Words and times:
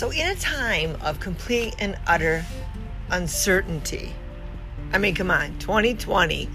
So, 0.00 0.08
in 0.08 0.26
a 0.26 0.34
time 0.34 0.96
of 1.02 1.20
complete 1.20 1.76
and 1.78 1.94
utter 2.06 2.46
uncertainty, 3.10 4.14
I 4.94 4.96
mean, 4.96 5.14
come 5.14 5.30
on, 5.30 5.58
2020, 5.58 6.48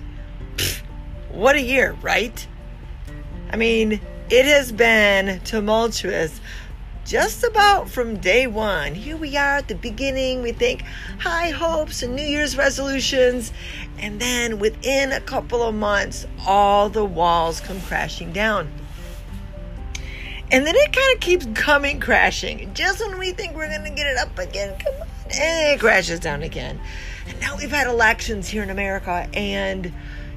pfft, 0.56 0.82
what 1.30 1.56
a 1.56 1.62
year, 1.62 1.96
right? 2.02 2.48
I 3.52 3.56
mean, 3.56 4.02
it 4.32 4.46
has 4.46 4.72
been 4.72 5.42
tumultuous 5.42 6.42
just 7.06 7.44
about 7.44 7.88
from 7.88 8.18
day 8.18 8.48
one. 8.48 8.96
Here 8.96 9.16
we 9.16 9.38
are 9.38 9.58
at 9.58 9.68
the 9.68 9.76
beginning. 9.76 10.42
We 10.42 10.52
think 10.52 10.82
high 11.20 11.52
hopes 11.52 12.02
and 12.02 12.16
New 12.16 12.24
Year's 12.24 12.58
resolutions. 12.58 13.54
And 14.00 14.20
then 14.20 14.58
within 14.58 15.12
a 15.12 15.22
couple 15.22 15.62
of 15.62 15.76
months, 15.76 16.26
all 16.48 16.90
the 16.90 17.06
walls 17.06 17.62
come 17.62 17.80
crashing 17.82 18.34
down. 18.34 18.72
And 20.52 20.66
then 20.66 20.76
it 20.76 20.94
kind 20.94 21.16
of 21.16 21.20
keeps 21.20 21.48
coming 21.54 22.00
crashing. 22.00 22.74
Just 22.74 23.00
when 23.06 23.18
we 23.18 23.32
think 23.32 23.56
we're 23.56 23.70
going 23.70 23.84
to 23.84 23.90
get 23.90 24.06
it 24.08 24.18
up 24.18 24.38
again, 24.38 24.78
come 24.80 24.94
on, 25.02 25.08
and 25.32 25.74
it 25.74 25.80
crashes 25.80 26.20
down 26.20 26.44
again. 26.44 26.80
And 27.28 27.40
now 27.40 27.58
we've 27.58 27.72
had 27.72 27.88
elections 27.88 28.48
here 28.48 28.62
in 28.62 28.70
America, 28.70 29.28
and 29.34 29.92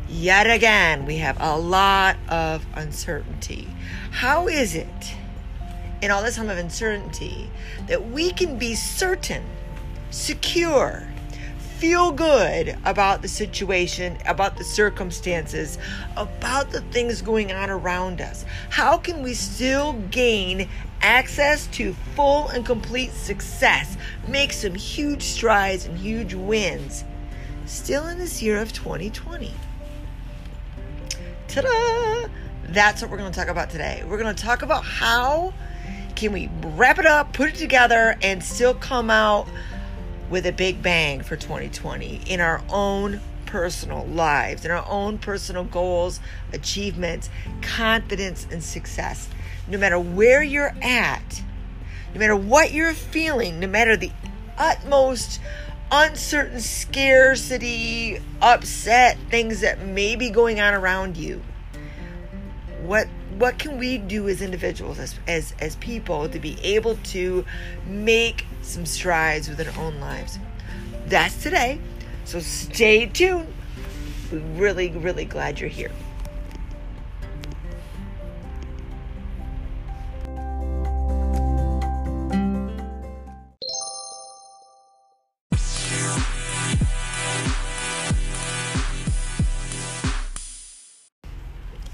yet 0.08 0.48
again, 0.48 1.04
we 1.04 1.18
have 1.18 1.36
a 1.40 1.58
lot 1.58 2.16
of 2.28 2.64
uncertainty. 2.74 3.68
How 4.10 4.48
is 4.48 4.74
it 4.74 5.14
in 6.00 6.10
all 6.10 6.22
this 6.22 6.36
time 6.36 6.48
of 6.48 6.56
uncertainty 6.56 7.50
that 7.86 8.10
we 8.10 8.30
can 8.30 8.58
be 8.58 8.74
certain, 8.74 9.44
secure, 10.10 11.06
feel 11.78 12.10
good 12.10 12.76
about 12.84 13.22
the 13.22 13.28
situation, 13.28 14.18
about 14.26 14.56
the 14.56 14.64
circumstances, 14.64 15.78
about 16.16 16.70
the 16.72 16.80
things 16.80 17.22
going 17.22 17.52
on 17.52 17.70
around 17.70 18.20
us? 18.20 18.44
How 18.68 18.98
can 18.98 19.22
we 19.22 19.32
still 19.32 19.92
gain 20.10 20.68
access 21.02 21.68
to 21.68 21.94
full 22.16 22.48
and 22.48 22.66
complete 22.66 23.12
success, 23.12 23.96
make 24.26 24.52
some 24.52 24.74
huge 24.74 25.22
strides 25.22 25.86
and 25.86 25.96
huge 25.96 26.34
wins 26.34 27.04
still 27.66 28.08
in 28.08 28.18
this 28.18 28.42
year 28.42 28.60
of 28.60 28.72
2020? 28.72 29.52
Ta 31.46 31.60
da! 31.60 32.26
That's 32.70 33.02
what 33.02 33.10
we're 33.10 33.18
going 33.18 33.30
to 33.30 33.38
talk 33.38 33.48
about 33.48 33.70
today. 33.70 34.02
We're 34.04 34.18
going 34.18 34.34
to 34.34 34.42
talk 34.42 34.62
about 34.62 34.84
how 34.84 35.54
can 36.16 36.32
we 36.32 36.50
wrap 36.74 36.98
it 36.98 37.06
up, 37.06 37.32
put 37.32 37.50
it 37.50 37.54
together, 37.54 38.18
and 38.20 38.42
still 38.42 38.74
come 38.74 39.10
out 39.10 39.46
with 40.30 40.46
a 40.46 40.52
big 40.52 40.82
bang 40.82 41.22
for 41.22 41.36
2020 41.36 42.22
in 42.26 42.40
our 42.40 42.62
own 42.68 43.20
personal 43.46 44.04
lives, 44.06 44.64
in 44.64 44.70
our 44.70 44.86
own 44.88 45.18
personal 45.18 45.64
goals, 45.64 46.20
achievements, 46.52 47.30
confidence, 47.62 48.46
and 48.50 48.62
success. 48.62 49.28
No 49.66 49.78
matter 49.78 49.98
where 49.98 50.42
you're 50.42 50.74
at, 50.82 51.42
no 52.14 52.20
matter 52.20 52.36
what 52.36 52.72
you're 52.72 52.94
feeling, 52.94 53.60
no 53.60 53.66
matter 53.66 53.96
the 53.96 54.12
utmost 54.58 55.40
uncertain 55.90 56.60
scarcity, 56.60 58.18
upset 58.42 59.16
things 59.30 59.60
that 59.60 59.84
may 59.84 60.16
be 60.16 60.30
going 60.30 60.60
on 60.60 60.74
around 60.74 61.16
you, 61.16 61.42
what 62.82 63.08
what 63.38 63.58
can 63.58 63.78
we 63.78 63.98
do 63.98 64.28
as 64.28 64.42
individuals 64.42 64.98
as, 64.98 65.14
as 65.26 65.54
as 65.60 65.76
people 65.76 66.28
to 66.28 66.38
be 66.38 66.58
able 66.62 66.96
to 66.96 67.44
make 67.86 68.44
some 68.68 68.86
strides 68.86 69.48
with 69.48 69.60
our 69.66 69.82
own 69.82 69.98
lives. 70.00 70.38
That's 71.06 71.42
today. 71.42 71.80
So 72.24 72.40
stay 72.40 73.06
tuned. 73.06 73.52
We're 74.30 74.38
really 74.38 74.90
really 74.90 75.24
glad 75.24 75.58
you're 75.58 75.70
here. 75.70 75.90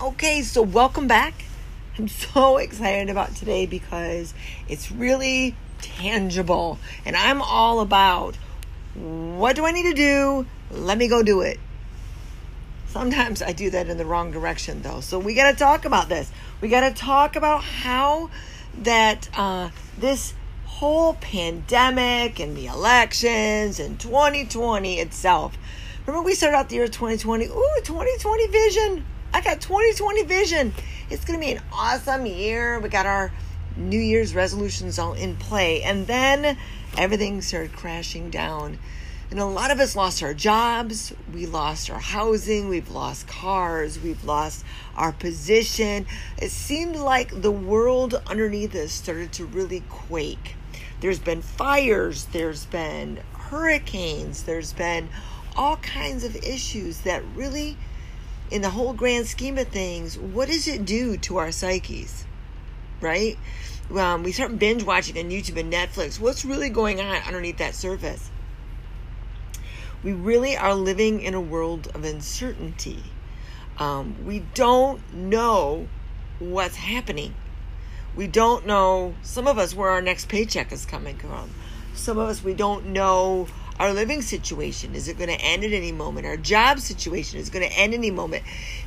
Okay, 0.01 0.43
so 0.43 0.63
welcome 0.63 1.07
back. 1.07 1.45
I'm 1.99 2.09
so 2.09 2.57
excited 2.59 3.09
about 3.11 3.37
today 3.37 3.67
because 3.67 4.35
it's 4.69 4.91
really 4.91 5.55
tangible. 5.85 6.79
And 7.05 7.17
I'm 7.17 7.43
all 7.43 7.81
about 7.81 8.37
what 8.95 9.57
do 9.57 9.67
I 9.67 9.73
need 9.73 9.85
to 9.85 9.95
do? 9.95 10.47
Let 10.71 10.99
me 10.99 11.09
go 11.09 11.23
do 11.23 11.41
it. 11.41 11.59
Sometimes 12.87 13.43
I 13.43 13.53
do 13.53 13.71
that 13.71 13.89
in 13.89 13.97
the 13.97 14.05
wrong 14.05 14.31
direction 14.31 14.83
though. 14.83 15.01
So 15.01 15.19
we 15.19 15.35
got 15.35 15.51
to 15.51 15.57
talk 15.57 15.85
about 15.85 16.09
this. 16.09 16.31
We 16.61 16.69
got 16.69 16.89
to 16.89 16.95
talk 16.95 17.37
about 17.37 17.65
how 17.65 18.31
that 18.83 19.29
uh, 19.37 19.71
this 19.99 20.35
whole 20.67 21.15
pandemic 21.15 22.41
and 22.41 22.57
the 22.57 22.67
elections 22.67 23.81
and 23.81 23.99
2020 23.99 24.99
itself. 24.99 25.57
Remember 26.07 26.25
we 26.25 26.35
started 26.35 26.57
out 26.57 26.69
the 26.69 26.77
year 26.77 26.87
2020. 26.87 27.47
Ooh, 27.47 27.81
2020 27.83 28.47
vision 28.49 29.05
I 29.35 29.41
got 29.41 29.61
2020 29.61 30.23
vision. 30.23 30.73
It's 31.11 31.25
going 31.25 31.41
to 31.41 31.45
be 31.45 31.51
an 31.51 31.63
awesome 31.73 32.25
year. 32.25 32.79
We 32.79 32.89
got 32.89 33.05
our 33.05 33.33
New 33.77 33.99
Year's 33.99 34.35
resolutions 34.35 34.99
all 34.99 35.15
in 35.15 35.37
play. 35.37 35.83
And 35.83 36.07
then 36.07 36.57
everything 36.97 37.43
started 37.43 37.73
crashing 37.73 38.31
down. 38.31 38.79
And 39.31 39.41
a 39.41 39.47
lot 39.47 39.71
of 39.71 39.81
us 39.81 39.97
lost 39.97 40.23
our 40.23 40.35
jobs. 40.35 41.13
We 41.33 41.47
lost 41.47 41.91
our 41.91 41.99
housing. 41.99 42.69
We've 42.69 42.91
lost 42.91 43.27
cars. 43.27 44.01
We've 44.01 44.25
lost 44.25 44.65
our 44.97 45.13
position. 45.13 46.07
It 46.39 46.51
seemed 46.51 46.97
like 46.97 47.43
the 47.43 47.51
world 47.51 48.21
underneath 48.27 48.75
us 48.75 48.93
started 48.93 49.33
to 49.33 49.45
really 49.45 49.83
quake. 49.89 50.57
There's 51.01 51.19
been 51.19 51.43
fires. 51.43 52.27
There's 52.27 52.67
been 52.67 53.21
hurricanes. 53.33 54.45
There's 54.45 54.73
been 54.73 55.09
all 55.57 55.77
kinds 55.79 56.25
of 56.25 56.37
issues 56.37 57.01
that 57.01 57.23
really 57.35 57.77
in 58.51 58.63
the 58.63 58.71
whole 58.71 58.93
grand 58.93 59.27
scheme 59.27 59.59
of 59.59 59.69
things, 59.69 60.19
what 60.19 60.49
does 60.49 60.69
it 60.69 60.85
do 60.85 61.17
to 61.17 61.39
our 61.39 61.51
psyches? 61.51 62.24
Right? 63.01 63.39
Um, 63.95 64.23
we 64.23 64.33
start 64.33 64.59
binge 64.59 64.83
watching 64.83 65.19
on 65.19 65.31
YouTube 65.31 65.59
and 65.59 65.73
Netflix. 65.73 66.19
What's 66.19 66.45
really 66.45 66.71
going 66.71 67.01
on 67.01 67.17
underneath 67.23 67.59
that 67.59 67.75
surface? 67.75 68.31
We 70.03 70.13
really 70.13 70.57
are 70.57 70.75
living 70.75 71.21
in 71.21 71.35
a 71.35 71.41
world 71.41 71.89
of 71.95 72.05
uncertainty. 72.05 73.03
Um, 73.79 74.25
we 74.25 74.41
don't 74.55 75.01
know 75.13 75.89
what's 76.39 76.77
happening. 76.77 77.35
We 78.15 78.27
don't 78.27 78.67
know, 78.67 79.15
some 79.23 79.47
of 79.49 79.59
us, 79.59 79.75
where 79.75 79.91
our 79.91 80.03
next 80.03 80.29
paycheck 80.29 80.73
is 80.73 80.87
coming 80.87 81.17
from. 81.17 81.51
Some 81.95 82.19
of 82.19 82.29
us, 82.29 82.45
we 82.45 82.55
don't 82.55 82.87
know 82.87 83.49
our 83.79 83.93
living 83.93 84.23
situation 84.23 84.95
is 84.95 85.09
it 85.09 85.19
going 85.19 85.31
to 85.31 85.41
end 85.41 85.65
at 85.65 85.73
any 85.73 85.93
moment? 85.93 86.27
Our 86.27 86.37
job 86.37 86.79
situation 86.79 87.39
is 87.39 87.51
going 87.51 87.69
to 87.69 87.75
end 87.75 87.95
any 87.95 88.11
moment. 88.11 88.45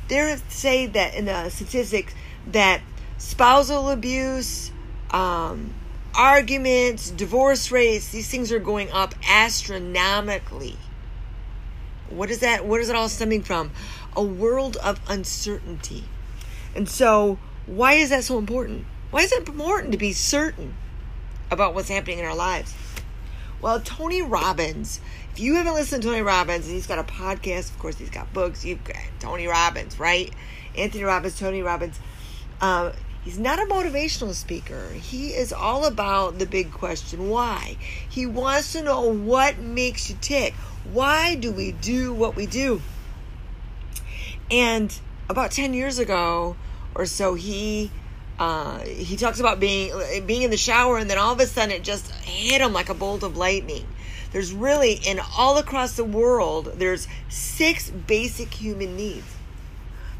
There 0.08 0.34
say 0.48 0.86
that 0.86 1.14
in 1.14 1.26
the 1.26 1.50
statistics 1.50 2.14
that 2.52 2.80
spousal 3.18 3.90
abuse, 3.90 4.72
um, 5.10 5.74
arguments, 6.14 7.10
divorce 7.10 7.70
rates, 7.70 8.08
these 8.10 8.28
things 8.28 8.50
are 8.50 8.58
going 8.58 8.90
up 8.90 9.14
astronomically. 9.28 10.76
What 12.08 12.30
is 12.30 12.38
that? 12.40 12.64
What 12.64 12.80
is 12.80 12.88
it 12.88 12.96
all 12.96 13.08
stemming 13.08 13.42
from? 13.42 13.70
A 14.16 14.22
world 14.22 14.76
of 14.78 15.00
uncertainty. 15.08 16.04
And 16.74 16.88
so, 16.88 17.38
why 17.66 17.94
is 17.94 18.10
that 18.10 18.24
so 18.24 18.38
important? 18.38 18.86
Why 19.10 19.20
is 19.20 19.32
it 19.32 19.46
important 19.46 19.92
to 19.92 19.98
be 19.98 20.12
certain 20.12 20.74
about 21.50 21.74
what's 21.74 21.88
happening 21.88 22.18
in 22.18 22.24
our 22.24 22.36
lives? 22.36 22.74
Well, 23.60 23.80
Tony 23.80 24.22
Robbins, 24.22 25.00
if 25.32 25.40
you 25.40 25.56
haven't 25.56 25.74
listened 25.74 26.02
to 26.02 26.08
Tony 26.08 26.22
Robbins, 26.22 26.66
and 26.66 26.74
he's 26.74 26.86
got 26.86 26.98
a 26.98 27.02
podcast, 27.02 27.70
of 27.70 27.78
course, 27.78 27.98
he's 27.98 28.10
got 28.10 28.32
books. 28.32 28.64
You've 28.64 28.84
got 28.84 28.96
Tony 29.18 29.46
Robbins, 29.46 29.98
right? 29.98 30.32
Anthony 30.76 31.04
Robbins, 31.04 31.38
Tony 31.38 31.62
Robbins. 31.62 31.98
Um, 32.60 32.92
he's 33.28 33.38
not 33.38 33.58
a 33.58 33.66
motivational 33.66 34.32
speaker. 34.32 34.88
He 34.94 35.34
is 35.34 35.52
all 35.52 35.84
about 35.84 36.38
the 36.38 36.46
big 36.46 36.72
question 36.72 37.28
why. 37.28 37.76
He 38.08 38.24
wants 38.24 38.72
to 38.72 38.82
know 38.82 39.02
what 39.02 39.58
makes 39.58 40.08
you 40.08 40.16
tick. 40.18 40.54
Why 40.94 41.34
do 41.34 41.52
we 41.52 41.72
do 41.72 42.14
what 42.14 42.36
we 42.36 42.46
do? 42.46 42.80
And 44.50 44.98
about 45.28 45.50
10 45.50 45.74
years 45.74 45.98
ago 45.98 46.56
or 46.94 47.04
so, 47.04 47.34
he 47.34 47.90
uh, 48.38 48.78
he 48.78 49.18
talks 49.18 49.40
about 49.40 49.60
being 49.60 49.92
being 50.24 50.40
in 50.40 50.50
the 50.50 50.56
shower 50.56 50.96
and 50.96 51.10
then 51.10 51.18
all 51.18 51.34
of 51.34 51.40
a 51.40 51.46
sudden 51.46 51.74
it 51.74 51.84
just 51.84 52.10
hit 52.10 52.62
him 52.62 52.72
like 52.72 52.88
a 52.88 52.94
bolt 52.94 53.24
of 53.24 53.36
lightning 53.36 53.84
there's 54.30 54.52
really 54.52 54.92
in 54.92 55.18
all 55.36 55.58
across 55.58 55.96
the 55.96 56.04
world 56.04 56.72
there's 56.76 57.08
six 57.28 57.90
basic 57.90 58.54
human 58.54 58.94
needs 58.94 59.34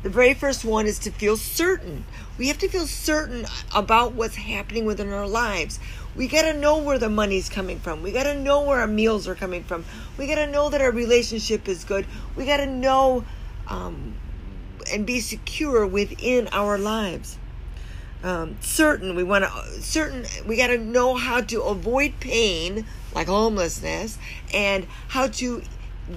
the 0.03 0.11
very 0.11 0.35
first 0.35 0.65
one 0.65 0.87
is 0.87 0.99
to 0.99 1.11
feel 1.11 1.37
certain 1.37 2.05
we 2.39 2.49
have 2.49 2.59
to 2.59 2.69
feel 2.69 2.87
certain 2.87 3.47
about 3.75 4.15
what's 4.15 4.37
happening 4.37 4.85
within 4.85 5.12
our 5.12 5.27
lives 5.27 5.81
we 6.15 6.29
got 6.29 6.43
to 6.43 6.55
know 6.55 6.79
where 6.79 6.99
the 6.99 7.09
money's 7.09 7.49
coming 7.49 7.79
from 7.79 8.03
we 8.03 8.12
got 8.12 8.25
to 8.25 8.35
know 8.35 8.62
where 8.62 8.81
our 8.81 8.87
meals 8.87 9.27
are 9.27 9.35
coming 9.35 9.65
from 9.65 9.85
we 10.17 10.27
got 10.27 10.37
to 10.37 10.47
know 10.47 10.71
that 10.71 10.81
our 10.81 10.93
relationship 10.93 11.69
is 11.69 11.85
good 11.85 12.06
we 12.37 12.45
got 12.45 12.59
to 12.59 12.67
know 12.67 13.25
um, 13.69 14.15
and 14.93 15.06
be 15.06 15.21
secure 15.21 15.87
within 15.87 16.49
our 16.53 16.79
lives 16.79 17.39
um, 18.23 18.56
certain. 18.61 19.15
We 19.15 19.23
want 19.23 19.45
to 19.45 19.81
certain. 19.81 20.27
We 20.47 20.56
got 20.56 20.69
to 20.69 20.79
know 20.79 21.15
how 21.15 21.41
to 21.41 21.62
avoid 21.62 22.19
pain, 22.21 22.87
like 23.15 23.29
homelessness, 23.29 24.19
and 24.53 24.87
how 25.09 25.29
to 25.29 25.62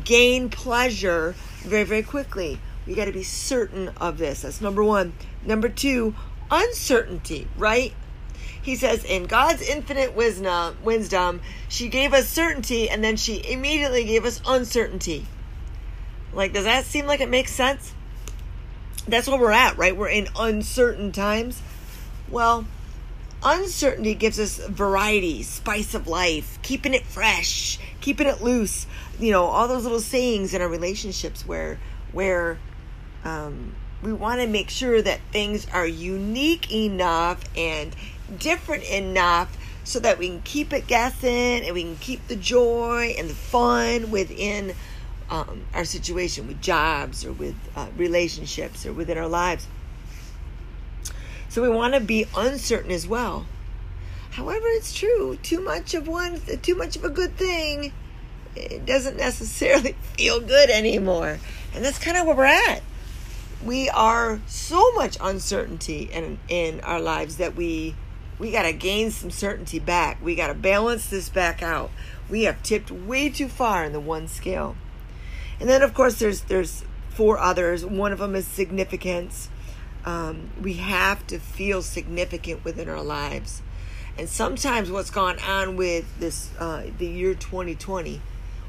gain 0.04 0.50
pleasure 0.50 1.36
very 1.60 1.84
very 1.84 2.04
quickly. 2.04 2.60
We 2.86 2.96
got 2.96 3.06
to 3.06 3.12
be 3.12 3.24
certain 3.24 3.90
of 4.00 4.18
this. 4.18 4.42
That's 4.42 4.62
number 4.62 4.84
one. 4.84 5.14
Number 5.46 5.70
two, 5.70 6.16
uncertainty. 6.50 7.48
Right? 7.58 7.94
He 8.62 8.76
says, 8.76 9.04
in 9.04 9.26
God's 9.26 9.62
infinite 9.62 10.16
wisdom, 10.16 10.78
wisdom, 10.84 11.42
she 11.68 11.90
gave 11.90 12.14
us 12.14 12.28
certainty, 12.28 12.90
and 12.90 13.04
then 13.04 13.18
she 13.18 13.44
immediately 13.52 14.04
gave 14.04 14.24
us 14.24 14.40
uncertainty. 14.46 15.26
Like, 16.32 16.54
does 16.54 16.66
that 16.66 16.86
seem 16.86 17.08
like 17.08 17.22
it 17.22 17.30
makes 17.30 17.52
sense? 17.52 17.94
That's 19.08 19.28
where 19.28 19.40
we're 19.40 19.52
at, 19.52 19.78
right? 19.78 19.98
We're 19.98 20.10
in 20.10 20.28
uncertain 20.38 21.12
times. 21.12 21.62
Well, 22.30 22.68
uncertainty 23.44 24.14
gives 24.14 24.40
us 24.40 24.58
variety, 24.68 25.42
spice 25.42 25.96
of 25.96 26.08
life, 26.08 26.60
keeping 26.62 26.94
it 26.94 27.06
fresh, 27.06 27.80
keeping 28.00 28.28
it 28.28 28.42
loose. 28.42 28.86
You 29.20 29.32
know, 29.32 29.46
all 29.46 29.68
those 29.68 29.84
little 29.84 30.00
sayings 30.00 30.54
in 30.54 30.62
our 30.62 30.68
relationships 30.68 31.46
where 31.48 31.80
where 32.12 32.60
um, 33.24 33.76
we 34.02 34.14
want 34.14 34.42
to 34.42 34.48
make 34.48 34.70
sure 34.70 35.02
that 35.02 35.20
things 35.32 35.68
are 35.72 35.86
unique 35.86 36.72
enough 36.74 37.44
and 37.56 37.96
different 38.40 38.84
enough 38.84 39.58
so 39.84 40.00
that 40.00 40.18
we 40.18 40.28
can 40.30 40.42
keep 40.42 40.74
it 40.74 40.88
guessing 40.88 41.66
and 41.66 41.74
we 41.74 41.84
can 41.84 41.98
keep 41.98 42.28
the 42.28 42.36
joy 42.36 43.14
and 43.18 43.30
the 43.30 43.36
fun 43.36 44.12
within 44.12 44.74
um, 45.30 45.64
our 45.74 45.86
situation 45.86 46.48
with 46.48 46.62
jobs 46.62 47.26
or 47.26 47.32
with 47.32 47.56
uh, 47.76 47.88
relationships 47.98 48.86
or 48.86 48.94
within 48.94 49.18
our 49.18 49.28
lives. 49.28 49.68
So 51.50 51.62
we 51.62 51.70
want 51.70 51.94
to 51.94 52.00
be 52.00 52.26
uncertain 52.36 52.92
as 52.92 53.08
well. 53.08 53.46
However, 54.32 54.66
it's 54.68 54.94
true, 54.94 55.38
too 55.44 55.62
much 55.62 55.94
of 55.94 56.08
one, 56.08 56.40
too 56.62 56.76
much 56.76 56.96
of 56.96 57.04
a 57.04 57.10
good 57.10 57.36
thing, 57.36 57.92
it 58.56 58.86
doesn't 58.86 59.18
necessarily 59.18 59.94
feel 60.18 60.40
good 60.40 60.70
anymore. 60.70 61.40
And 61.74 61.84
that's 61.84 62.00
kind 62.00 62.18
of 62.18 62.26
where 62.26 62.36
we're 62.36 62.46
at. 62.46 62.82
We 63.66 63.90
are 63.90 64.40
so 64.48 64.92
much 64.94 65.18
uncertainty 65.22 66.10
in 66.12 66.40
in 66.48 66.80
our 66.82 67.00
lives 67.00 67.38
that 67.38 67.56
we 67.56 67.96
we 68.40 68.52
got 68.52 68.64
to 68.64 68.74
gain 68.74 69.12
some 69.12 69.30
certainty 69.30 69.80
back. 69.80 70.18
We 70.24 70.36
got 70.36 70.48
to 70.48 70.56
balance 70.56 71.08
this 71.08 71.30
back 71.30 71.62
out. 71.62 71.92
We 72.30 72.44
have 72.44 72.64
tipped 72.64 72.90
way 72.90 73.30
too 73.30 73.48
far 73.48 73.84
in 73.84 73.94
the 73.94 74.00
one 74.00 74.28
scale. 74.28 74.76
And 75.60 75.70
then 75.70 75.82
of 75.82 75.94
course 75.94 76.18
there's 76.20 76.42
there's 76.42 76.84
four 77.10 77.38
others. 77.38 77.86
One 77.86 78.12
of 78.12 78.20
them 78.20 78.36
is 78.36 78.48
significance 78.48 79.50
um, 80.06 80.50
we 80.62 80.74
have 80.74 81.26
to 81.28 81.40
feel 81.40 81.82
significant 81.82 82.64
within 82.66 82.90
our 82.90 83.04
lives. 83.04 83.62
And 84.18 84.28
sometimes 84.28 84.92
what's 84.92 85.10
gone 85.10 85.40
on 85.40 85.78
with 85.78 86.20
this, 86.20 86.52
uh, 86.60 86.84
the 86.98 87.08
year 87.08 87.34
2020, 87.34 88.22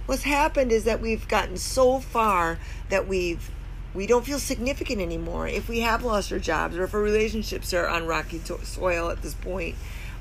what's 0.07 0.23
happened 0.23 0.73
is 0.73 0.85
that 0.85 1.01
we've 1.01 1.27
gotten 1.29 1.57
so 1.57 1.99
far 1.99 2.59
that 2.91 3.09
we've 3.09 3.51
we 3.95 4.07
don't 4.07 4.25
feel 4.25 4.39
significant 4.39 5.01
anymore. 5.01 5.47
If 5.47 5.69
we 5.69 5.81
have 5.81 6.03
lost 6.03 6.33
our 6.33 6.39
jobs, 6.39 6.77
or 6.77 6.85
if 6.85 6.95
our 6.95 7.01
relationships 7.01 7.75
are 7.75 7.87
on 7.87 8.07
rocky 8.07 8.39
to- 8.41 8.65
soil 8.65 9.11
at 9.11 9.23
this 9.23 9.35
point, 9.35 9.77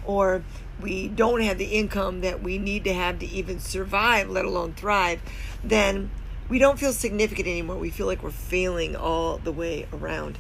or 0.06 0.44
we 0.82 1.08
don't 1.08 1.42
have 1.42 1.58
the 1.58 1.66
income 1.66 2.22
that 2.22 2.42
we 2.42 2.58
need 2.58 2.84
to 2.84 2.94
have 2.94 3.20
to 3.20 3.26
even 3.28 3.60
survive, 3.60 4.30
let 4.30 4.46
alone 4.46 4.74
thrive, 4.74 5.22
then 5.64 6.10
we 6.50 6.60
don't 6.60 6.80
feel 6.80 6.92
significant 6.92 7.48
anymore. 7.48 7.78
We 7.78 7.92
feel 7.92 8.08
like 8.08 8.24
we're 8.24 8.32
failing 8.32 8.96
all 8.96 9.38
the 9.38 9.52
way 9.52 9.88
around. 9.94 10.38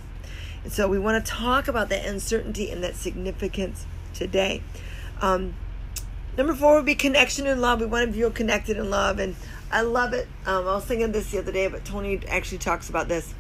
And 0.63 0.73
so 0.73 0.87
we 0.87 0.99
want 0.99 1.23
to 1.23 1.31
talk 1.31 1.67
about 1.67 1.89
that 1.89 2.05
uncertainty 2.05 2.69
and 2.69 2.83
that 2.83 2.95
significance 2.95 3.85
today. 4.13 4.61
Um, 5.21 5.55
number 6.37 6.53
four 6.53 6.75
would 6.75 6.85
be 6.85 6.95
connection 6.95 7.47
and 7.47 7.61
love. 7.61 7.79
We 7.79 7.85
want 7.85 8.07
to 8.07 8.13
feel 8.13 8.31
connected 8.31 8.77
in 8.77 8.89
love. 8.89 9.19
And 9.19 9.35
I 9.71 9.81
love 9.81 10.13
it. 10.13 10.27
Um, 10.45 10.68
I 10.68 10.75
was 10.75 10.85
thinking 10.85 11.12
this 11.12 11.31
the 11.31 11.39
other 11.39 11.51
day, 11.51 11.68
but 11.68 11.85
Tony 11.85 12.19
actually 12.27 12.57
talks 12.57 12.89
about 12.89 13.07
this. 13.07 13.33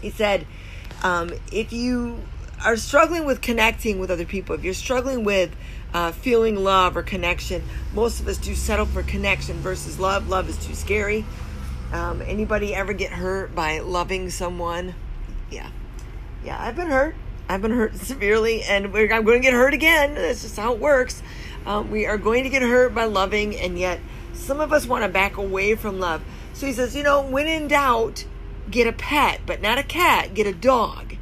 He 0.00 0.10
said, 0.10 0.46
um, 1.02 1.30
if 1.52 1.72
you 1.72 2.18
are 2.64 2.76
struggling 2.76 3.26
with 3.26 3.40
connecting 3.40 3.98
with 3.98 4.10
other 4.10 4.24
people, 4.24 4.54
if 4.54 4.64
you're 4.64 4.74
struggling 4.74 5.24
with 5.24 5.54
uh, 5.92 6.12
feeling 6.12 6.56
love 6.56 6.96
or 6.96 7.02
connection, 7.02 7.62
most 7.92 8.20
of 8.20 8.28
us 8.28 8.38
do 8.38 8.54
settle 8.54 8.86
for 8.86 9.02
connection 9.02 9.56
versus 9.58 9.98
love. 9.98 10.28
Love 10.28 10.48
is 10.48 10.56
too 10.64 10.74
scary. 10.74 11.24
Um, 11.92 12.22
anybody 12.22 12.74
ever 12.74 12.92
get 12.92 13.12
hurt 13.12 13.54
by 13.54 13.80
loving 13.80 14.30
someone? 14.30 14.94
Yeah, 15.50 15.70
yeah, 16.44 16.56
I've 16.60 16.74
been 16.74 16.88
hurt. 16.88 17.14
I've 17.48 17.62
been 17.62 17.70
hurt 17.70 17.94
severely, 17.96 18.62
and 18.62 18.86
I'm 18.86 18.92
going 18.92 19.40
to 19.40 19.40
get 19.40 19.52
hurt 19.52 19.74
again. 19.74 20.14
That's 20.14 20.42
just 20.42 20.56
how 20.56 20.72
it 20.72 20.80
works. 20.80 21.22
Um, 21.66 21.90
we 21.90 22.06
are 22.06 22.18
going 22.18 22.44
to 22.44 22.50
get 22.50 22.62
hurt 22.62 22.94
by 22.94 23.04
loving, 23.04 23.56
and 23.56 23.78
yet 23.78 24.00
some 24.34 24.60
of 24.60 24.72
us 24.72 24.86
want 24.86 25.04
to 25.04 25.08
back 25.08 25.36
away 25.36 25.74
from 25.74 26.00
love. 26.00 26.22
So 26.52 26.66
he 26.66 26.72
says, 26.72 26.94
you 26.94 27.02
know, 27.02 27.22
when 27.22 27.46
in 27.46 27.68
doubt, 27.68 28.24
get 28.70 28.86
a 28.86 28.92
pet, 28.92 29.40
but 29.46 29.60
not 29.60 29.78
a 29.78 29.82
cat, 29.82 30.34
get 30.34 30.46
a 30.46 30.52
dog. 30.52 31.16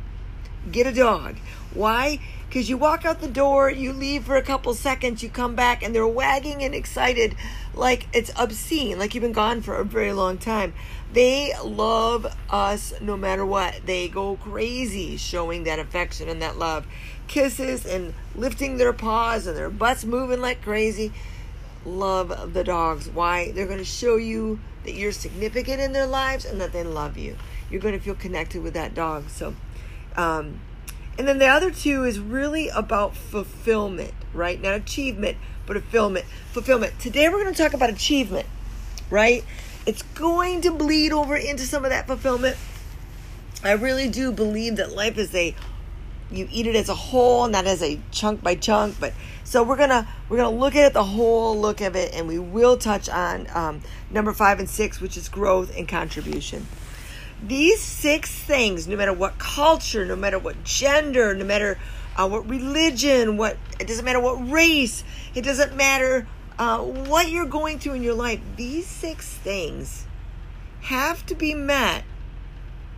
Get 0.70 0.86
a 0.86 0.92
dog. 0.92 1.36
Why? 1.74 2.20
Because 2.48 2.68
you 2.68 2.76
walk 2.76 3.06
out 3.06 3.20
the 3.20 3.28
door, 3.28 3.70
you 3.70 3.92
leave 3.94 4.24
for 4.24 4.36
a 4.36 4.42
couple 4.42 4.74
seconds, 4.74 5.22
you 5.22 5.30
come 5.30 5.54
back, 5.54 5.82
and 5.82 5.94
they're 5.94 6.06
wagging 6.06 6.62
and 6.62 6.74
excited 6.74 7.34
like 7.74 8.06
it's 8.12 8.30
obscene, 8.36 8.98
like 8.98 9.14
you've 9.14 9.22
been 9.22 9.32
gone 9.32 9.62
for 9.62 9.76
a 9.76 9.84
very 9.84 10.12
long 10.12 10.36
time. 10.36 10.74
They 11.12 11.54
love 11.64 12.26
us 12.50 12.92
no 13.00 13.16
matter 13.16 13.44
what. 13.44 13.86
They 13.86 14.08
go 14.08 14.36
crazy 14.36 15.16
showing 15.16 15.64
that 15.64 15.78
affection 15.78 16.28
and 16.28 16.42
that 16.42 16.58
love. 16.58 16.86
Kisses 17.26 17.86
and 17.86 18.12
lifting 18.34 18.76
their 18.76 18.92
paws 18.92 19.46
and 19.46 19.56
their 19.56 19.70
butts 19.70 20.04
moving 20.04 20.40
like 20.40 20.62
crazy. 20.62 21.12
Love 21.84 22.54
the 22.54 22.64
dogs. 22.64 23.08
Why? 23.08 23.50
They're 23.50 23.66
going 23.66 23.78
to 23.78 23.84
show 23.84 24.16
you 24.16 24.60
that 24.84 24.92
you're 24.92 25.12
significant 25.12 25.80
in 25.80 25.92
their 25.92 26.06
lives 26.06 26.44
and 26.44 26.60
that 26.60 26.72
they 26.72 26.84
love 26.84 27.16
you. 27.16 27.36
You're 27.70 27.80
going 27.80 27.98
to 27.98 28.00
feel 28.00 28.14
connected 28.14 28.62
with 28.62 28.74
that 28.74 28.94
dog. 28.94 29.28
So, 29.30 29.54
um, 30.16 30.60
and 31.18 31.26
then 31.26 31.38
the 31.38 31.46
other 31.46 31.70
two 31.70 32.04
is 32.04 32.18
really 32.18 32.68
about 32.68 33.16
fulfillment, 33.16 34.14
right? 34.32 34.60
Not 34.60 34.74
achievement, 34.74 35.38
but 35.66 35.76
fulfillment. 35.80 36.26
Fulfillment. 36.52 36.98
Today 36.98 37.28
we're 37.28 37.42
going 37.42 37.54
to 37.54 37.62
talk 37.62 37.74
about 37.74 37.90
achievement, 37.90 38.46
right? 39.10 39.44
It's 39.84 40.02
going 40.02 40.60
to 40.62 40.70
bleed 40.70 41.12
over 41.12 41.36
into 41.36 41.64
some 41.64 41.84
of 41.84 41.90
that 41.90 42.06
fulfillment. 42.06 42.56
I 43.64 43.72
really 43.72 44.08
do 44.08 44.32
believe 44.32 44.76
that 44.76 44.92
life 44.92 45.18
is 45.18 45.34
a 45.34 45.54
you 46.32 46.48
eat 46.50 46.66
it 46.66 46.74
as 46.74 46.88
a 46.88 46.94
whole, 46.94 47.48
not 47.48 47.66
as 47.66 47.82
a 47.82 48.00
chunk 48.10 48.42
by 48.42 48.54
chunk. 48.54 48.98
But 48.98 49.12
so 49.44 49.62
we're 49.62 49.76
gonna 49.76 50.08
we're 50.28 50.38
gonna 50.38 50.56
look 50.56 50.74
at 50.74 50.92
the 50.92 51.04
whole 51.04 51.58
look 51.58 51.80
of 51.80 51.96
it, 51.96 52.14
and 52.14 52.26
we 52.26 52.38
will 52.38 52.76
touch 52.76 53.08
on 53.08 53.46
um, 53.54 53.80
number 54.10 54.32
five 54.32 54.58
and 54.58 54.68
six, 54.68 55.00
which 55.00 55.16
is 55.16 55.28
growth 55.28 55.76
and 55.76 55.86
contribution. 55.86 56.66
These 57.44 57.80
six 57.80 58.30
things, 58.30 58.86
no 58.86 58.96
matter 58.96 59.12
what 59.12 59.38
culture, 59.38 60.04
no 60.04 60.16
matter 60.16 60.38
what 60.38 60.62
gender, 60.64 61.34
no 61.34 61.44
matter 61.44 61.78
uh, 62.16 62.28
what 62.28 62.48
religion, 62.48 63.36
what 63.36 63.56
it 63.80 63.86
doesn't 63.86 64.04
matter 64.04 64.20
what 64.20 64.50
race, 64.50 65.02
it 65.34 65.42
doesn't 65.42 65.76
matter 65.76 66.26
uh, 66.58 66.78
what 66.78 67.30
you're 67.30 67.46
going 67.46 67.78
through 67.78 67.94
in 67.94 68.02
your 68.02 68.14
life, 68.14 68.40
these 68.56 68.86
six 68.86 69.28
things 69.28 70.06
have 70.82 71.24
to 71.26 71.34
be 71.34 71.54
met 71.54 72.04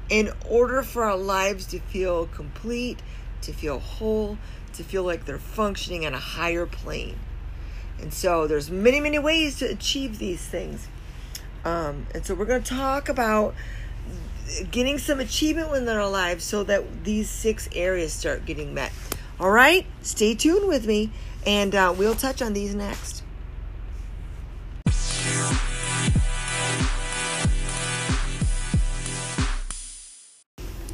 in 0.08 0.30
order 0.48 0.82
for 0.82 1.04
our 1.04 1.16
lives 1.16 1.66
to 1.66 1.78
feel 1.78 2.26
complete, 2.26 2.98
to 3.44 3.52
feel 3.52 3.78
whole, 3.78 4.38
to 4.74 4.84
feel 4.84 5.02
like 5.02 5.24
they're 5.24 5.38
functioning 5.38 6.04
on 6.04 6.14
a 6.14 6.18
higher 6.18 6.66
plane. 6.66 7.18
And 8.00 8.12
so 8.12 8.46
there's 8.46 8.70
many, 8.70 9.00
many 9.00 9.18
ways 9.18 9.58
to 9.58 9.66
achieve 9.66 10.18
these 10.18 10.44
things. 10.44 10.88
Um, 11.64 12.06
and 12.14 12.26
so 12.26 12.34
we're 12.34 12.44
going 12.44 12.62
to 12.62 12.74
talk 12.74 13.08
about 13.08 13.54
getting 14.70 14.98
some 14.98 15.20
achievement 15.20 15.70
within 15.70 15.88
our 15.88 16.08
lives 16.08 16.44
so 16.44 16.64
that 16.64 17.04
these 17.04 17.30
six 17.30 17.68
areas 17.74 18.12
start 18.12 18.44
getting 18.44 18.74
met. 18.74 18.92
All 19.40 19.50
right, 19.50 19.86
stay 20.02 20.34
tuned 20.34 20.68
with 20.68 20.86
me, 20.86 21.10
and 21.46 21.74
uh, 21.74 21.94
we'll 21.96 22.14
touch 22.14 22.40
on 22.42 22.52
these 22.52 22.74
next. 22.74 23.22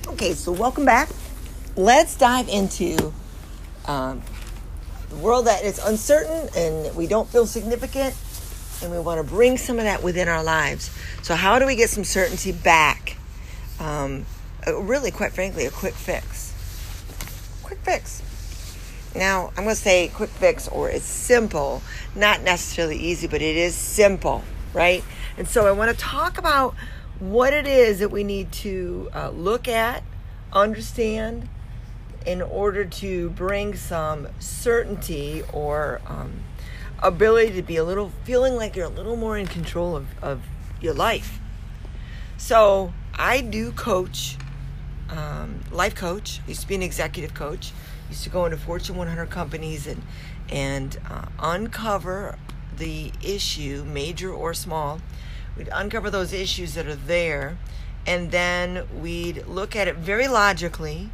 Okay, 0.06 0.34
so 0.34 0.52
welcome 0.52 0.84
back. 0.84 1.08
Let's 1.76 2.16
dive 2.16 2.48
into 2.48 3.12
um, 3.86 4.22
the 5.08 5.16
world 5.16 5.46
that 5.46 5.64
is 5.64 5.78
uncertain 5.78 6.48
and 6.56 6.96
we 6.96 7.06
don't 7.06 7.28
feel 7.28 7.46
significant, 7.46 8.14
and 8.82 8.90
we 8.90 8.98
want 8.98 9.24
to 9.24 9.28
bring 9.28 9.56
some 9.56 9.78
of 9.78 9.84
that 9.84 10.02
within 10.02 10.28
our 10.28 10.42
lives. 10.42 10.90
So, 11.22 11.34
how 11.34 11.58
do 11.58 11.66
we 11.66 11.76
get 11.76 11.90
some 11.90 12.04
certainty 12.04 12.52
back? 12.52 13.16
Um, 13.78 14.26
uh, 14.66 14.76
really, 14.76 15.10
quite 15.10 15.32
frankly, 15.32 15.66
a 15.66 15.70
quick 15.70 15.94
fix. 15.94 16.52
Quick 17.62 17.78
fix. 17.80 18.22
Now, 19.14 19.48
I'm 19.56 19.64
going 19.64 19.68
to 19.70 19.74
say 19.74 20.08
quick 20.08 20.30
fix 20.30 20.68
or 20.68 20.88
it's 20.88 21.04
simple, 21.04 21.82
not 22.14 22.42
necessarily 22.42 22.96
easy, 22.96 23.26
but 23.26 23.42
it 23.42 23.56
is 23.56 23.74
simple, 23.74 24.44
right? 24.72 25.02
And 25.36 25.48
so 25.48 25.66
I 25.66 25.72
want 25.72 25.90
to 25.90 25.96
talk 25.96 26.38
about 26.38 26.74
what 27.18 27.52
it 27.52 27.66
is 27.66 27.98
that 27.98 28.10
we 28.10 28.22
need 28.22 28.52
to 28.52 29.10
uh, 29.12 29.30
look 29.30 29.66
at, 29.66 30.02
understand, 30.52 31.48
in 32.26 32.42
order 32.42 32.84
to 32.84 33.30
bring 33.30 33.74
some 33.74 34.28
certainty 34.38 35.42
or 35.52 36.00
um, 36.06 36.44
ability 37.02 37.54
to 37.54 37.62
be 37.62 37.76
a 37.76 37.84
little 37.84 38.12
feeling 38.24 38.56
like 38.56 38.76
you're 38.76 38.86
a 38.86 38.90
little 38.90 39.16
more 39.16 39.38
in 39.38 39.46
control 39.46 39.96
of, 39.96 40.06
of 40.22 40.42
your 40.80 40.94
life. 40.94 41.38
So 42.36 42.92
I 43.14 43.40
do 43.40 43.72
coach, 43.72 44.36
um, 45.08 45.60
life 45.70 45.94
coach. 45.94 46.40
I 46.44 46.48
used 46.48 46.62
to 46.62 46.68
be 46.68 46.74
an 46.74 46.82
executive 46.82 47.34
coach. 47.34 47.72
Used 48.08 48.24
to 48.24 48.30
go 48.30 48.44
into 48.44 48.56
Fortune 48.56 48.96
100 48.96 49.30
companies 49.30 49.86
and 49.86 50.02
and 50.50 50.98
uh, 51.08 51.26
uncover 51.38 52.36
the 52.76 53.12
issue, 53.22 53.84
major 53.84 54.32
or 54.32 54.52
small. 54.52 55.00
We'd 55.56 55.68
uncover 55.72 56.10
those 56.10 56.32
issues 56.32 56.74
that 56.74 56.86
are 56.86 56.96
there, 56.96 57.56
and 58.06 58.30
then 58.30 58.86
we'd 59.00 59.46
look 59.46 59.76
at 59.76 59.86
it 59.86 59.96
very 59.96 60.26
logically, 60.26 61.10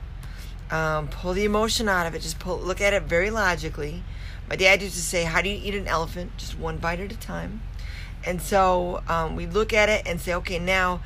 um, 0.70 1.08
pull 1.08 1.32
the 1.32 1.44
emotion 1.44 1.88
out 1.88 2.06
of 2.06 2.14
it, 2.14 2.22
just 2.22 2.38
pull, 2.38 2.58
look 2.58 2.80
at 2.80 2.92
it 2.92 3.04
very 3.04 3.30
logically. 3.30 4.02
My 4.48 4.56
dad 4.56 4.82
used 4.82 4.94
to 4.94 5.00
say, 5.00 5.24
How 5.24 5.42
do 5.42 5.48
you 5.48 5.60
eat 5.62 5.74
an 5.74 5.86
elephant? 5.86 6.36
Just 6.36 6.58
one 6.58 6.78
bite 6.78 7.00
at 7.00 7.12
a 7.12 7.16
time. 7.16 7.62
And 8.24 8.42
so 8.42 9.02
um, 9.08 9.36
we 9.36 9.46
look 9.46 9.72
at 9.72 9.88
it 9.88 10.02
and 10.06 10.20
say, 10.20 10.34
Okay, 10.34 10.58
now 10.58 11.00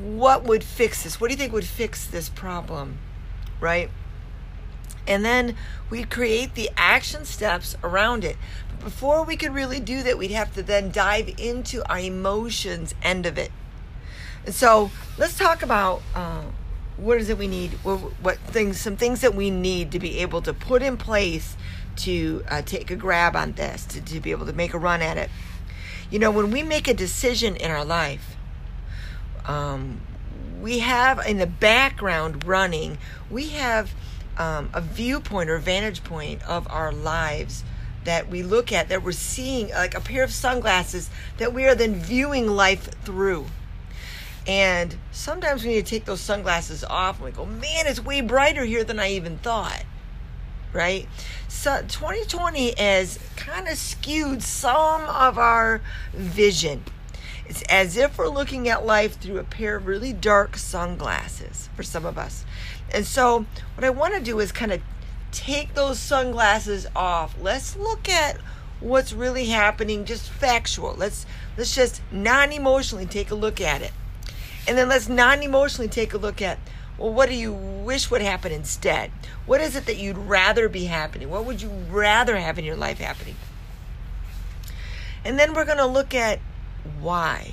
what 0.00 0.44
would 0.44 0.62
fix 0.62 1.02
this? 1.02 1.20
What 1.20 1.28
do 1.28 1.34
you 1.34 1.38
think 1.38 1.52
would 1.52 1.64
fix 1.64 2.06
this 2.06 2.28
problem? 2.28 2.98
Right? 3.60 3.90
And 5.06 5.24
then 5.24 5.56
we 5.88 6.04
create 6.04 6.54
the 6.54 6.70
action 6.76 7.24
steps 7.24 7.76
around 7.82 8.24
it. 8.24 8.36
But 8.70 8.84
before 8.84 9.24
we 9.24 9.36
could 9.36 9.52
really 9.52 9.80
do 9.80 10.02
that, 10.02 10.18
we'd 10.18 10.30
have 10.30 10.54
to 10.54 10.62
then 10.62 10.90
dive 10.90 11.34
into 11.38 11.86
our 11.90 11.98
emotions 11.98 12.94
end 13.02 13.26
of 13.26 13.38
it. 13.38 13.50
And 14.46 14.54
so 14.54 14.90
let's 15.18 15.36
talk 15.36 15.62
about 15.62 16.02
uh, 16.14 16.42
what 17.00 17.18
is 17.18 17.30
it 17.30 17.38
we 17.38 17.48
need, 17.48 17.72
what, 17.82 17.98
what, 18.22 18.38
things, 18.38 18.78
some 18.80 18.96
things 18.96 19.22
that 19.22 19.34
we 19.34 19.50
need 19.50 19.90
to 19.92 19.98
be 19.98 20.18
able 20.18 20.42
to 20.42 20.52
put 20.52 20.82
in 20.82 20.96
place 20.96 21.56
to 21.96 22.44
uh, 22.48 22.62
take 22.62 22.90
a 22.90 22.96
grab 22.96 23.34
on 23.34 23.52
this, 23.52 23.84
to, 23.86 24.00
to 24.00 24.20
be 24.20 24.30
able 24.30 24.46
to 24.46 24.52
make 24.52 24.74
a 24.74 24.78
run 24.78 25.00
at 25.00 25.16
it. 25.16 25.30
You 26.10 26.18
know, 26.18 26.30
when 26.30 26.50
we 26.50 26.62
make 26.62 26.88
a 26.88 26.94
decision 26.94 27.56
in 27.56 27.70
our 27.70 27.84
life, 27.84 28.36
um, 29.46 30.00
we 30.60 30.80
have 30.80 31.24
in 31.26 31.38
the 31.38 31.46
background 31.46 32.44
running, 32.44 32.98
we 33.30 33.50
have 33.50 33.92
um, 34.36 34.70
a 34.74 34.80
viewpoint 34.80 35.48
or 35.48 35.58
vantage 35.58 36.04
point 36.04 36.42
of 36.48 36.70
our 36.70 36.92
lives 36.92 37.64
that 38.04 38.28
we 38.28 38.42
look 38.42 38.72
at, 38.72 38.88
that 38.88 39.02
we're 39.02 39.12
seeing, 39.12 39.68
like 39.70 39.94
a 39.94 40.00
pair 40.00 40.22
of 40.22 40.32
sunglasses 40.32 41.10
that 41.38 41.52
we 41.52 41.66
are 41.66 41.74
then 41.74 41.94
viewing 41.94 42.46
life 42.46 42.90
through. 43.04 43.46
And 44.50 44.96
sometimes 45.12 45.62
we 45.62 45.70
need 45.70 45.86
to 45.86 45.90
take 45.90 46.06
those 46.06 46.20
sunglasses 46.20 46.82
off 46.82 47.18
and 47.18 47.24
we 47.26 47.30
go, 47.30 47.46
man, 47.46 47.86
it's 47.86 48.04
way 48.04 48.20
brighter 48.20 48.64
here 48.64 48.82
than 48.82 48.98
I 48.98 49.12
even 49.12 49.38
thought. 49.38 49.84
Right? 50.72 51.06
So 51.46 51.82
2020 51.82 52.74
has 52.76 53.20
kind 53.36 53.68
of 53.68 53.78
skewed 53.78 54.42
some 54.42 55.02
of 55.02 55.38
our 55.38 55.80
vision. 56.12 56.82
It's 57.46 57.62
as 57.68 57.96
if 57.96 58.18
we're 58.18 58.26
looking 58.26 58.68
at 58.68 58.84
life 58.84 59.20
through 59.20 59.38
a 59.38 59.44
pair 59.44 59.76
of 59.76 59.86
really 59.86 60.12
dark 60.12 60.56
sunglasses 60.56 61.68
for 61.76 61.84
some 61.84 62.04
of 62.04 62.18
us. 62.18 62.44
And 62.92 63.06
so, 63.06 63.46
what 63.76 63.84
I 63.84 63.90
want 63.90 64.14
to 64.14 64.20
do 64.20 64.40
is 64.40 64.50
kind 64.50 64.72
of 64.72 64.80
take 65.30 65.74
those 65.74 66.00
sunglasses 66.00 66.88
off. 66.96 67.36
Let's 67.40 67.76
look 67.76 68.08
at 68.08 68.38
what's 68.80 69.12
really 69.12 69.46
happening, 69.46 70.04
just 70.04 70.28
factual. 70.28 70.96
Let's 70.96 71.24
let's 71.56 71.74
just 71.74 72.02
non-emotionally 72.10 73.06
take 73.06 73.30
a 73.30 73.36
look 73.36 73.60
at 73.60 73.82
it. 73.82 73.92
And 74.68 74.76
then 74.76 74.88
let's 74.88 75.08
non-emotionally 75.08 75.88
take 75.88 76.12
a 76.14 76.18
look 76.18 76.40
at 76.42 76.58
well, 77.00 77.14
what 77.14 77.30
do 77.30 77.34
you 77.34 77.52
wish 77.52 78.10
would 78.10 78.20
happen 78.20 78.52
instead? 78.52 79.10
What 79.46 79.62
is 79.62 79.74
it 79.74 79.86
that 79.86 79.96
you'd 79.96 80.18
rather 80.18 80.68
be 80.68 80.84
happening? 80.84 81.30
What 81.30 81.46
would 81.46 81.62
you 81.62 81.70
rather 81.88 82.36
have 82.36 82.58
in 82.58 82.64
your 82.66 82.76
life 82.76 82.98
happening? 82.98 83.36
And 85.24 85.38
then 85.38 85.54
we're 85.54 85.64
going 85.64 85.78
to 85.78 85.86
look 85.86 86.14
at 86.14 86.40
why. 87.00 87.52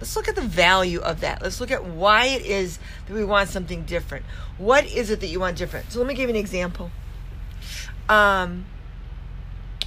Let's 0.00 0.16
look 0.16 0.26
at 0.26 0.34
the 0.34 0.42
value 0.42 0.98
of 0.98 1.20
that. 1.20 1.42
Let's 1.42 1.60
look 1.60 1.70
at 1.70 1.84
why 1.84 2.26
it 2.26 2.44
is 2.44 2.80
that 3.06 3.14
we 3.14 3.24
want 3.24 3.50
something 3.50 3.84
different. 3.84 4.24
What 4.58 4.84
is 4.84 5.10
it 5.10 5.20
that 5.20 5.28
you 5.28 5.38
want 5.38 5.56
different? 5.56 5.92
So 5.92 6.00
let 6.00 6.08
me 6.08 6.14
give 6.14 6.28
you 6.28 6.34
an 6.34 6.40
example. 6.40 6.90
Um, 8.08 8.66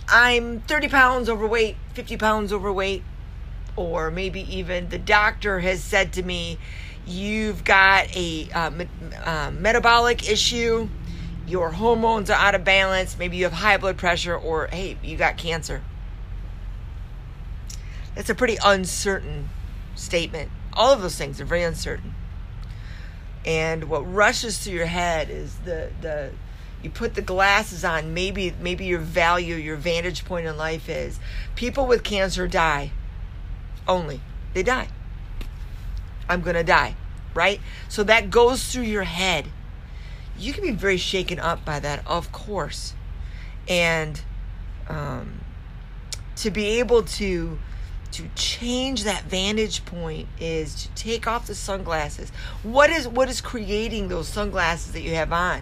I'm 0.07 0.61
30 0.61 0.87
pounds 0.87 1.29
overweight, 1.29 1.75
50 1.93 2.15
pounds 2.15 2.53
overweight, 2.53 3.03
or 3.77 4.11
maybe 4.11 4.41
even 4.57 4.89
the 4.89 4.97
doctor 4.97 5.61
has 5.61 5.81
said 5.81 6.11
to 6.13 6.23
me, 6.23 6.57
You've 7.05 7.63
got 7.63 8.13
a 8.17 8.49
uh, 8.51 8.69
me- 8.71 8.89
uh, 9.23 9.51
metabolic 9.51 10.29
issue, 10.29 10.89
your 11.47 11.71
hormones 11.71 12.29
are 12.29 12.37
out 12.37 12.53
of 12.53 12.65
balance, 12.65 13.17
maybe 13.17 13.37
you 13.37 13.45
have 13.45 13.53
high 13.53 13.77
blood 13.77 13.97
pressure, 13.97 14.35
or 14.35 14.67
hey, 14.67 14.97
you 15.01 15.15
got 15.15 15.37
cancer. 15.37 15.81
That's 18.13 18.29
a 18.29 18.35
pretty 18.35 18.57
uncertain 18.65 19.49
statement. 19.95 20.51
All 20.73 20.91
of 20.91 21.01
those 21.01 21.15
things 21.15 21.39
are 21.39 21.45
very 21.45 21.63
uncertain. 21.63 22.13
And 23.45 23.85
what 23.85 24.01
rushes 24.01 24.57
through 24.57 24.73
your 24.73 24.87
head 24.87 25.29
is 25.29 25.55
the 25.63 25.91
the 26.01 26.31
you 26.83 26.89
put 26.89 27.15
the 27.15 27.21
glasses 27.21 27.85
on, 27.85 28.13
maybe 28.13 28.53
maybe 28.59 28.85
your 28.85 28.99
value, 28.99 29.55
your 29.55 29.77
vantage 29.77 30.25
point 30.25 30.45
in 30.45 30.57
life 30.57 30.89
is 30.89 31.19
people 31.55 31.87
with 31.87 32.03
cancer 32.03 32.47
die. 32.47 32.91
Only. 33.87 34.21
They 34.53 34.63
die. 34.63 34.89
I'm 36.29 36.41
going 36.41 36.55
to 36.55 36.63
die, 36.63 36.95
right? 37.33 37.61
So 37.89 38.03
that 38.03 38.29
goes 38.29 38.71
through 38.71 38.83
your 38.83 39.03
head. 39.03 39.47
You 40.37 40.53
can 40.53 40.63
be 40.63 40.71
very 40.71 40.97
shaken 40.97 41.39
up 41.39 41.63
by 41.63 41.79
that, 41.79 42.05
of 42.05 42.31
course. 42.31 42.93
And 43.67 44.21
um, 44.87 45.41
to 46.37 46.51
be 46.51 46.79
able 46.79 47.03
to 47.03 47.59
to 48.09 48.29
change 48.35 49.03
that 49.03 49.23
vantage 49.23 49.83
point 49.85 50.27
is 50.39 50.85
to 50.85 50.89
take 50.95 51.27
off 51.27 51.45
the 51.47 51.55
sunglasses. 51.55 52.31
What 52.63 52.89
is 52.89 53.07
what 53.07 53.29
is 53.29 53.41
creating 53.41 54.07
those 54.07 54.27
sunglasses 54.27 54.93
that 54.93 55.01
you 55.01 55.15
have 55.15 55.33
on? 55.33 55.61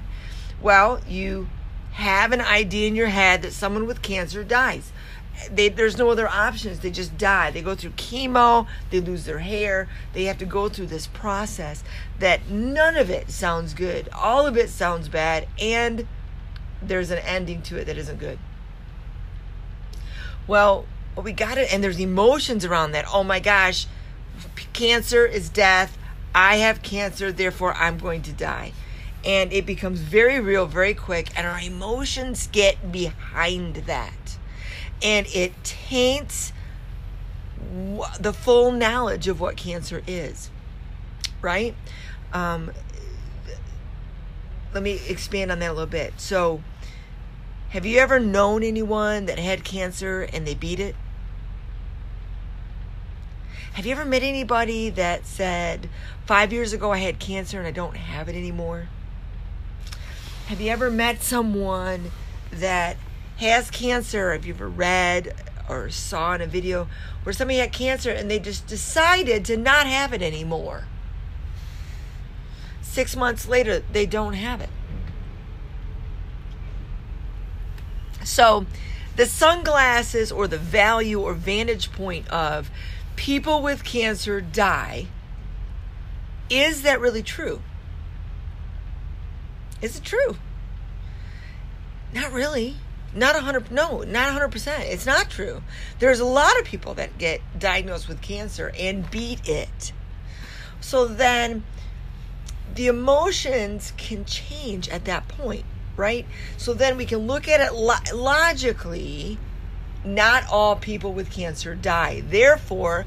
Well, 0.61 1.01
you 1.07 1.49
have 1.93 2.33
an 2.33 2.41
idea 2.41 2.87
in 2.87 2.95
your 2.95 3.07
head 3.07 3.41
that 3.41 3.53
someone 3.53 3.87
with 3.87 4.01
cancer 4.01 4.43
dies. 4.43 4.91
They, 5.51 5.69
there's 5.69 5.97
no 5.97 6.09
other 6.09 6.27
options. 6.27 6.79
They 6.79 6.91
just 6.91 7.17
die. 7.17 7.51
They 7.51 7.61
go 7.61 7.75
through 7.75 7.91
chemo. 7.91 8.67
They 8.89 8.99
lose 8.99 9.25
their 9.25 9.39
hair. 9.39 9.87
They 10.13 10.25
have 10.25 10.37
to 10.39 10.45
go 10.45 10.69
through 10.69 10.87
this 10.87 11.07
process 11.07 11.83
that 12.19 12.49
none 12.49 12.95
of 12.95 13.09
it 13.09 13.29
sounds 13.29 13.73
good. 13.73 14.09
All 14.13 14.47
of 14.47 14.57
it 14.57 14.69
sounds 14.69 15.09
bad, 15.09 15.47
and 15.59 16.07
there's 16.81 17.11
an 17.11 17.19
ending 17.19 17.61
to 17.63 17.77
it 17.77 17.85
that 17.85 17.97
isn't 17.97 18.19
good. 18.19 18.39
Well, 20.47 20.85
we 21.21 21.31
got 21.31 21.57
it 21.57 21.73
and 21.73 21.83
there's 21.83 21.99
emotions 21.99 22.65
around 22.65 22.91
that 22.91 23.05
oh 23.13 23.23
my 23.23 23.39
gosh 23.39 23.87
cancer 24.73 25.25
is 25.25 25.49
death 25.49 25.97
i 26.33 26.57
have 26.57 26.81
cancer 26.81 27.31
therefore 27.31 27.73
i'm 27.75 27.97
going 27.97 28.21
to 28.21 28.33
die 28.33 28.71
and 29.23 29.51
it 29.53 29.65
becomes 29.65 29.99
very 29.99 30.39
real 30.39 30.65
very 30.65 30.93
quick 30.93 31.29
and 31.37 31.47
our 31.47 31.59
emotions 31.59 32.47
get 32.51 32.91
behind 32.91 33.75
that 33.75 34.37
and 35.01 35.27
it 35.27 35.63
taints 35.63 36.53
the 38.19 38.33
full 38.33 38.71
knowledge 38.71 39.27
of 39.27 39.39
what 39.39 39.57
cancer 39.57 40.01
is 40.07 40.49
right? 41.45 41.75
Um, 42.33 42.71
let 44.73 44.83
me 44.83 44.99
expand 45.07 45.51
on 45.51 45.59
that 45.59 45.69
a 45.69 45.73
little 45.73 45.85
bit. 45.85 46.13
So 46.17 46.61
have 47.69 47.85
you 47.85 47.99
ever 47.99 48.19
known 48.19 48.63
anyone 48.63 49.27
that 49.27 49.39
had 49.39 49.63
cancer 49.63 50.23
and 50.33 50.45
they 50.45 50.55
beat 50.55 50.79
it? 50.79 50.95
Have 53.73 53.85
you 53.85 53.91
ever 53.91 54.05
met 54.05 54.23
anybody 54.23 54.89
that 54.89 55.25
said, 55.27 55.87
five 56.25 56.51
years 56.51 56.73
ago 56.73 56.91
I 56.91 56.97
had 56.97 57.19
cancer 57.19 57.59
and 57.59 57.67
I 57.67 57.71
don't 57.71 57.95
have 57.95 58.27
it 58.27 58.35
anymore? 58.35 58.87
Have 60.47 60.59
you 60.59 60.71
ever 60.71 60.89
met 60.89 61.21
someone 61.21 62.11
that 62.51 62.97
has 63.37 63.69
cancer? 63.69 64.31
Have 64.31 64.45
you 64.45 64.53
ever 64.53 64.67
read 64.67 65.35
or 65.67 65.89
saw 65.89 66.33
in 66.33 66.41
a 66.41 66.47
video 66.47 66.87
where 67.23 67.33
somebody 67.33 67.59
had 67.59 67.71
cancer 67.71 68.11
and 68.11 68.29
they 68.29 68.39
just 68.39 68.67
decided 68.67 69.45
to 69.45 69.57
not 69.57 69.87
have 69.87 70.13
it 70.13 70.21
anymore? 70.21 70.85
Six 72.81 73.15
months 73.15 73.47
later, 73.47 73.79
they 73.91 74.05
don't 74.05 74.33
have 74.33 74.61
it. 74.61 74.69
So, 78.23 78.65
the 79.15 79.25
sunglasses 79.25 80.31
or 80.31 80.47
the 80.47 80.57
value 80.57 81.21
or 81.21 81.33
vantage 81.33 81.91
point 81.91 82.27
of 82.29 82.69
people 83.15 83.61
with 83.61 83.83
cancer 83.83 84.41
die. 84.41 85.07
Is 86.49 86.83
that 86.83 86.99
really 86.99 87.23
true? 87.23 87.61
Is 89.81 89.97
it 89.97 90.03
true? 90.03 90.37
Not 92.13 92.31
really. 92.31 92.75
Not 93.15 93.35
100 93.35 93.71
no, 93.71 94.01
not 94.01 94.39
100%. 94.39 94.81
It's 94.91 95.05
not 95.05 95.29
true. 95.29 95.63
There's 95.99 96.19
a 96.19 96.25
lot 96.25 96.59
of 96.59 96.65
people 96.65 96.93
that 96.95 97.17
get 97.17 97.39
diagnosed 97.57 98.09
with 98.09 98.21
cancer 98.21 98.73
and 98.77 99.09
beat 99.09 99.47
it. 99.47 99.93
So 100.81 101.07
then 101.07 101.63
the 102.75 102.87
emotions 102.87 103.93
can 103.95 104.25
change 104.25 104.89
at 104.89 105.05
that 105.05 105.29
point, 105.29 105.63
right? 105.95 106.25
So 106.57 106.73
then 106.73 106.97
we 106.97 107.05
can 107.05 107.19
look 107.19 107.47
at 107.47 107.61
it 107.61 107.73
lo- 107.73 107.95
logically. 108.13 109.39
Not 110.03 110.43
all 110.51 110.75
people 110.75 111.13
with 111.13 111.31
cancer 111.31 111.73
die. 111.73 112.21
Therefore, 112.29 113.05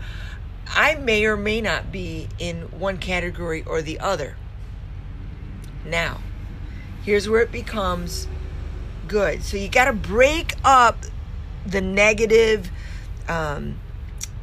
I 0.68 0.94
may 0.96 1.26
or 1.26 1.36
may 1.36 1.60
not 1.60 1.92
be 1.92 2.28
in 2.38 2.62
one 2.78 2.96
category 2.96 3.62
or 3.64 3.82
the 3.82 4.00
other. 4.00 4.36
Now, 5.84 6.20
here's 7.04 7.28
where 7.28 7.42
it 7.42 7.52
becomes 7.52 8.26
good. 9.08 9.42
So 9.42 9.56
you 9.56 9.68
got 9.68 9.86
to 9.86 9.92
break 9.92 10.54
up 10.64 11.04
the 11.66 11.80
negative 11.80 12.70
um, 13.28 13.80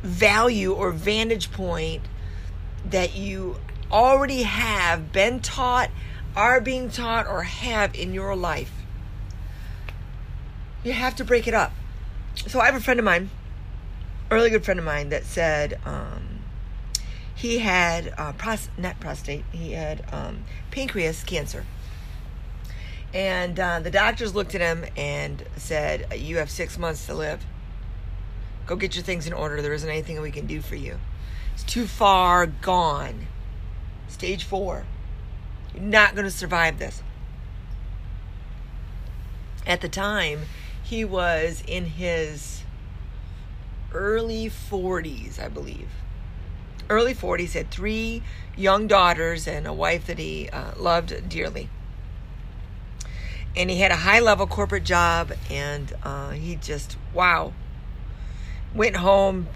value 0.02 0.74
or 0.74 0.92
vantage 0.92 1.52
point 1.52 2.04
that 2.90 3.16
you 3.16 3.58
already 3.92 4.44
have 4.44 5.12
been 5.12 5.40
taught, 5.40 5.90
are 6.36 6.60
being 6.60 6.90
taught, 6.90 7.28
or 7.28 7.44
have 7.44 7.96
in 7.96 8.14
your 8.14 8.36
life. 8.36 8.72
You 10.84 10.94
have 10.94 11.16
to 11.16 11.24
break 11.24 11.48
it 11.48 11.54
up. 11.54 11.74
So 12.36 12.60
I 12.60 12.66
have 12.66 12.76
a 12.76 12.80
friend 12.80 13.00
of 13.00 13.06
mine, 13.06 13.30
a 14.30 14.36
really 14.36 14.50
good 14.50 14.66
friend 14.66 14.80
of 14.80 14.86
mine, 14.86 15.10
that 15.10 15.26
said 15.26 15.80
um, 15.86 16.40
he 17.34 17.60
had 17.60 18.14
uh, 18.18 18.34
pros- 18.34 18.70
not 18.78 19.00
prostate, 19.00 19.46
he 19.52 19.72
had 19.72 20.06
um, 20.14 20.44
pancreas 20.72 21.24
cancer. 21.24 21.66
And 23.16 23.58
uh, 23.58 23.80
the 23.80 23.92
doctors 23.92 24.36
looked 24.36 24.56
at 24.56 24.62
him 24.62 24.86
and 24.98 25.42
said, 25.56 26.20
You 26.20 26.38
have 26.38 26.52
six 26.52 26.78
months 26.78 27.06
to 27.06 27.14
live. 27.14 27.46
Go 28.66 28.76
get 28.76 28.96
your 28.96 29.06
things 29.06 29.26
in 29.26 29.32
order. 29.32 29.62
There 29.62 29.72
isn't 29.72 29.90
anything 29.90 30.20
we 30.20 30.32
can 30.32 30.48
do 30.48 30.60
for 30.60 30.76
you. 30.76 31.00
It's 31.54 31.64
too 31.64 31.88
far 31.88 32.46
gone. 32.46 33.28
Stage 34.10 34.44
four. 34.44 34.84
You're 35.74 35.84
not 35.84 36.14
going 36.14 36.26
to 36.26 36.32
survive 36.32 36.78
this. 36.78 37.02
At 39.66 39.80
the 39.80 39.90
time, 39.90 40.42
he 40.84 41.06
was 41.06 41.64
in 41.66 41.86
his 41.86 42.64
early 43.94 44.50
40s, 44.50 45.42
I 45.42 45.48
believe. 45.48 45.88
Early 46.90 47.16
40s, 47.16 47.54
had 47.54 47.72
three 47.72 48.24
young 48.58 48.88
daughters 48.88 49.48
and 49.48 49.66
a 49.66 49.74
wife 49.74 50.06
that 50.08 50.20
he 50.20 50.50
uh, 50.50 50.72
loved 50.78 51.30
dearly. 51.30 51.70
And 53.58 53.70
he 53.70 53.80
had 53.80 53.92
a 53.92 53.96
high 53.96 54.20
level 54.20 54.48
corporate 54.48 54.84
job, 54.84 55.32
and 55.50 55.94
uh, 56.04 56.32
he 56.32 56.56
just, 56.56 56.98
wow. 57.14 57.54
Went 58.74 58.98
home, 58.98 59.48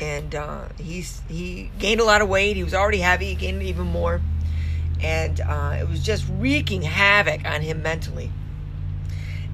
and 0.00 0.34
uh, 0.34 0.68
he's 0.78 1.22
he 1.28 1.70
gained 1.78 2.00
a 2.00 2.04
lot 2.04 2.22
of 2.22 2.28
weight. 2.28 2.56
He 2.56 2.64
was 2.64 2.74
already 2.74 2.98
heavy, 2.98 3.26
he 3.26 3.34
gained 3.34 3.62
even 3.62 3.86
more, 3.86 4.20
and 5.00 5.40
uh, 5.40 5.76
it 5.80 5.88
was 5.88 6.00
just 6.00 6.24
wreaking 6.30 6.82
havoc 6.82 7.44
on 7.44 7.62
him 7.62 7.82
mentally. 7.82 8.30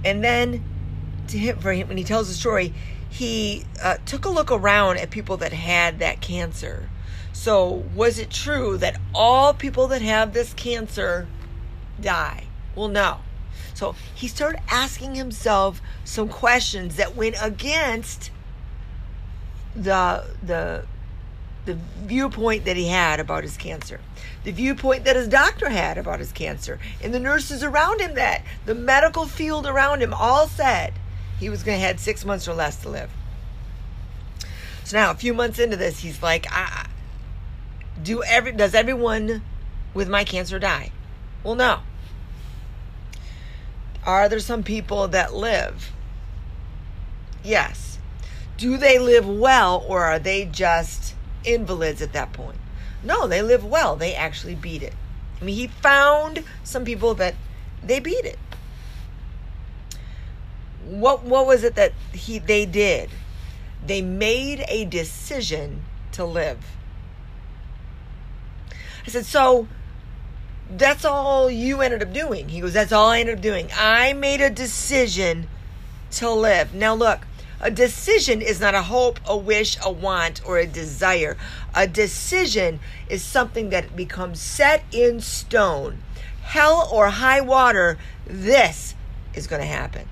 And 0.04 0.22
then, 0.22 0.64
to 1.28 1.38
him, 1.38 1.58
for 1.58 1.72
him, 1.72 1.88
when 1.88 1.96
he 1.96 2.04
tells 2.04 2.28
the 2.28 2.34
story, 2.34 2.72
he 3.08 3.64
uh, 3.82 3.96
took 4.06 4.24
a 4.24 4.28
look 4.28 4.50
around 4.50 4.98
at 4.98 5.10
people 5.10 5.38
that 5.38 5.52
had 5.52 5.98
that 5.98 6.20
cancer. 6.20 6.88
So, 7.32 7.84
was 7.94 8.18
it 8.18 8.30
true 8.30 8.76
that 8.78 9.00
all 9.14 9.54
people 9.54 9.88
that 9.88 10.02
have 10.02 10.32
this 10.32 10.52
cancer 10.54 11.26
die? 12.00 12.44
Well, 12.74 12.88
no. 12.88 13.18
So 13.78 13.94
he 14.12 14.26
started 14.26 14.60
asking 14.68 15.14
himself 15.14 15.80
some 16.02 16.28
questions 16.28 16.96
that 16.96 17.14
went 17.14 17.36
against 17.40 18.32
the 19.76 20.24
the 20.42 20.84
the 21.64 21.78
viewpoint 22.02 22.64
that 22.64 22.76
he 22.76 22.88
had 22.88 23.20
about 23.20 23.44
his 23.44 23.56
cancer, 23.56 24.00
the 24.42 24.50
viewpoint 24.50 25.04
that 25.04 25.14
his 25.14 25.28
doctor 25.28 25.68
had 25.68 25.96
about 25.96 26.18
his 26.18 26.32
cancer, 26.32 26.80
and 27.00 27.14
the 27.14 27.20
nurses 27.20 27.62
around 27.62 28.00
him 28.00 28.14
that 28.14 28.42
the 28.66 28.74
medical 28.74 29.26
field 29.26 29.64
around 29.64 30.02
him 30.02 30.12
all 30.12 30.48
said 30.48 30.94
he 31.38 31.48
was 31.48 31.62
going 31.62 31.78
to 31.78 31.86
have 31.86 32.00
six 32.00 32.24
months 32.24 32.48
or 32.48 32.54
less 32.54 32.82
to 32.82 32.88
live. 32.88 33.10
So 34.82 34.96
now, 34.96 35.12
a 35.12 35.14
few 35.14 35.34
months 35.34 35.60
into 35.60 35.76
this, 35.76 36.00
he's 36.00 36.20
like, 36.20 36.48
"Do 38.02 38.24
every 38.24 38.50
does 38.50 38.74
everyone 38.74 39.42
with 39.94 40.08
my 40.08 40.24
cancer 40.24 40.58
die?" 40.58 40.90
Well, 41.44 41.54
no. 41.54 41.82
Are 44.08 44.26
there 44.30 44.40
some 44.40 44.62
people 44.62 45.06
that 45.08 45.34
live? 45.34 45.92
Yes. 47.44 47.98
Do 48.56 48.78
they 48.78 48.98
live 48.98 49.28
well 49.28 49.84
or 49.86 50.02
are 50.04 50.18
they 50.18 50.46
just 50.46 51.14
invalids 51.44 52.00
at 52.00 52.14
that 52.14 52.32
point? 52.32 52.56
No, 53.04 53.28
they 53.28 53.42
live 53.42 53.66
well. 53.66 53.96
They 53.96 54.14
actually 54.14 54.54
beat 54.54 54.82
it. 54.82 54.94
I 55.38 55.44
mean, 55.44 55.54
he 55.54 55.66
found 55.66 56.42
some 56.64 56.86
people 56.86 57.12
that 57.16 57.34
they 57.84 58.00
beat 58.00 58.24
it. 58.24 58.38
What 60.86 61.22
what 61.22 61.46
was 61.46 61.62
it 61.62 61.74
that 61.74 61.92
he 62.14 62.38
they 62.38 62.64
did? 62.64 63.10
They 63.86 64.00
made 64.00 64.64
a 64.68 64.86
decision 64.86 65.84
to 66.12 66.24
live. 66.24 66.64
I 69.06 69.10
said, 69.10 69.26
"So 69.26 69.68
that's 70.70 71.04
all 71.04 71.50
you 71.50 71.80
ended 71.80 72.02
up 72.02 72.12
doing?" 72.12 72.48
He 72.48 72.60
goes, 72.60 72.74
"That's 72.74 72.92
all 72.92 73.08
I 73.08 73.20
ended 73.20 73.36
up 73.36 73.42
doing. 73.42 73.70
I 73.76 74.12
made 74.12 74.40
a 74.40 74.50
decision 74.50 75.48
to 76.12 76.30
live." 76.30 76.74
Now 76.74 76.94
look, 76.94 77.26
a 77.60 77.70
decision 77.70 78.40
is 78.40 78.60
not 78.60 78.74
a 78.74 78.82
hope, 78.82 79.18
a 79.26 79.36
wish, 79.36 79.76
a 79.84 79.90
want, 79.90 80.40
or 80.44 80.58
a 80.58 80.66
desire. 80.66 81.36
A 81.74 81.86
decision 81.86 82.78
is 83.08 83.22
something 83.22 83.70
that 83.70 83.96
becomes 83.96 84.40
set 84.40 84.84
in 84.92 85.20
stone. 85.20 86.02
Hell 86.42 86.88
or 86.92 87.10
high 87.10 87.40
water, 87.40 87.98
this 88.26 88.94
is 89.34 89.46
going 89.46 89.60
to 89.60 89.66
happen. 89.66 90.08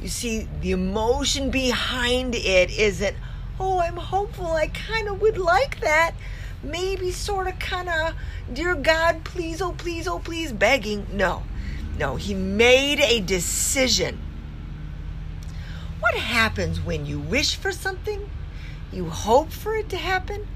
You 0.00 0.08
see, 0.08 0.46
the 0.60 0.72
emotion 0.72 1.50
behind 1.50 2.34
it 2.34 2.70
isn't, 2.70 3.16
oh, 3.58 3.80
I'm 3.80 3.96
hopeful, 3.96 4.52
I 4.52 4.68
kind 4.68 5.08
of 5.08 5.20
would 5.20 5.38
like 5.38 5.80
that. 5.80 6.12
Maybe 6.62 7.10
sort 7.10 7.46
of 7.46 7.58
kind 7.58 7.88
of, 7.88 8.14
dear 8.52 8.74
God, 8.74 9.24
please, 9.24 9.62
oh, 9.62 9.72
please, 9.72 10.06
oh, 10.06 10.18
please, 10.18 10.52
begging. 10.52 11.06
No, 11.12 11.44
no, 11.98 12.16
he 12.16 12.34
made 12.34 13.00
a 13.00 13.20
decision 13.20 14.18
what 16.00 16.14
happens 16.14 16.80
when 16.80 17.06
you 17.06 17.20
wish 17.20 17.56
for 17.56 17.70
something, 17.70 18.28
you 18.90 19.10
hope 19.10 19.52
for 19.52 19.76
it 19.76 19.88
to 19.90 19.96
happen, 19.96 20.48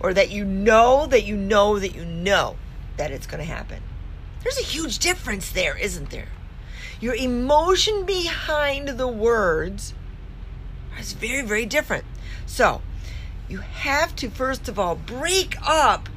or 0.00 0.12
that 0.14 0.30
you 0.30 0.44
know 0.44 1.06
that 1.06 1.24
you 1.24 1.36
know 1.36 1.78
that 1.78 1.94
you 1.94 2.04
know 2.04 2.56
that 2.96 3.10
it's 3.10 3.26
going 3.26 3.38
to 3.38 3.48
happen? 3.48 3.82
There's 4.42 4.58
a 4.58 4.64
huge 4.64 4.98
difference 4.98 5.50
there, 5.50 5.76
isn't 5.76 6.10
there? 6.10 6.28
Your 7.00 7.14
emotion 7.14 8.06
behind 8.06 8.88
the 8.88 9.06
words 9.06 9.92
is 10.98 11.12
very, 11.12 11.42
very 11.42 11.66
different. 11.66 12.04
So, 12.46 12.80
you 13.48 13.58
have 13.58 14.14
to, 14.16 14.30
first 14.30 14.68
of 14.68 14.78
all, 14.78 14.96
break 14.96 15.56
up 15.62 16.08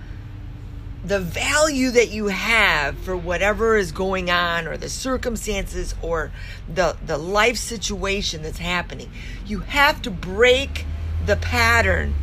the 1.04 1.20
value 1.20 1.92
that 1.92 2.10
you 2.10 2.28
have 2.28 2.98
for 3.00 3.15
whatever 3.15 3.78
is 3.78 3.92
going 3.92 4.30
on 4.30 4.68
or 4.68 4.76
the 4.76 4.89
circumstances 4.89 5.96
or 6.02 6.32
the 6.74 6.98
the 7.06 7.18
life 7.18 7.56
situation 7.56 8.42
that's 8.42 8.58
happening. 8.58 9.10
You 9.46 9.60
have 9.60 10.02
to 10.02 10.12
break 10.12 10.86
the 11.26 11.38
pattern. 11.38 12.13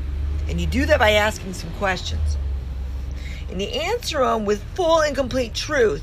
And 0.49 0.61
you 0.61 0.67
do 0.67 0.85
that 0.87 0.99
by 0.99 1.13
asking 1.13 1.55
some 1.55 1.71
questions. 1.73 2.37
And 3.51 3.61
you 3.61 3.69
answer 3.69 4.19
them 4.19 4.45
with 4.45 4.63
full 4.75 5.01
and 5.01 5.17
complete 5.17 5.55
truth. 5.55 6.03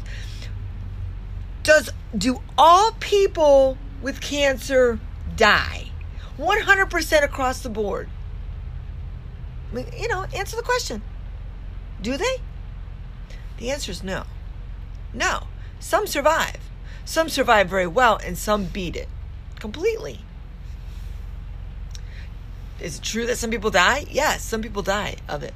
Does 1.63 1.89
do 2.17 2.41
all 2.57 2.91
people 2.99 3.77
with 4.01 4.19
cancer 4.19 4.99
die? 5.35 5.89
100% 6.37 7.23
across 7.23 7.61
the 7.61 7.69
board 7.69 8.09
you 9.73 10.07
know 10.07 10.25
answer 10.33 10.55
the 10.55 10.63
question 10.63 11.01
do 12.01 12.17
they 12.17 12.37
the 13.57 13.71
answer 13.71 13.91
is 13.91 14.03
no. 14.03 14.23
No. 15.13 15.47
Some 15.79 16.07
survive. 16.07 16.57
Some 17.05 17.29
survive 17.29 17.69
very 17.69 17.87
well, 17.87 18.19
and 18.23 18.37
some 18.37 18.65
beat 18.65 18.95
it 18.95 19.07
completely. 19.59 20.19
Is 22.79 22.97
it 22.97 23.03
true 23.03 23.25
that 23.27 23.37
some 23.37 23.49
people 23.49 23.69
die? 23.69 24.05
Yes, 24.09 24.43
some 24.43 24.61
people 24.61 24.81
die 24.81 25.15
of 25.29 25.43
it. 25.43 25.53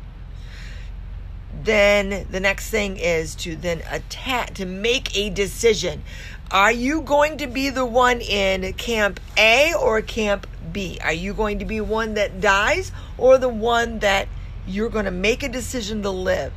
Then 1.63 2.27
the 2.29 2.39
next 2.39 2.69
thing 2.69 2.97
is 2.97 3.35
to 3.35 3.55
then 3.55 3.81
attack, 3.89 4.53
to 4.55 4.65
make 4.65 5.17
a 5.17 5.29
decision. 5.29 6.03
Are 6.51 6.71
you 6.71 7.01
going 7.01 7.37
to 7.39 7.47
be 7.47 7.69
the 7.69 7.85
one 7.85 8.21
in 8.21 8.71
camp 8.73 9.19
A 9.37 9.73
or 9.73 10.01
camp 10.01 10.47
B? 10.71 10.97
Are 11.03 11.11
you 11.11 11.33
going 11.33 11.59
to 11.59 11.65
be 11.65 11.81
one 11.81 12.13
that 12.13 12.39
dies 12.39 12.91
or 13.17 13.37
the 13.37 13.49
one 13.49 13.99
that 13.99 14.27
you're 14.65 14.89
going 14.89 15.05
to 15.05 15.11
make 15.11 15.43
a 15.43 15.49
decision 15.49 16.01
to 16.03 16.09
live? 16.09 16.53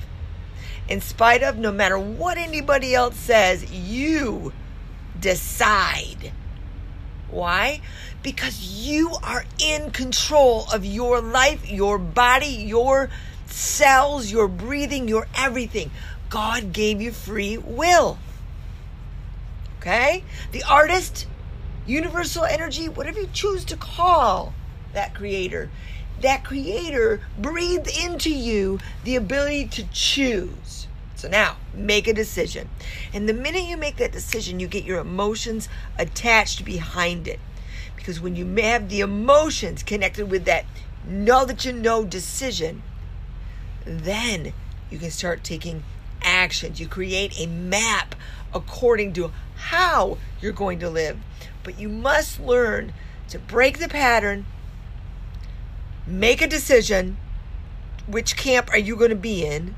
in 0.90 1.00
spite 1.00 1.42
of 1.44 1.56
no 1.56 1.70
matter 1.70 1.96
what 1.98 2.36
anybody 2.36 2.94
else 2.94 3.16
says, 3.16 3.70
you 3.72 4.52
decide. 5.18 6.32
Why? 7.30 7.80
Because 8.24 8.60
you 8.84 9.14
are 9.22 9.44
in 9.60 9.92
control 9.92 10.66
of 10.74 10.84
your 10.84 11.20
life, 11.20 11.70
your 11.70 11.96
body, 11.96 12.48
your 12.48 13.08
cells, 13.46 14.32
your 14.32 14.48
breathing, 14.48 15.06
your 15.06 15.28
everything. 15.36 15.92
God 16.28 16.72
gave 16.72 17.00
you 17.00 17.12
free 17.12 17.56
will. 17.56 18.18
Okay? 19.78 20.24
The 20.50 20.64
artist, 20.64 21.28
universal 21.86 22.44
energy, 22.44 22.88
whatever 22.88 23.20
you 23.20 23.28
choose 23.32 23.64
to 23.66 23.76
call 23.76 24.54
that 24.92 25.14
creator, 25.14 25.70
that 26.22 26.44
creator 26.44 27.20
breathed 27.38 27.88
into 27.88 28.30
you 28.30 28.78
the 29.04 29.16
ability 29.16 29.66
to 29.68 29.84
choose. 29.92 30.86
So 31.16 31.28
now, 31.28 31.56
make 31.74 32.08
a 32.08 32.14
decision. 32.14 32.68
And 33.12 33.28
the 33.28 33.34
minute 33.34 33.64
you 33.64 33.76
make 33.76 33.96
that 33.96 34.12
decision, 34.12 34.58
you 34.58 34.66
get 34.66 34.84
your 34.84 35.00
emotions 35.00 35.68
attached 35.98 36.64
behind 36.64 37.28
it. 37.28 37.40
Because 37.94 38.20
when 38.20 38.36
you 38.36 38.46
have 38.62 38.88
the 38.88 39.00
emotions 39.00 39.82
connected 39.82 40.30
with 40.30 40.46
that 40.46 40.64
know 41.06 41.44
that 41.44 41.64
you 41.64 41.72
know 41.72 42.04
decision, 42.04 42.82
then 43.84 44.52
you 44.90 44.98
can 44.98 45.10
start 45.10 45.44
taking 45.44 45.82
actions. 46.22 46.80
You 46.80 46.88
create 46.88 47.38
a 47.38 47.46
map 47.46 48.14
according 48.54 49.12
to 49.14 49.32
how 49.56 50.18
you're 50.40 50.52
going 50.52 50.78
to 50.80 50.90
live. 50.90 51.18
But 51.62 51.78
you 51.78 51.88
must 51.88 52.40
learn 52.40 52.92
to 53.28 53.38
break 53.38 53.78
the 53.78 53.88
pattern, 53.88 54.46
make 56.10 56.42
a 56.42 56.46
decision. 56.46 57.16
Which 58.06 58.36
camp 58.36 58.70
are 58.72 58.78
you 58.78 58.96
going 58.96 59.10
to 59.10 59.16
be 59.16 59.46
in? 59.46 59.76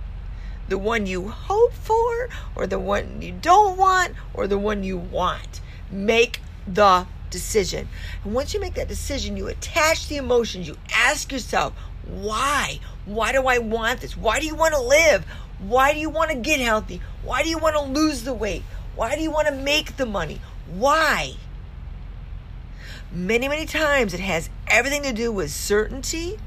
The 0.68 0.78
one 0.78 1.06
you 1.06 1.28
hope 1.28 1.74
for, 1.74 2.30
or 2.56 2.66
the 2.66 2.78
one 2.78 3.20
you 3.20 3.32
don't 3.32 3.76
want, 3.76 4.14
or 4.32 4.46
the 4.46 4.58
one 4.58 4.82
you 4.82 4.96
want? 4.96 5.60
Make 5.90 6.40
the 6.66 7.06
decision. 7.30 7.88
And 8.24 8.32
once 8.32 8.54
you 8.54 8.60
make 8.60 8.74
that 8.74 8.88
decision, 8.88 9.36
you 9.36 9.48
attach 9.48 10.08
the 10.08 10.16
emotions. 10.16 10.66
You 10.68 10.76
ask 10.94 11.30
yourself, 11.30 11.74
why? 12.06 12.80
Why 13.04 13.32
do 13.32 13.46
I 13.46 13.58
want 13.58 14.00
this? 14.00 14.16
Why 14.16 14.40
do 14.40 14.46
you 14.46 14.54
want 14.54 14.74
to 14.74 14.80
live? 14.80 15.24
Why 15.58 15.92
do 15.92 16.00
you 16.00 16.10
want 16.10 16.30
to 16.30 16.36
get 16.36 16.60
healthy? 16.60 17.02
Why 17.22 17.42
do 17.42 17.48
you 17.48 17.58
want 17.58 17.76
to 17.76 17.82
lose 17.82 18.22
the 18.22 18.34
weight? 18.34 18.62
Why 18.94 19.14
do 19.14 19.22
you 19.22 19.30
want 19.30 19.48
to 19.48 19.54
make 19.54 19.96
the 19.96 20.06
money? 20.06 20.40
Why? 20.72 21.34
Many, 23.12 23.48
many 23.48 23.66
times 23.66 24.14
it 24.14 24.20
has 24.20 24.48
everything 24.66 25.02
to 25.02 25.12
do 25.12 25.30
with 25.30 25.50
certainty 25.50 26.38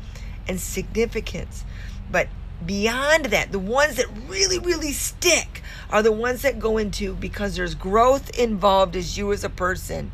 and 0.48 0.60
significance. 0.60 1.64
But 2.12 2.28
beyond 2.66 3.26
that, 3.26 3.52
the 3.52 3.60
ones 3.60 3.98
that 3.98 4.08
really, 4.28 4.60
really 4.60 4.92
stick 4.92 5.62
are 5.90 6.02
the 6.02 6.12
ones 6.12 6.42
that 6.42 6.60
go 6.60 6.78
into 6.78 7.14
because 7.14 7.56
there's 7.56 7.76
growth 7.76 8.38
involved 8.38 8.96
as 8.96 9.18
you 9.18 9.32
as 9.32 9.44
a 9.44 9.50
person 9.50 10.12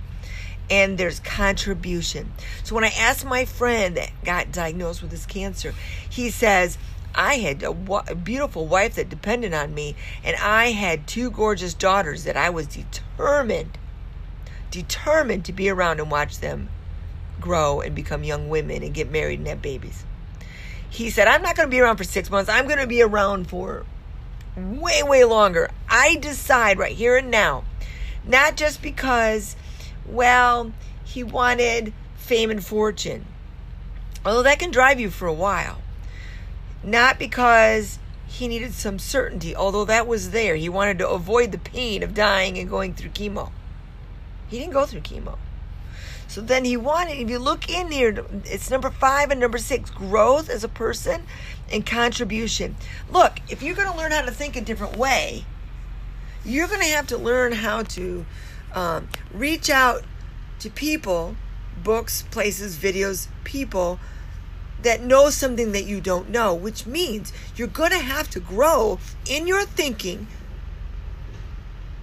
and 0.69 0.97
there's 0.97 1.19
contribution. 1.19 2.31
So 2.63 2.75
when 2.75 2.85
I 2.85 2.91
asked 2.97 3.25
my 3.25 3.45
friend 3.45 3.97
that 3.97 4.11
got 4.23 4.51
diagnosed 4.51 5.01
with 5.01 5.11
this 5.11 5.25
cancer, 5.25 5.73
he 6.09 6.29
says, 6.29 6.77
I 7.13 7.35
had 7.35 7.61
a, 7.61 7.71
a 8.09 8.15
beautiful 8.15 8.65
wife 8.65 8.95
that 8.95 9.09
depended 9.09 9.53
on 9.53 9.73
me, 9.73 9.95
and 10.23 10.37
I 10.37 10.71
had 10.71 11.07
two 11.07 11.29
gorgeous 11.29 11.73
daughters 11.73 12.23
that 12.23 12.37
I 12.37 12.49
was 12.49 12.67
determined, 12.67 13.77
determined 14.71 15.45
to 15.45 15.53
be 15.53 15.69
around 15.69 15.99
and 15.99 16.09
watch 16.09 16.39
them 16.39 16.69
grow 17.39 17.81
and 17.81 17.93
become 17.93 18.23
young 18.23 18.49
women 18.49 18.83
and 18.83 18.93
get 18.93 19.11
married 19.11 19.39
and 19.39 19.47
have 19.47 19.61
babies. 19.61 20.03
He 20.89 21.09
said, 21.09 21.27
I'm 21.27 21.41
not 21.41 21.55
going 21.55 21.67
to 21.67 21.71
be 21.71 21.79
around 21.79 21.97
for 21.97 22.03
six 22.03 22.29
months. 22.29 22.49
I'm 22.49 22.65
going 22.65 22.79
to 22.79 22.87
be 22.87 23.01
around 23.01 23.47
for 23.47 23.85
way, 24.55 25.03
way 25.03 25.23
longer. 25.23 25.69
I 25.87 26.15
decide 26.15 26.79
right 26.79 26.95
here 26.95 27.15
and 27.17 27.29
now, 27.29 27.63
not 28.25 28.57
just 28.57 28.81
because, 28.81 29.55
well, 30.07 30.73
he 31.05 31.23
wanted 31.23 31.93
fame 32.15 32.49
and 32.49 32.65
fortune, 32.65 33.25
although 34.25 34.43
that 34.43 34.59
can 34.59 34.71
drive 34.71 34.99
you 34.99 35.09
for 35.09 35.27
a 35.27 35.33
while 35.33 35.81
not 36.83 37.19
because 37.19 37.99
he 38.27 38.47
needed 38.47 38.73
some 38.73 38.97
certainty, 38.97 39.55
although 39.55 39.85
that 39.85 40.07
was 40.07 40.31
there. 40.31 40.55
He 40.55 40.69
wanted 40.69 40.97
to 40.99 41.09
avoid 41.09 41.51
the 41.51 41.57
pain 41.57 42.01
of 42.03 42.13
dying 42.13 42.57
and 42.57 42.69
going 42.69 42.93
through 42.93 43.11
chemo. 43.11 43.51
He 44.51 44.59
didn't 44.59 44.73
go 44.73 44.85
through 44.85 45.01
chemo. 45.01 45.37
So 46.27 46.41
then 46.41 46.65
he 46.65 46.77
wanted, 46.77 47.17
if 47.17 47.29
you 47.29 47.39
look 47.39 47.69
in 47.69 47.91
here, 47.91 48.25
it's 48.45 48.69
number 48.69 48.89
five 48.89 49.31
and 49.31 49.39
number 49.39 49.57
six 49.57 49.89
growth 49.89 50.49
as 50.49 50.63
a 50.63 50.69
person 50.69 51.23
and 51.71 51.85
contribution. 51.85 52.75
Look, 53.09 53.39
if 53.49 53.63
you're 53.63 53.75
going 53.75 53.91
to 53.91 53.97
learn 53.97 54.11
how 54.11 54.21
to 54.21 54.31
think 54.31 54.55
a 54.55 54.61
different 54.61 54.97
way, 54.97 55.45
you're 56.45 56.67
going 56.67 56.81
to 56.81 56.87
have 56.87 57.07
to 57.07 57.17
learn 57.17 57.53
how 57.53 57.83
to 57.83 58.25
um, 58.73 59.07
reach 59.33 59.69
out 59.69 60.03
to 60.59 60.69
people, 60.69 61.35
books, 61.81 62.23
places, 62.23 62.77
videos, 62.77 63.27
people 63.45 63.99
that 64.81 65.01
know 65.01 65.29
something 65.29 65.71
that 65.71 65.85
you 65.85 66.01
don't 66.01 66.29
know, 66.29 66.53
which 66.53 66.85
means 66.85 67.31
you're 67.55 67.67
going 67.67 67.91
to 67.91 67.99
have 67.99 68.29
to 68.31 68.39
grow 68.39 68.99
in 69.29 69.47
your 69.47 69.63
thinking 69.63 70.27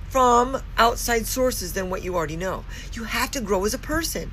from 0.08 0.62
outside 0.76 1.26
sources 1.26 1.72
than 1.72 1.90
what 1.90 2.02
you 2.02 2.14
already 2.14 2.36
know. 2.36 2.64
You 2.92 3.04
have 3.04 3.30
to 3.32 3.40
grow 3.40 3.64
as 3.64 3.74
a 3.74 3.78
person. 3.78 4.30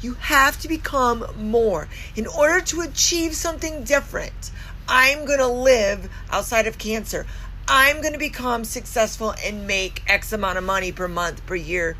You 0.00 0.14
have 0.14 0.60
to 0.60 0.68
become 0.68 1.24
more. 1.38 1.88
In 2.16 2.26
order 2.26 2.60
to 2.66 2.80
achieve 2.80 3.34
something 3.34 3.84
different, 3.84 4.50
I'm 4.88 5.24
going 5.24 5.38
to 5.38 5.46
live 5.46 6.10
outside 6.30 6.66
of 6.66 6.78
cancer. 6.78 7.26
I'm 7.66 8.02
going 8.02 8.12
to 8.12 8.18
become 8.18 8.64
successful 8.64 9.34
and 9.42 9.66
make 9.66 10.02
X 10.06 10.32
amount 10.32 10.58
of 10.58 10.64
money 10.64 10.92
per 10.92 11.08
month, 11.08 11.46
per 11.46 11.54
year, 11.54 11.96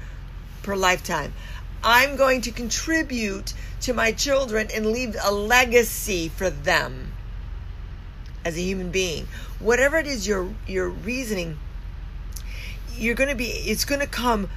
per 0.63 0.77
lifetime. 0.77 1.33
I'm 1.83 2.17
going 2.17 2.43
to 2.43 2.51
contribute 2.51 3.55
to 3.83 3.95
my 3.95 4.13
children 4.13 4.69
and 4.75 4.87
leave 4.87 5.17
a 5.23 5.33
legacy 5.33 6.29
for 6.29 6.51
them 6.51 7.13
as 8.45 8.57
a 8.57 8.61
human 8.61 8.91
being. 8.91 9.29
Whatever 9.59 9.99
it 9.99 10.07
is 10.07 10.27
your 10.27 10.51
your 10.67 10.89
reasoning, 10.89 11.59
you're 12.97 13.15
going 13.15 13.29
to 13.29 13.35
be 13.35 13.47
it's 13.47 13.85
going 13.85 14.01
to 14.01 14.07
come 14.07 14.49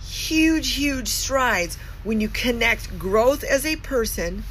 huge 0.00 0.74
huge 0.74 1.08
strides 1.08 1.76
when 2.04 2.20
you 2.20 2.28
connect 2.28 2.98
growth 2.98 3.42
as 3.42 3.66
a 3.66 3.76
person 3.76 4.44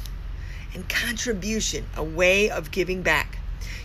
and 0.74 0.88
contribution, 0.88 1.86
a 1.96 2.04
way 2.04 2.50
of 2.50 2.70
giving 2.70 3.02
back. 3.02 3.38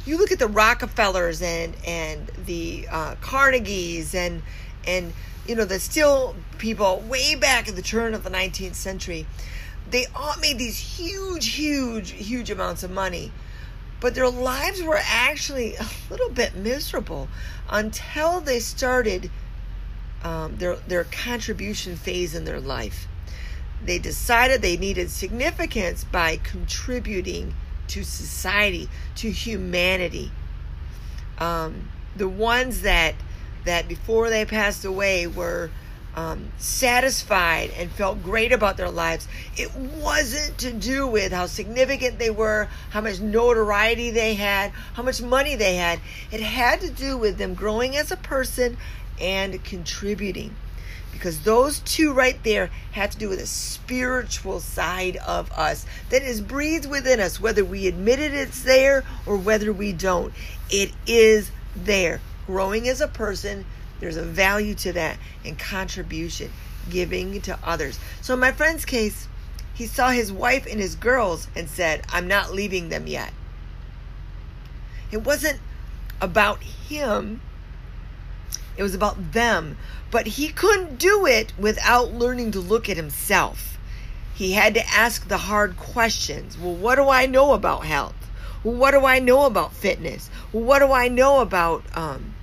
You 0.06 0.18
look 0.18 0.32
at 0.32 0.40
the 0.40 0.48
Rockefellers 0.48 1.42
and 1.42 1.76
and 1.86 2.28
the 2.46 2.88
uh, 2.90 3.16
Carnegies 3.22 4.14
and 4.14 4.42
and 4.86 5.14
you 5.48 5.56
know 5.56 5.66
the 5.66 5.80
still 5.80 6.36
people 6.58 7.04
way 7.08 7.36
back 7.36 7.68
at 7.68 7.76
the 7.76 7.82
turn 7.82 8.14
of 8.14 8.24
the 8.24 8.30
19th 8.30 8.76
century 8.76 9.26
they 9.92 10.08
all 10.16 10.38
made 10.38 10.58
these 10.58 10.78
huge, 10.78 11.48
huge, 11.48 12.12
huge 12.12 12.50
amounts 12.50 12.84
of 12.84 12.92
money. 12.92 13.32
But 14.00 14.16
their 14.16 14.30
lives 14.30 14.82
were 14.82 15.00
actually 15.04 15.76
a 15.76 15.86
little 16.10 16.30
bit 16.30 16.56
miserable 16.56 17.28
until 17.70 18.42
they 18.42 18.60
started 18.60 19.30
um, 20.24 20.58
their, 20.58 20.76
their 20.76 21.04
contribution 21.04 21.96
phase 21.96 22.36
in 22.36 22.46
their 22.46 22.60
life. 22.60 23.08
They 23.84 23.98
decided 23.98 24.62
they 24.62 24.78
needed 24.78 25.10
significance 25.10 26.04
by 26.04 26.38
contributing 26.38 27.56
to 27.88 28.04
society, 28.04 28.90
to 29.16 29.32
humanity. 29.32 30.32
Um, 31.40 31.90
the 32.16 32.30
ones 32.30 32.82
that 32.82 33.16
that 33.64 33.88
before 33.88 34.30
they 34.30 34.44
passed 34.46 34.86
away 34.86 35.28
were 35.28 35.70
um, 36.16 36.52
satisfied 36.58 37.72
and 37.78 37.90
felt 37.92 38.24
great 38.24 38.52
about 38.52 38.76
their 38.76 38.90
lives, 38.90 39.28
it 39.56 39.74
wasn't 39.76 40.58
to 40.58 40.72
do 40.74 41.08
with 41.08 41.32
how 41.32 41.46
significant 41.46 42.20
they 42.20 42.30
were, 42.30 42.68
how 42.90 43.02
much 43.02 43.20
notoriety 43.20 44.12
they 44.12 44.34
had, 44.34 44.72
how 44.94 45.04
much 45.04 45.22
money 45.22 45.56
they 45.56 45.76
had. 45.76 46.00
It 46.32 46.42
had 46.42 46.82
to 46.82 46.90
do 46.90 47.18
with 47.18 47.38
them 47.38 47.54
growing 47.54 47.96
as 47.96 48.12
a 48.12 48.18
person 48.18 48.78
and 49.22 49.64
contributing. 49.64 50.56
Because 51.12 51.42
those 51.42 51.80
two 51.80 52.14
right 52.14 52.42
there 52.44 52.72
have 52.94 53.12
to 53.12 53.18
do 53.18 53.30
with 53.30 53.40
the 53.40 53.46
spiritual 53.46 54.60
side 54.60 55.18
of 55.18 55.52
us 55.52 55.86
that 56.10 56.24
is 56.24 56.42
breathed 56.42 56.90
within 56.90 57.20
us, 57.20 57.40
whether 57.40 57.64
we 57.64 57.88
admit 57.88 58.20
it 58.20 58.34
it's 58.34 58.64
there 58.64 59.04
or 59.26 59.38
whether 59.38 59.72
we 59.72 59.94
don't. 59.94 60.34
It 60.70 60.92
is 61.06 61.52
there. 61.76 62.22
Growing 62.48 62.88
as 62.88 63.02
a 63.02 63.08
person, 63.08 63.66
there's 64.00 64.18
a 64.18 64.24
value 64.24 64.74
to 64.76 64.94
that 64.94 65.18
and 65.46 65.60
contribution, 65.60 66.52
giving 66.90 67.40
to 67.42 67.58
others. 67.64 68.00
So 68.22 68.34
in 68.34 68.40
my 68.40 68.52
friend's 68.52 68.84
case, 68.84 69.28
he 69.74 69.86
saw 69.86 70.10
his 70.10 70.32
wife 70.32 70.66
and 70.70 70.80
his 70.80 70.96
girls 70.96 71.48
and 71.56 71.70
said, 71.70 72.06
I'm 72.10 72.28
not 72.28 72.52
leaving 72.52 72.90
them 72.90 73.06
yet. 73.06 73.32
It 75.12 75.24
wasn't 75.24 75.60
about 76.20 76.64
him, 76.64 77.42
it 78.82 78.84
was 78.84 78.96
about 78.96 79.34
them. 79.34 79.78
But 80.10 80.26
he 80.26 80.50
couldn't 80.50 80.98
do 80.98 81.28
it 81.28 81.54
without 81.56 82.14
learning 82.14 82.50
to 82.54 82.60
look 82.60 82.90
at 82.90 82.98
himself. 82.98 83.78
He 84.34 84.54
had 84.54 84.74
to 84.74 84.88
ask 84.90 85.28
the 85.28 85.38
hard 85.38 85.78
questions. 85.78 86.58
Well, 86.58 86.74
what 86.74 86.96
do 86.96 87.08
I 87.08 87.28
know 87.28 87.54
about 87.54 87.86
health? 87.86 88.16
Well, 88.64 88.74
what 88.74 88.92
do 88.92 89.06
I 89.06 89.20
know 89.20 89.46
about 89.46 89.74
fitness? 89.74 90.32
Well, 90.52 90.64
what 90.64 90.80
do 90.80 90.92
I 90.92 91.10
know 91.10 91.42
about 91.42 91.84
um, 91.96 92.34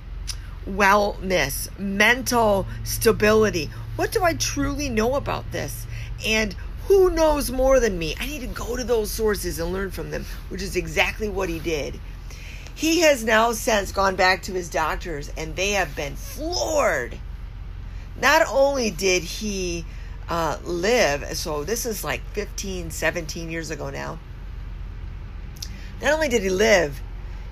wellness, 0.65 1.77
mental 1.77 2.67
stability. 2.85 3.69
What 3.97 4.13
do 4.13 4.23
I 4.23 4.33
truly 4.35 4.87
know 4.87 5.15
about 5.15 5.51
this? 5.51 5.85
And 6.25 6.55
who 6.87 7.09
knows 7.09 7.51
more 7.51 7.81
than 7.81 7.99
me? 7.99 8.15
I 8.17 8.27
need 8.27 8.41
to 8.41 8.47
go 8.47 8.77
to 8.77 8.85
those 8.85 9.11
sources 9.11 9.59
and 9.59 9.73
learn 9.73 9.91
from 9.91 10.09
them, 10.09 10.25
which 10.47 10.61
is 10.61 10.77
exactly 10.77 11.27
what 11.27 11.49
he 11.49 11.59
did. 11.59 11.99
He 12.79 13.01
has 13.01 13.25
now 13.25 13.51
since 13.51 13.91
gone 13.91 14.15
back 14.15 14.43
to 14.43 14.53
his 14.53 14.69
doctors 14.69 15.29
and 15.35 15.53
they 15.57 15.71
have 15.71 15.97
been 15.97 16.15
floored. 16.15 17.19
Not 18.21 18.47
only 18.47 18.89
did 18.89 19.21
he 19.21 19.83
uh, 20.29 20.59
live, 20.63 21.35
so 21.35 21.65
this 21.65 21.85
is 21.85 22.05
like 22.05 22.21
15, 22.31 22.91
17 22.91 23.51
years 23.51 23.69
ago 23.69 23.89
now. 23.89 24.17
Not 26.01 26.13
only 26.13 26.29
did 26.29 26.41
he 26.41 26.49
live, 26.49 27.01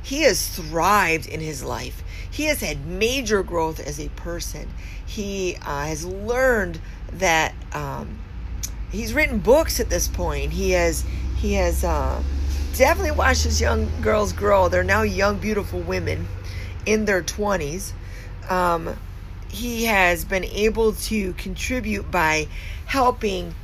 he 0.02 0.22
has 0.22 0.48
thrived 0.48 1.28
in 1.28 1.42
his 1.42 1.62
life. 1.62 2.04
He 2.32 2.46
has 2.46 2.62
had 2.62 2.86
major 2.86 3.44
growth 3.44 3.82
as 3.82 4.00
a 4.00 4.08
person. 4.08 4.70
He 5.06 5.58
uh, 5.58 5.88
has 5.88 6.06
learned 6.06 6.80
that 7.12 7.54
um, 7.74 8.20
he's 8.90 9.14
written 9.14 9.40
books 9.40 9.82
at 9.82 9.90
this 9.90 10.08
point. 10.08 10.54
He 10.54 10.72
has 10.72 11.04
he 11.36 11.56
has 11.56 11.84
uh, 11.84 12.24
definitely 12.78 13.12
watched 13.12 13.44
his 13.44 13.60
young 13.60 13.90
girls 14.02 14.34
grow. 14.34 14.70
They're 14.70 14.84
now 14.84 15.02
young, 15.02 15.40
beautiful 15.40 15.80
women 15.80 16.28
in 16.86 17.06
their 17.06 17.22
twenties. 17.22 17.94
Um, 18.50 18.96
he 19.50 19.86
has 19.86 20.26
been 20.26 20.44
able 20.44 20.94
to 20.94 21.34
contribute 21.34 22.12
by 22.12 22.48
helping. 22.86 23.56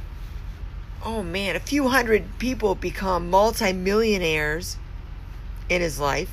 Oh 1.06 1.22
man, 1.22 1.56
a 1.56 1.60
few 1.60 1.90
hundred 1.90 2.40
people 2.40 2.76
become 2.76 3.30
multimillionaires 3.30 4.78
in 5.70 5.82
his 5.82 6.00
life. 6.00 6.32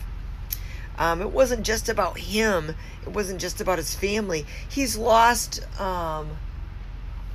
Um, 0.96 1.20
it 1.20 1.30
wasn't 1.30 1.66
just 1.66 1.88
about 1.88 2.18
him. 2.18 2.74
It 3.02 3.08
wasn't 3.08 3.40
just 3.40 3.60
about 3.60 3.78
his 3.78 3.94
family. 3.94 4.46
He's 4.68 4.96
lost 4.96 5.60
um, 5.80 6.30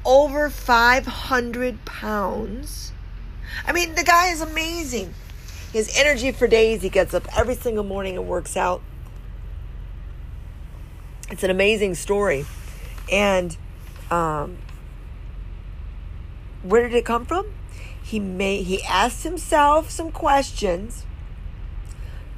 over 0.06 0.50
500 0.50 1.84
pounds. 1.84 2.94
I 3.66 3.72
mean, 3.72 3.96
the 3.96 4.04
guy 4.04 4.28
is 4.28 4.42
amazing. 4.42 5.14
His 5.76 5.92
energy 5.98 6.32
for 6.32 6.48
days. 6.48 6.84
He 6.84 6.88
gets 6.88 7.14
up 7.14 7.28
every 7.38 7.56
single 7.56 7.84
morning 7.84 8.16
and 8.16 8.26
works 8.26 8.56
out. 8.56 8.82
It's 11.30 11.44
an 11.44 11.50
amazing 11.50 11.96
story. 11.96 12.46
And 13.12 13.58
um, 14.10 14.58
where 16.64 16.82
did 16.82 16.94
it 16.94 17.04
come 17.04 17.26
from? 17.26 17.52
He 18.02 18.22
made 18.22 18.68
he 18.68 18.84
asked 18.84 19.24
himself 19.24 19.90
some 19.90 20.14
questions. 20.14 21.06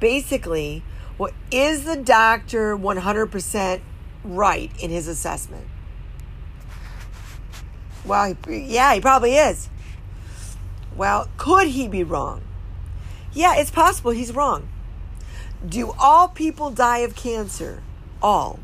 Basically, 0.00 0.82
well, 1.16 1.30
is 1.52 1.84
the 1.84 1.94
doctor 1.94 2.76
100% 2.76 3.80
right 4.24 4.72
in 4.80 4.90
his 4.90 5.06
assessment? 5.06 5.68
Well, 8.04 8.36
yeah, 8.48 8.94
he 8.94 9.00
probably 9.00 9.36
is. 9.36 9.68
Well, 10.96 11.28
could 11.36 11.68
he 11.68 11.86
be 11.86 12.02
wrong? 12.02 12.42
Yeah, 13.38 13.54
it's 13.54 13.70
possible 13.70 14.10
he's 14.10 14.34
wrong. 14.34 14.68
Do 15.64 15.94
all 15.96 16.26
people 16.26 16.70
die 16.70 16.98
of 16.98 17.14
cancer? 17.14 17.84
All. 18.20 18.58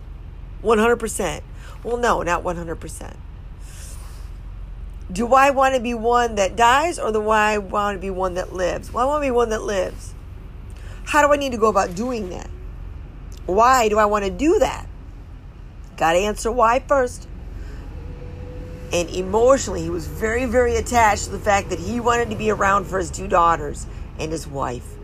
100%. 0.65 1.43
Well, 1.85 1.97
no, 1.97 2.23
not 2.23 2.43
100%. 2.43 3.17
Do 5.13 5.33
I 5.33 5.51
want 5.51 5.77
to 5.77 5.81
be 5.81 5.95
one 5.95 6.35
that 6.35 6.57
dies 6.57 6.99
or 6.99 7.13
do 7.13 7.29
I 7.29 7.57
want 7.57 7.99
to 7.99 8.01
be 8.01 8.11
one 8.11 8.35
that 8.35 8.53
lives? 8.53 8.93
Well, 8.93 9.07
I 9.07 9.09
want 9.09 9.23
to 9.23 9.27
be 9.29 9.31
one 9.31 9.51
that 9.51 9.63
lives. 9.63 10.13
How 11.05 11.25
do 11.25 11.33
I 11.33 11.37
need 11.37 11.53
to 11.53 11.59
go 11.59 11.69
about 11.69 11.95
doing 11.95 12.31
that? 12.31 12.51
Why 13.47 13.89
do 13.89 13.97
I 14.01 14.07
want 14.07 14.25
to 14.25 14.31
do 14.33 14.59
that? 14.59 14.89
Got 15.97 16.15
to 16.15 16.19
answer 16.19 16.51
why 16.51 16.81
first. 16.81 17.29
And 18.93 19.09
emotionally, 19.09 19.83
he 19.83 19.91
was 19.91 20.09
very, 20.09 20.47
very 20.47 20.75
attached 20.75 21.27
to 21.27 21.31
the 21.31 21.39
fact 21.39 21.71
that 21.71 21.79
he 21.79 22.01
wanted 22.01 22.29
to 22.31 22.37
be 22.37 22.51
around 22.51 22.87
for 22.87 22.99
his 22.99 23.13
two 23.13 23.29
daughters 23.29 23.87
and 24.19 24.33
his 24.33 24.47
wife. 24.47 24.95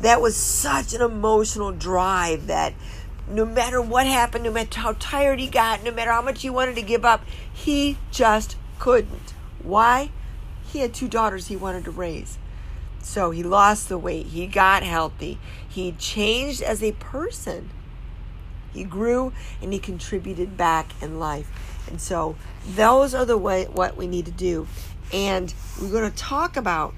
That 0.00 0.20
was 0.20 0.36
such 0.36 0.94
an 0.94 1.02
emotional 1.02 1.72
drive 1.72 2.46
that 2.46 2.74
no 3.28 3.44
matter 3.44 3.82
what 3.82 4.06
happened, 4.06 4.44
no 4.44 4.52
matter 4.52 4.80
how 4.80 4.94
tired 4.98 5.40
he 5.40 5.48
got, 5.48 5.82
no 5.82 5.90
matter 5.90 6.12
how 6.12 6.22
much 6.22 6.42
he 6.42 6.50
wanted 6.50 6.76
to 6.76 6.82
give 6.82 7.04
up, 7.04 7.24
he 7.52 7.98
just 8.10 8.56
couldn't. 8.78 9.34
Why? 9.62 10.10
He 10.66 10.80
had 10.80 10.94
two 10.94 11.08
daughters 11.08 11.48
he 11.48 11.56
wanted 11.56 11.84
to 11.84 11.90
raise. 11.90 12.38
So 13.00 13.30
he 13.30 13.42
lost 13.42 13.88
the 13.88 13.98
weight. 13.98 14.26
He 14.26 14.46
got 14.46 14.82
healthy. 14.82 15.38
He 15.68 15.92
changed 15.92 16.62
as 16.62 16.82
a 16.82 16.92
person. 16.92 17.70
He 18.72 18.84
grew 18.84 19.32
and 19.62 19.72
he 19.72 19.78
contributed 19.78 20.56
back 20.56 20.90
in 21.00 21.18
life. 21.18 21.50
And 21.88 22.00
so 22.00 22.36
those 22.66 23.14
are 23.14 23.24
the 23.24 23.38
way 23.38 23.64
what 23.64 23.96
we 23.96 24.06
need 24.06 24.26
to 24.26 24.30
do. 24.30 24.66
And 25.12 25.52
we're 25.80 25.90
going 25.90 26.10
to 26.10 26.16
talk 26.16 26.56
about 26.56 26.94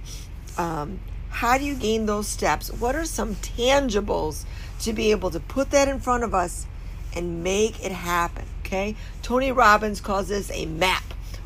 um, 0.59 1.01
how 1.31 1.57
do 1.57 1.65
you 1.65 1.75
gain 1.75 2.07
those 2.07 2.29
steps? 2.29 2.71
What 2.71 2.95
are 2.95 3.05
some 3.05 3.37
tangibles 3.37 4.45
to 4.81 4.93
be 4.93 5.11
able 5.11 5.31
to 5.31 5.41
put 5.41 5.71
that 5.71 5.89
in 5.89 6.01
front 6.01 6.25
of 6.25 6.35
us 6.35 6.67
and 7.15 7.43
make 7.43 7.85
it 7.85 7.93
happen? 7.93 8.45
Okay. 8.61 8.95
Tony 9.23 9.51
Robbins 9.51 10.01
calls 10.01 10.29
this 10.29 10.51
a 10.53 10.67
map. 10.67 11.03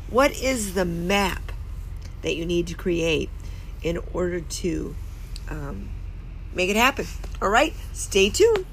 What 0.09 0.31
is 0.31 0.73
the 0.73 0.85
map 0.85 1.51
that 2.21 2.35
you 2.35 2.45
need 2.45 2.67
to 2.67 2.75
create 2.75 3.29
in 3.81 3.99
order 4.13 4.41
to 4.41 4.95
um, 5.49 5.89
make 6.53 6.69
it 6.69 6.75
happen? 6.75 7.07
All 7.41 7.49
right. 7.49 7.73
Stay 7.93 8.29
tuned. 8.29 8.65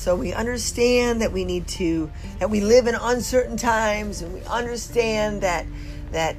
So 0.00 0.16
we 0.16 0.32
understand 0.32 1.20
that 1.20 1.30
we 1.30 1.44
need 1.44 1.68
to 1.68 2.10
that 2.38 2.48
we 2.48 2.62
live 2.62 2.86
in 2.86 2.94
uncertain 2.94 3.58
times 3.58 4.22
and 4.22 4.32
we 4.32 4.40
understand 4.44 5.42
that 5.42 5.66
that 6.10 6.36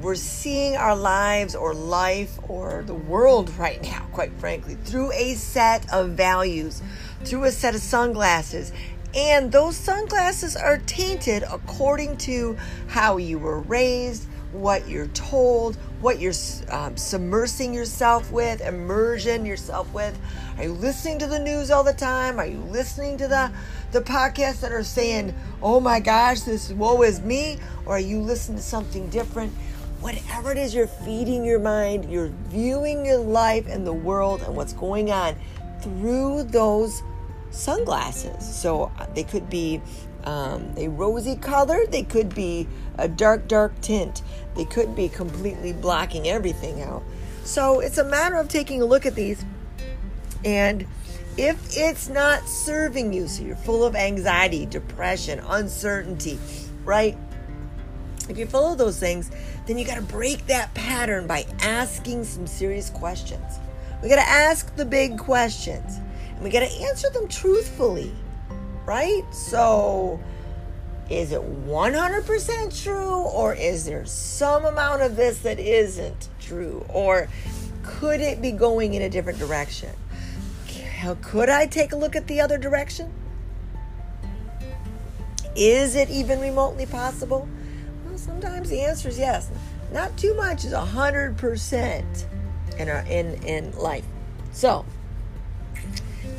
we're 0.00 0.14
seeing 0.14 0.76
our 0.76 0.96
lives 0.96 1.54
or 1.54 1.74
life 1.74 2.38
or 2.48 2.84
the 2.86 2.94
world 2.94 3.50
right 3.58 3.82
now, 3.82 4.06
quite 4.12 4.32
frankly, 4.38 4.76
through 4.84 5.12
a 5.12 5.34
set 5.34 5.92
of 5.92 6.10
values, 6.10 6.82
through 7.24 7.44
a 7.44 7.50
set 7.50 7.74
of 7.74 7.82
sunglasses. 7.82 8.72
And 9.14 9.52
those 9.52 9.76
sunglasses 9.76 10.56
are 10.56 10.78
tainted 10.78 11.44
according 11.44 12.16
to 12.18 12.56
how 12.88 13.18
you 13.18 13.38
were 13.38 13.60
raised, 13.60 14.26
what 14.52 14.88
you're 14.88 15.08
told, 15.08 15.76
what 16.00 16.20
you're 16.20 16.32
um, 16.70 16.94
submersing 16.94 17.74
yourself 17.74 18.30
with, 18.30 18.60
immersion 18.60 19.46
yourself 19.46 19.92
with. 19.92 20.18
Are 20.58 20.64
you 20.64 20.72
listening 20.72 21.18
to 21.20 21.26
the 21.26 21.38
news 21.38 21.70
all 21.70 21.84
the 21.84 21.92
time? 21.92 22.38
Are 22.38 22.46
you 22.46 22.58
listening 22.58 23.16
to 23.18 23.28
the 23.28 23.50
the 23.92 24.00
podcasts 24.00 24.60
that 24.60 24.72
are 24.72 24.84
saying, 24.84 25.34
"Oh 25.62 25.80
my 25.80 26.00
gosh, 26.00 26.40
this 26.40 26.72
woe 26.72 27.02
is 27.02 27.20
me," 27.20 27.58
or 27.86 27.96
are 27.96 28.00
you 28.00 28.20
listening 28.20 28.58
to 28.58 28.62
something 28.62 29.08
different? 29.08 29.52
Whatever 30.00 30.52
it 30.52 30.58
is 30.58 30.74
you're 30.74 30.86
feeding 30.86 31.44
your 31.44 31.58
mind, 31.58 32.10
you're 32.10 32.32
viewing 32.48 33.06
your 33.06 33.18
life 33.18 33.66
and 33.66 33.86
the 33.86 33.92
world 33.92 34.42
and 34.42 34.54
what's 34.54 34.74
going 34.74 35.10
on 35.10 35.34
through 35.80 36.44
those 36.44 37.02
sunglasses. 37.50 38.44
So 38.44 38.92
uh, 38.98 39.06
they 39.14 39.24
could 39.24 39.48
be 39.48 39.80
um, 40.26 40.74
a 40.76 40.88
rosy 40.88 41.36
color, 41.36 41.86
they 41.86 42.02
could 42.02 42.34
be 42.34 42.68
a 42.98 43.08
dark, 43.08 43.48
dark 43.48 43.80
tint, 43.80 44.22
they 44.54 44.64
could 44.64 44.94
be 44.94 45.08
completely 45.08 45.72
blocking 45.72 46.28
everything 46.28 46.82
out. 46.82 47.02
So 47.44 47.80
it's 47.80 47.98
a 47.98 48.04
matter 48.04 48.36
of 48.36 48.48
taking 48.48 48.82
a 48.82 48.84
look 48.84 49.06
at 49.06 49.14
these 49.14 49.44
and 50.44 50.86
if 51.36 51.76
it's 51.76 52.08
not 52.08 52.48
serving 52.48 53.12
you, 53.12 53.28
so 53.28 53.42
you're 53.42 53.56
full 53.56 53.84
of 53.84 53.94
anxiety, 53.94 54.64
depression, 54.64 55.40
uncertainty, 55.40 56.38
right? 56.84 57.16
If 58.28 58.38
you're 58.38 58.46
full 58.46 58.72
of 58.72 58.78
those 58.78 58.98
things, 58.98 59.30
then 59.66 59.76
you 59.76 59.84
got 59.84 59.96
to 59.96 60.02
break 60.02 60.46
that 60.46 60.72
pattern 60.74 61.26
by 61.26 61.46
asking 61.60 62.24
some 62.24 62.46
serious 62.46 62.90
questions. 62.90 63.58
We 64.02 64.08
got 64.08 64.16
to 64.16 64.28
ask 64.28 64.74
the 64.76 64.84
big 64.84 65.18
questions 65.18 66.00
and 66.30 66.42
we 66.42 66.50
got 66.50 66.60
to 66.60 66.72
answer 66.82 67.10
them 67.10 67.28
truthfully, 67.28 68.12
right? 68.86 69.22
So, 69.34 70.20
is 71.10 71.32
it 71.32 71.40
100% 71.40 72.82
true 72.82 73.20
or 73.22 73.54
is 73.54 73.84
there 73.84 74.04
some 74.06 74.64
amount 74.64 75.02
of 75.02 75.16
this 75.16 75.40
that 75.40 75.58
isn't 75.58 76.28
true? 76.40 76.84
Or 76.88 77.28
could 77.82 78.20
it 78.20 78.40
be 78.40 78.52
going 78.52 78.94
in 78.94 79.02
a 79.02 79.08
different 79.10 79.38
direction? 79.38 79.90
Could 81.22 81.50
I 81.50 81.66
take 81.66 81.92
a 81.92 81.96
look 81.96 82.16
at 82.16 82.26
the 82.26 82.40
other 82.40 82.58
direction? 82.58 83.12
Is 85.54 85.94
it 85.94 86.10
even 86.10 86.40
remotely 86.40 86.86
possible? 86.86 87.48
Well, 88.04 88.18
sometimes 88.18 88.68
the 88.68 88.80
answer 88.82 89.08
is 89.08 89.18
yes. 89.18 89.50
Not 89.92 90.16
too 90.16 90.34
much 90.34 90.64
is 90.64 90.72
hundred 90.72 91.36
percent 91.36 92.26
in 92.78 92.88
our 92.88 93.00
in 93.06 93.34
in 93.44 93.76
life. 93.78 94.04
So 94.52 94.84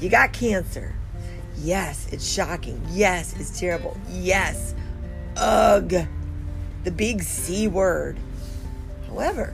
you 0.02 0.10
got 0.10 0.34
cancer. 0.34 0.97
Yes, 1.60 2.08
it's 2.12 2.28
shocking. 2.28 2.82
Yes, 2.92 3.36
it's 3.40 3.60
terrible. 3.60 3.98
Yes, 4.10 4.76
ugh, 5.38 5.94
the 6.84 6.92
big 6.92 7.24
C 7.24 7.68
word. 7.68 8.18
However, 9.08 9.54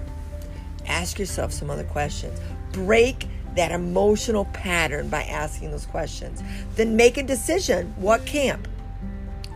ask 0.87 1.19
yourself 1.19 1.53
some 1.53 1.69
other 1.69 1.83
questions. 1.85 2.39
Break 2.71 3.27
that 3.55 3.71
emotional 3.71 4.45
pattern 4.45 5.09
by 5.09 5.23
asking 5.23 5.71
those 5.71 5.85
questions. 5.85 6.41
Then 6.75 6.95
make 6.95 7.17
a 7.17 7.23
decision 7.23 7.93
what 7.97 8.25
camp. 8.25 8.67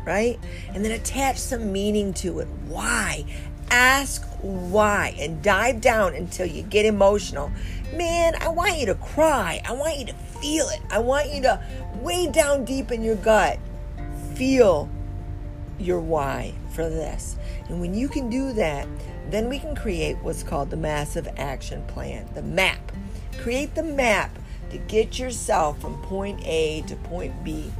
right? 0.05 0.39
And 0.73 0.83
then 0.83 0.93
attach 0.93 1.37
some 1.37 1.71
meaning 1.71 2.13
to 2.15 2.39
it. 2.39 2.47
Why? 2.67 3.25
Ask 3.69 4.23
why 4.41 5.15
and 5.19 5.43
dive 5.43 5.81
down 5.81 6.15
until 6.15 6.45
you 6.45 6.63
get 6.63 6.85
emotional. 6.85 7.51
Man, 7.93 8.35
I 8.39 8.47
want 8.47 8.77
you 8.77 8.85
to 8.87 8.95
cry. 8.95 9.61
I 9.65 9.73
want 9.73 9.99
you 9.99 10.05
to 10.05 10.13
feel 10.41 10.67
it. 10.69 10.81
I 10.89 10.99
want 10.99 11.33
you 11.33 11.41
to 11.43 11.61
way 12.01 12.29
down 12.29 12.65
deep 12.65 12.91
in 12.91 13.03
your 13.03 13.15
gut 13.15 13.59
feel 14.37 14.87
your 15.79 15.99
why 15.99 16.53
for 16.71 16.89
this. 16.89 17.37
And 17.69 17.81
when 17.81 17.93
you 17.93 18.07
can 18.07 18.29
do 18.29 18.53
that, 18.53 18.87
then 19.29 19.49
we 19.49 19.59
can 19.59 19.75
create 19.75 20.17
what's 20.21 20.43
called 20.43 20.69
the 20.69 20.77
massive 20.77 21.27
action 21.37 21.83
plan, 21.87 22.29
the 22.33 22.41
map. 22.41 22.91
Create 23.39 23.75
the 23.75 23.83
map 23.83 24.37
to 24.69 24.77
get 24.77 25.17
yourself 25.19 25.81
from 25.81 26.01
point 26.03 26.39
A 26.45 26.81
to 26.83 26.95
point 26.95 27.43
B. 27.43 27.71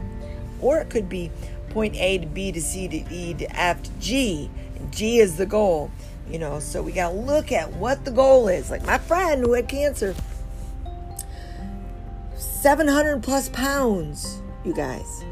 Or 0.59 0.79
it 0.79 0.89
could 0.89 1.07
be 1.07 1.31
point 1.69 1.95
A 1.95 2.17
to 2.17 2.25
B 2.25 2.51
to 2.51 2.61
C 2.61 2.87
to 2.87 3.13
E 3.13 3.33
to 3.35 3.59
F 3.59 3.83
to 3.83 3.91
G. 3.99 4.49
And 4.75 4.91
G 4.91 5.19
is 5.19 5.37
the 5.37 5.45
goal. 5.45 5.91
You 6.29 6.39
know, 6.39 6.59
so 6.59 6.81
we 6.81 6.91
got 6.91 7.11
to 7.11 7.15
look 7.15 7.51
at 7.51 7.71
what 7.73 8.03
the 8.03 8.11
goal 8.11 8.47
is. 8.47 8.69
Like 8.69 8.85
my 8.85 8.97
friend 8.97 9.41
who 9.41 9.53
had 9.53 9.69
cancer, 9.69 10.13
700 12.67 13.23
plus 13.23 13.47
pounds, 13.47 14.41
you 14.65 14.73
guys. 14.73 15.23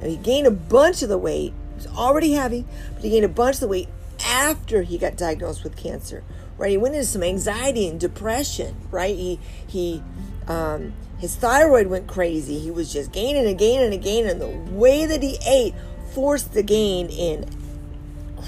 Now 0.00 0.08
he 0.08 0.16
gained 0.16 0.48
a 0.48 0.50
bunch 0.50 1.02
of 1.02 1.08
the 1.08 1.16
weight. 1.16 1.52
He 1.68 1.74
was 1.76 1.86
already 1.86 2.32
heavy, 2.32 2.64
but 2.94 3.04
he 3.04 3.10
gained 3.10 3.24
a 3.24 3.28
bunch 3.28 3.54
of 3.54 3.60
the 3.60 3.68
weight 3.68 3.88
after 4.26 4.82
he 4.82 4.98
got 4.98 5.16
diagnosed 5.16 5.62
with 5.62 5.76
cancer. 5.76 6.24
Right? 6.58 6.72
He 6.72 6.76
went 6.76 6.96
into 6.96 7.06
some 7.06 7.22
anxiety 7.22 7.86
and 7.86 8.00
depression. 8.00 8.74
Right? 8.90 9.14
He 9.14 9.38
he 9.68 10.02
um, 10.48 10.94
his 11.18 11.36
thyroid 11.36 11.86
went 11.86 12.08
crazy. 12.08 12.58
He 12.58 12.72
was 12.72 12.92
just 12.92 13.12
gaining 13.12 13.46
and 13.46 13.56
gaining 13.56 13.94
and 13.94 14.02
gaining. 14.02 14.32
And 14.32 14.40
the 14.40 14.72
way 14.72 15.06
that 15.06 15.22
he 15.22 15.38
ate 15.46 15.76
forced 16.12 16.54
the 16.54 16.64
gain 16.64 17.08
in 17.08 17.48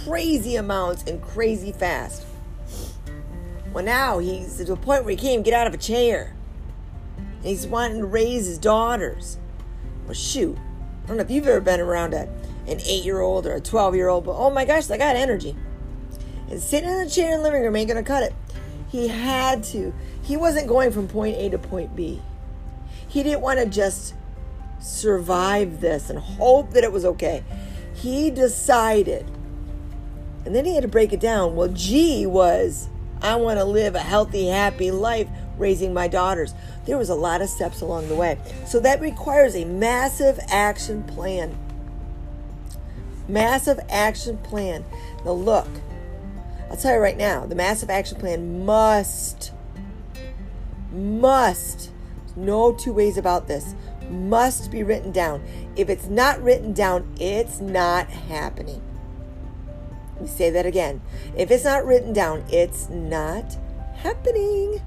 crazy 0.04 0.56
amounts 0.56 1.04
and 1.04 1.22
crazy 1.22 1.70
fast. 1.70 2.26
Well, 3.72 3.84
now 3.84 4.18
he's 4.18 4.56
to 4.64 4.72
a 4.72 4.76
point 4.76 5.04
where 5.04 5.12
he 5.12 5.16
can't 5.16 5.34
even 5.34 5.42
get 5.44 5.54
out 5.54 5.68
of 5.68 5.74
a 5.74 5.78
chair. 5.78 6.35
He's 7.46 7.66
wanting 7.66 7.98
to 7.98 8.06
raise 8.06 8.46
his 8.46 8.58
daughters. 8.58 9.38
Well, 10.04 10.14
shoot. 10.14 10.56
I 11.04 11.08
don't 11.08 11.16
know 11.16 11.22
if 11.22 11.30
you've 11.30 11.46
ever 11.46 11.60
been 11.60 11.80
around 11.80 12.14
a, 12.14 12.28
an 12.66 12.80
eight 12.84 13.04
year 13.04 13.20
old 13.20 13.46
or 13.46 13.54
a 13.54 13.60
12 13.60 13.94
year 13.94 14.08
old, 14.08 14.24
but 14.24 14.36
oh 14.36 14.50
my 14.50 14.64
gosh, 14.64 14.86
they 14.86 14.98
got 14.98 15.16
energy. 15.16 15.56
And 16.50 16.60
sitting 16.60 16.88
in 16.88 17.04
the 17.04 17.10
chair 17.10 17.32
in 17.32 17.38
the 17.38 17.44
living 17.44 17.62
room 17.62 17.76
ain't 17.76 17.88
going 17.88 18.02
to 18.02 18.06
cut 18.06 18.22
it. 18.22 18.34
He 18.88 19.08
had 19.08 19.64
to. 19.64 19.92
He 20.22 20.36
wasn't 20.36 20.68
going 20.68 20.92
from 20.92 21.08
point 21.08 21.36
A 21.36 21.50
to 21.50 21.58
point 21.58 21.94
B. 21.96 22.22
He 23.08 23.22
didn't 23.22 23.40
want 23.40 23.58
to 23.58 23.66
just 23.66 24.14
survive 24.80 25.80
this 25.80 26.10
and 26.10 26.18
hope 26.18 26.72
that 26.72 26.84
it 26.84 26.92
was 26.92 27.04
okay. 27.04 27.44
He 27.94 28.30
decided 28.30 29.30
and 30.46 30.54
then 30.54 30.64
he 30.64 30.74
had 30.74 30.82
to 30.82 30.88
break 30.88 31.12
it 31.12 31.18
down. 31.18 31.56
Well, 31.56 31.68
G 31.68 32.24
was, 32.24 32.88
I 33.20 33.34
want 33.34 33.58
to 33.58 33.64
live 33.64 33.96
a 33.96 34.00
healthy, 34.00 34.46
happy 34.46 34.92
life 34.92 35.28
raising 35.58 35.92
my 35.94 36.08
daughters. 36.08 36.54
There 36.84 36.98
was 36.98 37.08
a 37.08 37.14
lot 37.14 37.42
of 37.42 37.48
steps 37.48 37.80
along 37.80 38.08
the 38.08 38.14
way. 38.14 38.38
So 38.66 38.80
that 38.80 39.00
requires 39.00 39.54
a 39.54 39.64
massive 39.64 40.38
action 40.48 41.02
plan. 41.04 41.56
Massive 43.28 43.80
action 43.88 44.38
plan. 44.38 44.84
Now, 45.24 45.32
look, 45.32 45.68
I'll 46.70 46.76
tell 46.76 46.94
you 46.94 47.00
right 47.00 47.16
now 47.16 47.46
the 47.46 47.54
massive 47.54 47.90
action 47.90 48.18
plan 48.18 48.64
must, 48.64 49.52
must, 50.92 51.90
no 52.34 52.72
two 52.72 52.92
ways 52.92 53.16
about 53.16 53.48
this, 53.48 53.74
must 54.10 54.70
be 54.70 54.82
written 54.82 55.12
down. 55.12 55.42
If 55.74 55.88
it's 55.88 56.06
not 56.06 56.40
written 56.42 56.72
down, 56.72 57.12
it's 57.18 57.60
not 57.60 58.08
happening. 58.08 58.82
Let 60.14 60.22
me 60.22 60.28
say 60.28 60.50
that 60.50 60.66
again. 60.66 61.02
If 61.36 61.50
it's 61.50 61.64
not 61.64 61.84
written 61.84 62.12
down, 62.12 62.44
it's 62.48 62.88
not 62.88 63.56
happening. 63.96 64.80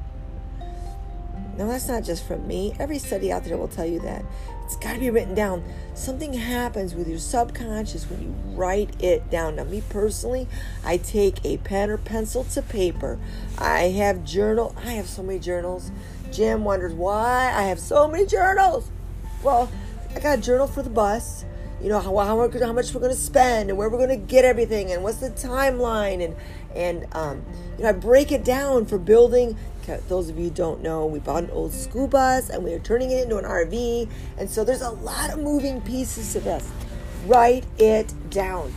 No, 1.60 1.68
that's 1.68 1.90
not 1.90 2.06
just 2.06 2.26
from 2.26 2.48
me. 2.48 2.74
Every 2.80 2.98
study 3.00 3.34
out 3.34 3.44
there 3.44 3.58
will 3.58 3.68
tell 3.68 3.86
you 3.86 4.00
that. 4.00 4.24
It's 4.64 4.78
got 4.78 4.94
to 4.94 5.00
be 5.00 5.10
written 5.10 5.36
down. 5.36 5.62
Something 5.94 6.32
happens 6.32 6.96
with 6.96 7.10
your 7.10 7.20
subconscious 7.20 8.10
when 8.10 8.22
you 8.22 8.34
write 8.56 8.92
it 9.04 9.30
down. 9.30 9.58
Now, 9.58 9.66
me 9.66 9.84
personally, 9.90 10.48
I 10.86 10.96
take 10.96 11.44
a 11.44 11.58
pen 11.58 11.90
or 11.90 11.98
pencil 11.98 12.46
to 12.46 12.62
paper. 12.62 13.20
I 13.58 13.90
have 13.90 14.24
journal. 14.24 14.74
I 14.78 14.94
have 14.94 15.10
so 15.10 15.22
many 15.22 15.38
journals. 15.38 15.92
Jim 16.32 16.64
wonders 16.64 16.94
why 16.94 17.52
I 17.54 17.64
have 17.64 17.80
so 17.80 18.08
many 18.08 18.26
journals. 18.26 18.90
Well, 19.44 19.70
I 20.16 20.20
got 20.22 20.40
a 20.40 20.42
journal 20.42 20.68
for 20.68 20.82
the 20.82 20.90
bus 20.90 21.44
you 21.82 21.88
know 21.88 22.00
how, 22.00 22.16
how, 22.18 22.50
how 22.50 22.74
much 22.74 22.94
we're 22.94 23.00
going 23.00 23.14
to 23.14 23.20
spend 23.20 23.70
and 23.70 23.78
where 23.78 23.90
we're 23.90 24.06
going 24.06 24.10
to 24.10 24.18
get 24.18 24.44
everything 24.44 24.92
and 24.92 25.02
what's 25.02 25.18
the 25.18 25.30
timeline 25.30 26.24
and 26.24 26.36
and 26.76 27.08
um, 27.14 27.44
you 27.78 27.84
know 27.84 27.90
I 27.90 27.94
break 27.94 28.32
it 28.32 28.44
down 28.44 28.86
for 28.86 28.98
building. 28.98 29.58
Those 30.08 30.30
of 30.30 30.38
you 30.40 30.50
don't 30.50 30.82
know, 30.82 31.06
we 31.06 31.20
bought 31.20 31.44
an 31.44 31.50
old 31.52 31.74
school 31.74 32.08
bus 32.08 32.50
and 32.50 32.64
we 32.64 32.74
are 32.74 32.80
turning 32.80 33.12
it 33.12 33.24
into 33.24 33.38
an 33.38 33.46
RV, 33.46 34.10
and 34.38 34.50
so 34.50 34.64
there's 34.64 34.82
a 34.82 34.92
lot 34.92 35.32
of 35.32 35.40
moving 35.40 35.82
pieces 35.82 36.34
to 36.34 36.40
this. 36.40 36.70
Write 37.26 37.66
it 37.78 38.14
down. 38.30 38.74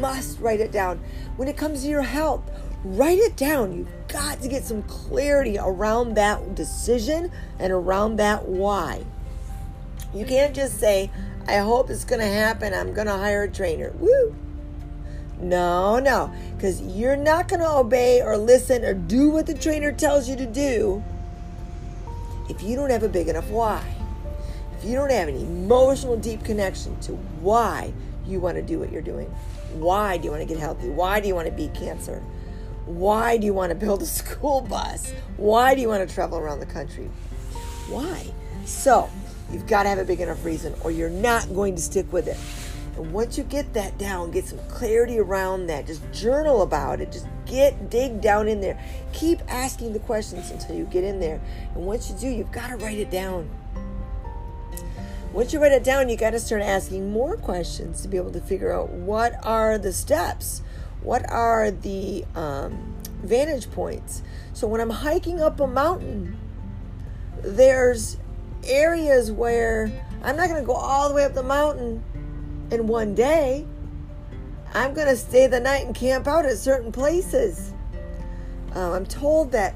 Must 0.00 0.38
write 0.40 0.60
it 0.60 0.72
down. 0.72 1.00
When 1.36 1.48
it 1.48 1.56
comes 1.56 1.82
to 1.82 1.88
your 1.88 2.02
health, 2.02 2.42
write 2.84 3.18
it 3.18 3.36
down. 3.36 3.76
You've 3.76 4.08
got 4.08 4.40
to 4.42 4.48
get 4.48 4.64
some 4.64 4.82
clarity 4.84 5.58
around 5.58 6.14
that 6.14 6.54
decision 6.54 7.30
and 7.58 7.72
around 7.72 8.16
that 8.16 8.46
why. 8.46 9.04
You 10.14 10.24
can't 10.24 10.54
just 10.54 10.78
say, 10.78 11.10
I 11.46 11.56
hope 11.58 11.90
it's 11.90 12.04
going 12.04 12.20
to 12.20 12.26
happen. 12.26 12.74
I'm 12.74 12.92
going 12.92 13.06
to 13.06 13.16
hire 13.16 13.44
a 13.44 13.50
trainer. 13.50 13.92
Woo! 13.98 14.34
No, 15.42 15.98
no, 15.98 16.32
because 16.56 16.80
you're 16.80 17.16
not 17.16 17.48
going 17.48 17.60
to 17.60 17.70
obey 17.70 18.22
or 18.22 18.36
listen 18.36 18.84
or 18.84 18.94
do 18.94 19.30
what 19.30 19.46
the 19.46 19.54
trainer 19.54 19.92
tells 19.92 20.28
you 20.28 20.36
to 20.36 20.46
do 20.46 21.02
if 22.48 22.62
you 22.62 22.76
don't 22.76 22.90
have 22.90 23.02
a 23.02 23.08
big 23.08 23.28
enough 23.28 23.48
why. 23.48 23.84
If 24.78 24.84
you 24.84 24.94
don't 24.94 25.10
have 25.10 25.28
an 25.28 25.36
emotional, 25.36 26.16
deep 26.16 26.44
connection 26.44 26.98
to 27.00 27.12
why 27.12 27.92
you 28.26 28.40
want 28.40 28.56
to 28.56 28.62
do 28.62 28.78
what 28.78 28.92
you're 28.92 29.02
doing. 29.02 29.26
Why 29.74 30.16
do 30.16 30.24
you 30.24 30.30
want 30.30 30.42
to 30.42 30.48
get 30.48 30.58
healthy? 30.58 30.88
Why 30.88 31.20
do 31.20 31.28
you 31.28 31.34
want 31.34 31.46
to 31.46 31.52
beat 31.52 31.74
cancer? 31.74 32.22
Why 32.86 33.36
do 33.36 33.46
you 33.46 33.54
want 33.54 33.70
to 33.70 33.76
build 33.76 34.02
a 34.02 34.06
school 34.20 34.60
bus? 34.60 35.12
Why 35.36 35.74
do 35.74 35.80
you 35.80 35.88
want 35.88 36.08
to 36.08 36.14
travel 36.14 36.38
around 36.38 36.60
the 36.60 36.66
country? 36.66 37.10
Why? 37.88 38.26
So, 38.64 39.10
You've 39.52 39.66
got 39.66 39.82
to 39.82 39.90
have 39.90 39.98
a 39.98 40.04
big 40.04 40.20
enough 40.20 40.44
reason, 40.44 40.74
or 40.82 40.90
you're 40.90 41.10
not 41.10 41.54
going 41.54 41.76
to 41.76 41.82
stick 41.82 42.10
with 42.10 42.26
it. 42.26 42.38
Once 43.10 43.36
you 43.36 43.44
get 43.44 43.72
that 43.72 43.98
down, 43.98 44.30
get 44.30 44.44
some 44.44 44.58
clarity 44.68 45.18
around 45.18 45.66
that, 45.66 45.86
just 45.86 46.02
journal 46.12 46.62
about 46.62 47.00
it. 47.00 47.10
Just 47.10 47.26
get, 47.46 47.90
dig 47.90 48.20
down 48.20 48.48
in 48.48 48.60
there. 48.60 48.78
Keep 49.12 49.40
asking 49.48 49.92
the 49.92 49.98
questions 49.98 50.50
until 50.50 50.76
you 50.76 50.84
get 50.84 51.04
in 51.04 51.20
there. 51.20 51.40
And 51.74 51.86
once 51.86 52.10
you 52.10 52.16
do, 52.16 52.28
you've 52.28 52.52
got 52.52 52.68
to 52.68 52.76
write 52.76 52.98
it 52.98 53.10
down. 53.10 53.50
Once 55.32 55.52
you 55.52 55.58
write 55.58 55.72
it 55.72 55.82
down, 55.82 56.08
you 56.08 56.16
got 56.16 56.30
to 56.30 56.40
start 56.40 56.60
asking 56.60 57.10
more 57.10 57.36
questions 57.36 58.02
to 58.02 58.08
be 58.08 58.18
able 58.18 58.32
to 58.32 58.40
figure 58.40 58.70
out 58.70 58.90
what 58.90 59.34
are 59.42 59.78
the 59.78 59.92
steps, 59.92 60.62
what 61.02 61.28
are 61.30 61.70
the 61.70 62.24
um, 62.34 62.94
vantage 63.22 63.70
points. 63.70 64.22
So 64.52 64.66
when 64.66 64.80
I'm 64.80 64.90
hiking 64.90 65.40
up 65.40 65.58
a 65.58 65.66
mountain, 65.66 66.36
there's 67.42 68.18
areas 68.64 69.32
where 69.32 69.90
I'm 70.22 70.36
not 70.36 70.48
going 70.48 70.60
to 70.60 70.66
go 70.66 70.74
all 70.74 71.08
the 71.08 71.14
way 71.14 71.24
up 71.24 71.32
the 71.32 71.42
mountain 71.42 72.04
in 72.72 72.86
one 72.86 73.14
day. 73.14 73.66
I'm 74.74 74.94
going 74.94 75.08
to 75.08 75.16
stay 75.16 75.46
the 75.46 75.60
night 75.60 75.84
and 75.84 75.94
camp 75.94 76.26
out 76.26 76.46
at 76.46 76.56
certain 76.56 76.90
places. 76.90 77.72
Um, 78.74 78.92
I'm 78.92 79.06
told 79.06 79.52
that 79.52 79.74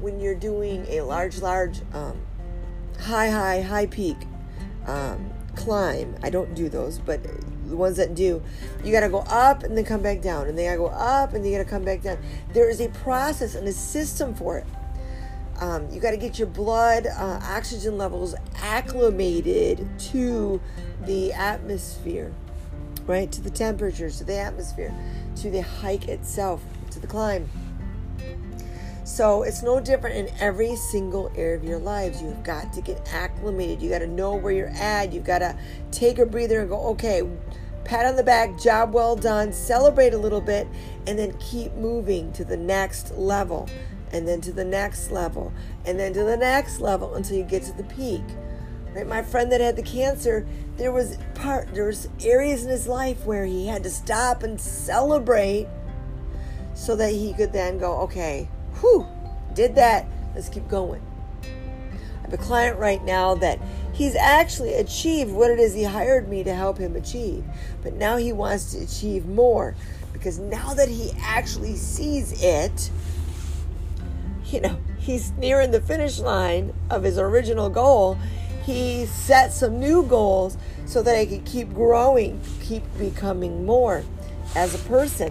when 0.00 0.18
you're 0.18 0.34
doing 0.34 0.86
a 0.88 1.02
large, 1.02 1.38
large, 1.38 1.80
um, 1.92 2.18
high, 2.98 3.28
high, 3.28 3.60
high 3.60 3.86
peak 3.86 4.16
um, 4.86 5.30
climb, 5.54 6.16
I 6.22 6.30
don't 6.30 6.54
do 6.54 6.70
those, 6.70 6.98
but 6.98 7.22
the 7.66 7.76
ones 7.76 7.98
that 7.98 8.14
do, 8.14 8.42
you 8.82 8.90
got 8.90 9.00
to 9.00 9.10
go 9.10 9.20
up 9.28 9.64
and 9.64 9.76
then 9.76 9.84
come 9.84 10.02
back 10.02 10.22
down, 10.22 10.48
and 10.48 10.56
then 10.56 10.64
you 10.64 10.70
got 10.70 10.76
to 10.76 10.90
go 10.90 10.96
up 10.96 11.34
and 11.34 11.44
you 11.44 11.52
got 11.52 11.64
to 11.64 11.68
come 11.68 11.84
back 11.84 12.00
down. 12.00 12.18
There 12.54 12.70
is 12.70 12.80
a 12.80 12.88
process 12.88 13.54
and 13.54 13.68
a 13.68 13.72
system 13.72 14.34
for 14.34 14.58
it. 14.58 14.66
Um, 15.62 15.88
you 15.92 16.00
got 16.00 16.10
to 16.10 16.16
get 16.16 16.40
your 16.40 16.48
blood 16.48 17.06
uh, 17.06 17.38
oxygen 17.44 17.96
levels 17.96 18.34
acclimated 18.56 19.88
to 20.10 20.60
the 21.06 21.32
atmosphere, 21.32 22.34
right? 23.06 23.30
To 23.30 23.40
the 23.40 23.48
temperatures, 23.48 24.18
to 24.18 24.24
the 24.24 24.36
atmosphere, 24.38 24.92
to 25.36 25.50
the 25.52 25.62
hike 25.62 26.08
itself, 26.08 26.64
to 26.90 26.98
the 26.98 27.06
climb. 27.06 27.48
So 29.04 29.44
it's 29.44 29.62
no 29.62 29.78
different 29.78 30.16
in 30.16 30.34
every 30.40 30.74
single 30.74 31.30
area 31.36 31.58
of 31.58 31.62
your 31.62 31.78
lives. 31.78 32.20
You've 32.20 32.42
got 32.42 32.72
to 32.72 32.80
get 32.80 33.00
acclimated. 33.12 33.80
You 33.80 33.88
got 33.88 34.00
to 34.00 34.08
know 34.08 34.34
where 34.34 34.52
you're 34.52 34.74
at. 34.74 35.12
You've 35.12 35.22
got 35.22 35.38
to 35.38 35.56
take 35.92 36.18
a 36.18 36.26
breather 36.26 36.58
and 36.58 36.70
go, 36.70 36.88
okay, 36.88 37.22
pat 37.84 38.04
on 38.04 38.16
the 38.16 38.24
back, 38.24 38.58
job 38.58 38.94
well 38.94 39.14
done, 39.14 39.52
celebrate 39.52 40.12
a 40.12 40.18
little 40.18 40.40
bit, 40.40 40.66
and 41.06 41.16
then 41.16 41.38
keep 41.38 41.72
moving 41.74 42.32
to 42.32 42.44
the 42.44 42.56
next 42.56 43.12
level 43.12 43.68
and 44.12 44.28
then 44.28 44.40
to 44.42 44.52
the 44.52 44.64
next 44.64 45.10
level, 45.10 45.52
and 45.84 45.98
then 45.98 46.12
to 46.12 46.22
the 46.24 46.36
next 46.36 46.80
level 46.80 47.14
until 47.14 47.36
you 47.36 47.44
get 47.44 47.62
to 47.64 47.72
the 47.72 47.84
peak. 47.84 48.22
Right, 48.94 49.06
my 49.06 49.22
friend 49.22 49.50
that 49.52 49.60
had 49.62 49.76
the 49.76 49.82
cancer, 49.82 50.46
there 50.76 50.92
was 50.92 51.16
part 51.34 51.72
there 51.74 51.86
was 51.86 52.08
areas 52.22 52.64
in 52.64 52.70
his 52.70 52.86
life 52.86 53.24
where 53.24 53.46
he 53.46 53.66
had 53.66 53.82
to 53.84 53.90
stop 53.90 54.42
and 54.42 54.60
celebrate 54.60 55.66
so 56.74 56.96
that 56.96 57.10
he 57.10 57.32
could 57.32 57.52
then 57.52 57.78
go, 57.78 58.00
okay, 58.02 58.48
whew, 58.80 59.06
did 59.54 59.74
that. 59.76 60.06
Let's 60.34 60.48
keep 60.48 60.68
going. 60.68 61.02
I 61.42 62.22
have 62.22 62.32
a 62.32 62.36
client 62.36 62.78
right 62.78 63.02
now 63.04 63.34
that 63.36 63.58
he's 63.92 64.14
actually 64.14 64.74
achieved 64.74 65.30
what 65.30 65.50
it 65.50 65.58
is 65.58 65.74
he 65.74 65.84
hired 65.84 66.28
me 66.28 66.44
to 66.44 66.54
help 66.54 66.78
him 66.78 66.96
achieve. 66.96 67.44
But 67.82 67.94
now 67.94 68.16
he 68.16 68.32
wants 68.32 68.72
to 68.72 68.82
achieve 68.82 69.26
more 69.26 69.74
because 70.12 70.38
now 70.38 70.74
that 70.74 70.88
he 70.88 71.12
actually 71.20 71.76
sees 71.76 72.42
it, 72.42 72.90
you 74.52 74.60
know, 74.60 74.76
he's 74.98 75.32
nearing 75.32 75.70
the 75.70 75.80
finish 75.80 76.18
line 76.18 76.74
of 76.90 77.02
his 77.02 77.18
original 77.18 77.70
goal. 77.70 78.18
He 78.64 79.06
set 79.06 79.52
some 79.52 79.80
new 79.80 80.04
goals 80.04 80.56
so 80.86 81.02
that 81.02 81.16
I 81.16 81.26
could 81.26 81.44
keep 81.44 81.72
growing, 81.72 82.40
keep 82.60 82.84
becoming 82.98 83.64
more 83.64 84.04
as 84.54 84.74
a 84.74 84.88
person. 84.88 85.30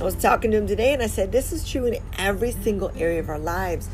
I 0.00 0.04
was 0.04 0.14
talking 0.14 0.50
to 0.52 0.56
him 0.56 0.66
today 0.66 0.92
and 0.92 1.02
I 1.02 1.06
said, 1.06 1.32
This 1.32 1.52
is 1.52 1.68
true 1.68 1.86
in 1.86 2.02
every 2.18 2.52
single 2.52 2.92
area 2.96 3.20
of 3.20 3.28
our 3.28 3.38
lives. 3.38 3.88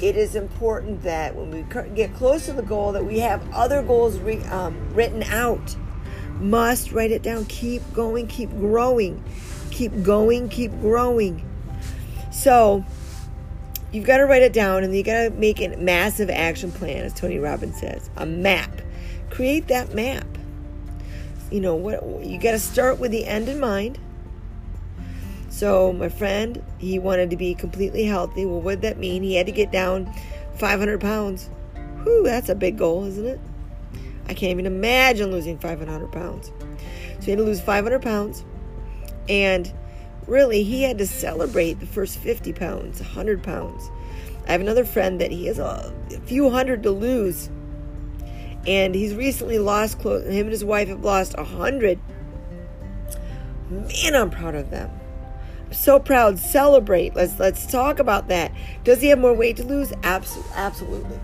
It 0.00 0.16
is 0.16 0.34
important 0.34 1.02
that 1.02 1.34
when 1.34 1.50
we 1.50 1.62
get 1.94 2.14
close 2.14 2.46
to 2.46 2.52
the 2.52 2.62
goal, 2.62 2.92
that 2.92 3.04
we 3.04 3.20
have 3.20 3.42
other 3.52 3.82
goals 3.82 4.18
re, 4.18 4.42
um, 4.44 4.76
written 4.94 5.22
out. 5.24 5.76
Must 6.40 6.92
write 6.92 7.12
it 7.12 7.22
down. 7.22 7.44
Keep 7.46 7.92
going, 7.92 8.26
keep 8.26 8.50
growing, 8.50 9.22
keep 9.70 10.02
going, 10.02 10.48
keep 10.48 10.72
growing. 10.80 11.48
So, 12.42 12.84
you've 13.92 14.06
got 14.06 14.18
to 14.18 14.24
write 14.24 14.42
it 14.42 14.52
down 14.52 14.84
and 14.84 14.94
you 14.94 15.02
got 15.02 15.22
to 15.22 15.30
make 15.30 15.60
a 15.60 15.76
massive 15.76 16.30
action 16.30 16.72
plan, 16.72 17.04
as 17.04 17.14
Tony 17.14 17.38
Robbins 17.38 17.78
says, 17.78 18.10
a 18.16 18.26
map. 18.26 18.82
Create 19.30 19.68
that 19.68 19.94
map. 19.94 20.26
You 21.50 21.60
know 21.60 21.74
what? 21.74 22.24
You 22.24 22.38
got 22.38 22.52
to 22.52 22.58
start 22.58 22.98
with 22.98 23.10
the 23.10 23.26
end 23.26 23.48
in 23.48 23.60
mind 23.60 23.98
so 25.52 25.92
my 25.92 26.08
friend, 26.08 26.62
he 26.78 26.98
wanted 26.98 27.28
to 27.30 27.36
be 27.36 27.54
completely 27.54 28.04
healthy. 28.04 28.46
Well, 28.46 28.62
what 28.62 28.80
did 28.80 28.82
that 28.82 28.98
mean? 28.98 29.22
He 29.22 29.34
had 29.34 29.44
to 29.46 29.52
get 29.52 29.70
down 29.70 30.12
500 30.56 30.98
pounds. 30.98 31.50
Whew, 32.02 32.22
that's 32.24 32.48
a 32.48 32.54
big 32.54 32.78
goal, 32.78 33.04
isn't 33.04 33.26
it? 33.26 33.40
I 34.28 34.34
can't 34.34 34.50
even 34.50 34.64
imagine 34.64 35.30
losing 35.30 35.58
500 35.58 36.10
pounds. 36.10 36.50
So 37.18 37.26
he 37.26 37.30
had 37.32 37.38
to 37.38 37.44
lose 37.44 37.60
500 37.60 38.00
pounds. 38.00 38.44
And 39.28 39.70
really, 40.26 40.62
he 40.62 40.82
had 40.82 40.98
to 40.98 41.06
celebrate 41.06 41.80
the 41.80 41.86
first 41.86 42.18
50 42.18 42.52
pounds, 42.52 43.00
100 43.00 43.42
pounds. 43.42 43.90
I 44.46 44.52
have 44.52 44.60
another 44.60 44.84
friend 44.84 45.20
that 45.20 45.30
he 45.30 45.46
has 45.46 45.58
a, 45.58 45.92
few 46.26 46.50
hundred 46.50 46.82
to 46.84 46.90
lose. 46.90 47.50
And 48.66 48.94
he's 48.94 49.14
recently 49.14 49.58
lost 49.58 49.98
close, 49.98 50.24
him 50.24 50.46
and 50.46 50.50
his 50.50 50.64
wife 50.64 50.88
have 50.88 51.04
lost 51.04 51.36
100. 51.36 51.98
Man, 53.70 54.14
I'm 54.14 54.30
proud 54.30 54.54
of 54.54 54.70
them 54.70 54.90
I'm 55.66 55.72
so 55.72 55.98
proud. 55.98 56.38
Celebrate. 56.38 57.14
Let's 57.14 57.38
let's 57.40 57.66
talk 57.66 57.98
about 57.98 58.28
that. 58.28 58.52
Does 58.84 59.00
he 59.00 59.08
have 59.08 59.18
more 59.18 59.32
weight 59.32 59.56
to 59.56 59.64
lose? 59.64 59.92
Absolutely. 60.02 60.52
Absolutely. 60.54 61.18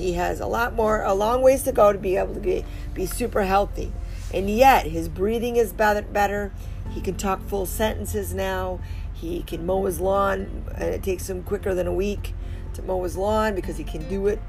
He 0.00 0.14
has 0.14 0.40
a 0.40 0.46
lot 0.46 0.74
more, 0.74 1.02
a 1.02 1.12
long 1.12 1.42
ways 1.42 1.62
to 1.64 1.72
go 1.72 1.92
to 1.92 1.98
be 1.98 2.16
able 2.16 2.32
to 2.34 2.40
be, 2.40 2.64
be 2.94 3.04
super 3.04 3.42
healthy. 3.42 3.92
And 4.32 4.48
yet, 4.48 4.86
his 4.86 5.08
breathing 5.08 5.56
is 5.56 5.72
better, 5.72 6.02
better. 6.02 6.52
He 6.90 7.00
can 7.00 7.14
talk 7.14 7.42
full 7.46 7.66
sentences 7.66 8.34
now. 8.34 8.80
He 9.12 9.42
can 9.42 9.66
mow 9.66 9.84
his 9.84 10.00
lawn, 10.00 10.64
and 10.74 10.94
it 10.94 11.02
takes 11.02 11.28
him 11.28 11.42
quicker 11.42 11.74
than 11.74 11.86
a 11.86 11.92
week 11.92 12.34
to 12.74 12.82
mow 12.82 13.02
his 13.02 13.16
lawn 13.16 13.54
because 13.54 13.76
he 13.76 13.84
can 13.84 14.08
do 14.08 14.26
it 14.26 14.40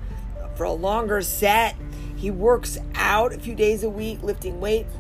for 0.55 0.63
a 0.63 0.71
longer 0.71 1.21
set. 1.21 1.75
He 2.15 2.31
works 2.31 2.77
out 2.95 3.33
a 3.33 3.39
few 3.39 3.55
days 3.55 3.83
a 3.83 3.89
week, 3.89 4.23
lifting 4.23 4.59
weights. 4.59 4.93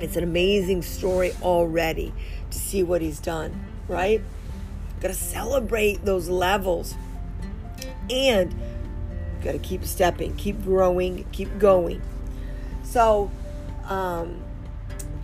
It's 0.00 0.16
an 0.16 0.22
amazing 0.22 0.82
story 0.82 1.32
already 1.42 2.12
to 2.50 2.58
see 2.58 2.82
what 2.82 3.02
he's 3.02 3.18
done, 3.18 3.66
right? 3.88 4.22
Got 5.00 5.08
to 5.08 5.14
celebrate 5.14 6.04
those 6.04 6.28
levels. 6.28 6.94
And 8.10 8.54
got 9.42 9.52
to 9.52 9.58
keep 9.58 9.84
stepping, 9.84 10.34
keep 10.36 10.62
growing, 10.62 11.24
keep 11.32 11.58
going. 11.58 12.00
So, 12.82 13.30
um, 13.84 14.42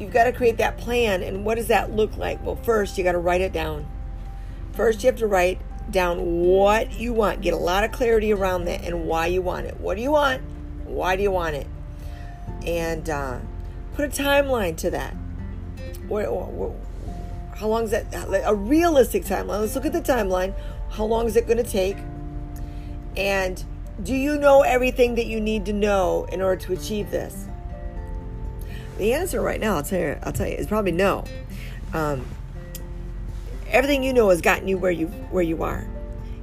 you've 0.05 0.13
got 0.13 0.25
to 0.25 0.33
create 0.33 0.59
that 0.59 0.79
plan. 0.79 1.23
And 1.23 1.45
what 1.45 1.57
does 1.57 1.69
that 1.69 1.93
look 1.93 2.17
like? 2.17 2.45
Well, 2.45 2.57
first, 2.57 2.97
you 2.97 3.05
got 3.05 3.13
to 3.13 3.19
write 3.19 3.41
it 3.41 3.53
down. 3.53 3.87
First, 4.73 5.03
you 5.03 5.09
have 5.09 5.19
to 5.19 5.27
write 5.27 5.61
down 5.91 6.19
what 6.43 6.99
you 6.99 7.13
want. 7.13 7.43
Get 7.43 7.55
a 7.55 7.59
lot 7.59 7.85
of 7.85 7.93
clarity 7.93 8.33
around 8.33 8.65
that 8.67 8.85
and 8.85 9.07
why 9.07 9.27
you 9.27 9.43
want 9.43 9.67
it. 9.67 9.81
What 9.81 9.97
do 9.97 10.03
you 10.03 10.13
want? 10.13 10.43
Why 10.85 11.17
do 11.17 11.23
you 11.23 11.31
want 11.31 11.57
it? 11.57 11.67
And 12.65 13.09
uh, 13.11 13.39
Put 13.95 14.07
a 14.07 14.23
timeline 14.23 14.77
to 14.79 14.91
that. 14.91 15.15
How 16.11 17.69
long 17.69 17.85
is 17.85 17.91
that? 17.93 18.07
A 18.45 18.55
realistic 18.55 19.25
timeline. 19.25 19.61
Let's 19.61 19.77
look 19.77 19.87
at 19.87 19.93
the 19.93 20.01
timeline. 20.01 20.53
How 20.91 21.05
long 21.05 21.27
is 21.27 21.37
it 21.37 21.47
going 21.47 21.59
to 21.59 21.71
take? 21.71 21.97
And 23.17 23.63
do 24.03 24.13
you 24.13 24.37
know 24.37 24.63
everything 24.63 25.15
that 25.15 25.27
you 25.27 25.41
need 25.41 25.65
to 25.67 25.73
know 25.73 26.27
in 26.33 26.43
order 26.43 26.61
to 26.63 26.73
achieve 26.73 27.13
this? 27.13 27.47
The 28.99 29.13
answer 29.13 29.41
right 29.41 29.61
now, 29.61 29.77
I'll 29.77 29.83
tell 29.83 30.01
you, 30.01 30.19
I'll 30.23 30.33
tell 30.33 30.47
you, 30.47 30.55
is 30.55 30.67
probably 30.67 30.93
no. 30.93 31.25
Um, 31.93 32.27
everything 33.69 34.05
you 34.05 34.13
know 34.13 34.31
has 34.31 34.41
gotten 34.41 34.69
you 34.69 34.79
where 34.79 34.91
you 34.91 35.07
where 35.31 35.43
you 35.43 35.63
are, 35.63 35.87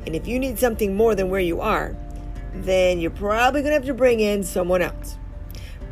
and 0.05 0.15
if 0.15 0.27
you 0.27 0.39
need 0.39 0.59
something 0.59 0.95
more 0.95 1.15
than 1.15 1.29
where 1.29 1.41
you 1.41 1.61
are, 1.61 1.95
then 2.53 2.99
you're 2.99 3.11
probably 3.11 3.63
to 3.63 3.71
have 3.71 3.85
to 3.85 3.93
bring 3.93 4.19
in 4.19 4.43
someone 4.43 4.81
else 4.81 5.17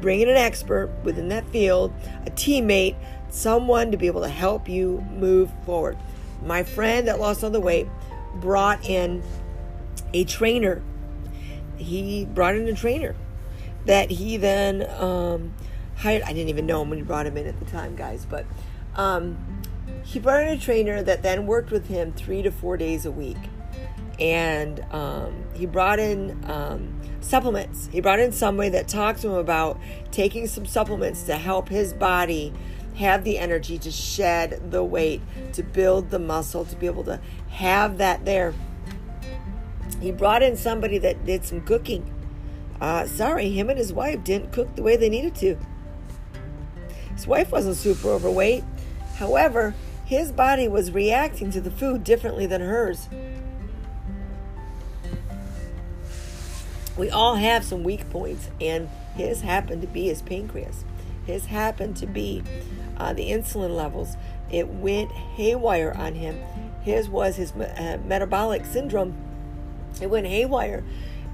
bring 0.02 0.22
in 0.22 0.30
an 0.30 0.38
expert 0.38 0.90
within 1.04 1.30
that 1.30 1.46
field, 1.50 1.94
a 2.26 2.32
teammate, 2.32 2.96
someone 3.30 3.92
to 3.92 3.98
be 3.98 4.08
able 4.08 4.22
to 4.22 4.30
help 4.30 4.68
you 4.68 5.06
move 5.12 5.52
forward. 5.66 5.98
My 6.44 6.64
friend 6.64 7.08
that 7.08 7.20
lost 7.20 7.44
all 7.44 7.50
the 7.50 7.60
weight 7.60 7.88
brought 8.36 8.84
in 8.88 9.22
a 10.14 10.24
trainer. 10.24 10.82
He 11.78 12.26
brought 12.26 12.56
in 12.56 12.68
a 12.68 12.74
trainer 12.74 13.16
that 13.86 14.12
he 14.12 14.38
then 14.38 14.90
um, 15.00 15.54
hired. 16.00 16.24
I 16.24 16.34
didn't 16.34 16.50
even 16.50 16.66
know 16.66 16.82
him 16.82 16.90
when 16.90 17.00
he 17.00 17.04
brought 17.04 17.26
him 17.26 17.38
in 17.38 17.46
at 17.46 17.60
the 17.60 17.66
time, 17.66 17.96
guys, 17.96 18.26
but 18.26 18.46
um, 18.96 19.38
he 20.04 20.20
brought 20.20 20.44
in 20.44 20.50
a 20.50 20.58
trainer 20.58 21.04
that 21.04 21.24
then 21.24 21.46
worked 21.46 21.72
with 21.72 21.88
him 21.88 22.14
three 22.14 22.42
to 22.42 22.52
four 22.52 22.78
days 22.78 23.06
a 23.06 23.12
week. 23.12 23.38
And 24.20 24.84
um, 24.92 25.46
he 25.54 25.66
brought 25.66 26.00
in 26.00 26.44
um, 26.50 27.00
supplements. 27.22 27.88
He 27.92 28.02
brought 28.02 28.20
in 28.20 28.32
somebody 28.32 28.70
that 28.70 28.88
talked 28.88 29.22
to 29.22 29.28
him 29.28 29.36
about 29.36 29.80
taking 30.12 30.48
some 30.48 30.66
supplements 30.66 31.24
to 31.24 31.38
help 31.38 31.70
his 31.70 31.94
body 31.94 32.54
have 32.96 33.24
the 33.24 33.38
energy 33.38 33.78
to 33.78 33.92
shed 33.92 34.72
the 34.72 34.84
weight, 34.84 35.22
to 35.54 35.64
build 35.64 36.10
the 36.10 36.20
muscle, 36.20 36.66
to 36.66 36.76
be 36.76 36.86
able 36.86 37.04
to 37.06 37.20
have 37.50 37.98
that 37.98 38.26
there. 38.26 38.54
He 40.02 40.12
brought 40.12 40.44
in 40.44 40.58
somebody 40.58 40.98
that 40.98 41.26
did 41.26 41.46
some 41.46 41.62
cooking. 41.62 42.14
Uh, 42.82 43.06
sorry, 43.06 43.50
him 43.50 43.70
and 43.70 43.78
his 43.78 43.94
wife 43.94 44.24
didn't 44.24 44.52
cook 44.52 44.76
the 44.76 44.84
way 44.84 44.98
they 44.98 45.10
needed 45.10 45.36
to. 45.36 45.58
His 47.20 47.28
wife 47.28 47.52
wasn't 47.52 47.76
super 47.76 48.08
overweight. 48.08 48.64
However, 49.18 49.76
his 50.06 50.32
body 50.32 50.70
was 50.70 50.94
reacting 50.94 51.52
to 51.52 51.60
the 51.60 51.70
food 51.70 52.06
differently 52.06 52.46
than 52.46 52.62
hers. 52.62 53.10
we 56.98 57.10
all 57.10 57.36
have 57.36 57.66
some 57.66 57.84
weak 57.84 58.10
points, 58.10 58.50
and 58.62 58.88
his 59.16 59.42
happened 59.42 59.82
to 59.82 59.88
be 59.88 60.06
his 60.06 60.22
pancreas. 60.22 60.86
His 61.26 61.48
happened 61.48 61.98
to 61.98 62.08
be 62.08 62.42
uh, 62.96 63.12
the 63.12 63.32
insulin 63.32 63.76
levels. 63.76 64.16
It 64.50 64.70
went 64.70 65.12
haywire 65.12 65.92
on 65.98 66.16
him. 66.16 66.40
His 66.84 67.10
was 67.10 67.36
his 67.36 67.52
uh, 67.52 67.98
metabolic 68.06 68.66
syndrome. 68.66 69.14
It 70.02 70.10
went 70.10 70.26
haywire. 70.26 70.86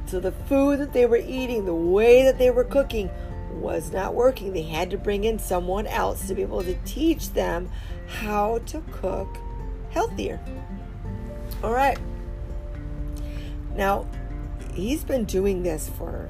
So 0.08 0.20
the 0.20 0.32
food 0.32 0.80
that 0.80 0.94
they 0.94 1.06
were 1.06 1.18
eating, 1.18 1.66
the 1.66 1.76
way 1.76 2.24
that 2.24 2.40
they 2.40 2.50
were 2.50 2.64
cooking, 2.64 3.12
was 3.56 3.92
not 3.92 4.14
working. 4.14 4.54
They 4.54 4.64
had 4.64 4.90
to 4.92 4.98
bring 4.98 5.24
in 5.24 5.40
someone 5.40 5.88
else 5.88 6.28
to 6.28 6.36
be 6.36 6.42
able 6.42 6.64
to 6.64 6.76
teach 6.86 7.32
them 7.32 7.70
how 8.08 8.60
to 8.68 8.82
cook 8.92 9.38
healthier. 9.92 10.40
All 11.64 11.74
right. 11.74 11.98
Now, 13.76 14.08
he's 14.74 15.04
been 15.04 15.26
doing 15.26 15.64
this 15.64 15.90
for 15.90 16.30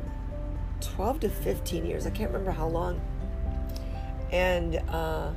12 0.81 1.21
to 1.21 1.29
15 1.29 1.85
years. 1.85 2.05
I 2.05 2.09
can't 2.09 2.31
remember 2.31 2.51
how 2.51 2.67
long. 2.67 3.01
And 4.31 4.77
uh, 4.89 5.31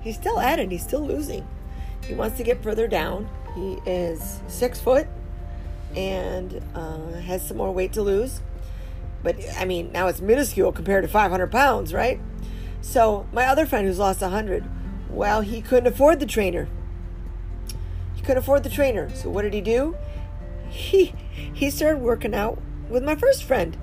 he's 0.00 0.16
still 0.16 0.38
at 0.38 0.58
it. 0.58 0.70
He's 0.70 0.82
still 0.82 1.06
losing. 1.06 1.46
He 2.06 2.14
wants 2.14 2.36
to 2.38 2.44
get 2.44 2.62
further 2.62 2.86
down. 2.86 3.28
He 3.54 3.78
is 3.86 4.40
six 4.48 4.80
foot 4.80 5.06
and 5.96 6.62
uh, 6.74 7.12
has 7.20 7.46
some 7.46 7.56
more 7.56 7.72
weight 7.72 7.92
to 7.94 8.02
lose. 8.02 8.40
But 9.22 9.36
I 9.58 9.64
mean, 9.64 9.92
now 9.92 10.08
it's 10.08 10.20
minuscule 10.20 10.72
compared 10.72 11.04
to 11.04 11.08
500 11.08 11.50
pounds, 11.50 11.94
right? 11.94 12.20
So, 12.80 13.26
my 13.32 13.46
other 13.46 13.64
friend 13.64 13.86
who's 13.86 13.98
lost 13.98 14.20
100, 14.20 14.64
well, 15.08 15.40
he 15.40 15.62
couldn't 15.62 15.86
afford 15.86 16.18
the 16.18 16.26
trainer. 16.26 16.68
He 18.14 18.22
couldn't 18.22 18.38
afford 18.38 18.64
the 18.64 18.70
trainer. 18.70 19.08
So, 19.10 19.30
what 19.30 19.42
did 19.42 19.54
he 19.54 19.60
do? 19.60 19.96
he 20.72 21.14
he 21.52 21.70
started 21.70 22.00
working 22.00 22.34
out 22.34 22.60
with 22.88 23.04
my 23.04 23.14
first 23.14 23.44
friend. 23.44 23.76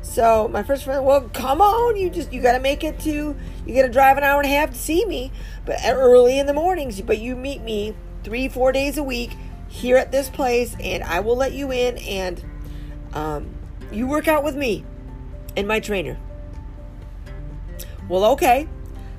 So 0.00 0.46
my 0.46 0.62
first 0.62 0.84
friend, 0.84 1.04
well, 1.04 1.28
come 1.32 1.60
on, 1.60 1.96
you 1.96 2.08
just 2.10 2.32
you 2.32 2.40
got 2.40 2.52
to 2.52 2.60
make 2.60 2.84
it 2.84 3.00
to 3.00 3.34
you 3.66 3.74
got 3.74 3.82
to 3.82 3.88
drive 3.88 4.16
an 4.16 4.24
hour 4.24 4.40
and 4.40 4.50
a 4.50 4.54
half 4.54 4.70
to 4.70 4.78
see 4.78 5.04
me, 5.06 5.32
but 5.64 5.78
early 5.84 6.38
in 6.38 6.46
the 6.46 6.52
mornings. 6.52 7.00
But 7.00 7.18
you 7.18 7.34
meet 7.34 7.62
me 7.62 7.96
three 8.22 8.48
four 8.48 8.72
days 8.72 8.98
a 8.98 9.02
week 9.02 9.32
here 9.68 9.96
at 9.96 10.12
this 10.12 10.28
place, 10.28 10.76
and 10.80 11.02
I 11.02 11.20
will 11.20 11.36
let 11.36 11.52
you 11.52 11.72
in, 11.72 11.98
and 11.98 12.44
um, 13.12 13.54
you 13.92 14.06
work 14.06 14.28
out 14.28 14.44
with 14.44 14.56
me 14.56 14.84
and 15.56 15.66
my 15.66 15.80
trainer. 15.80 16.18
Well, 18.08 18.24
okay. 18.32 18.68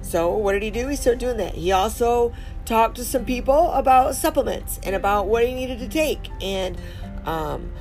So 0.01 0.35
what 0.35 0.53
did 0.53 0.63
he 0.63 0.71
do? 0.71 0.87
He 0.87 0.95
started 0.95 1.19
doing 1.19 1.37
that. 1.37 1.55
He 1.55 1.71
also 1.71 2.33
talked 2.65 2.95
to 2.97 3.03
some 3.03 3.25
people 3.25 3.71
about 3.71 4.15
supplements 4.15 4.79
and 4.83 4.95
about 4.95 5.27
what 5.27 5.45
he 5.45 5.53
needed 5.53 5.79
to 5.79 5.87
take 5.87 6.29
and 6.41 6.77
um, 7.25 7.71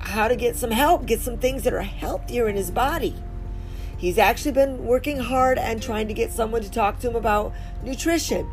how 0.00 0.28
to 0.28 0.36
get 0.36 0.56
some 0.56 0.70
help, 0.70 1.06
get 1.06 1.20
some 1.20 1.38
things 1.38 1.64
that 1.64 1.72
are 1.72 1.82
healthier 1.82 2.48
in 2.48 2.56
his 2.56 2.70
body. 2.70 3.14
He's 3.96 4.16
actually 4.16 4.52
been 4.52 4.84
working 4.84 5.18
hard 5.18 5.58
and 5.58 5.82
trying 5.82 6.08
to 6.08 6.14
get 6.14 6.32
someone 6.32 6.62
to 6.62 6.70
talk 6.70 7.00
to 7.00 7.10
him 7.10 7.16
about 7.16 7.52
nutrition. 7.82 8.48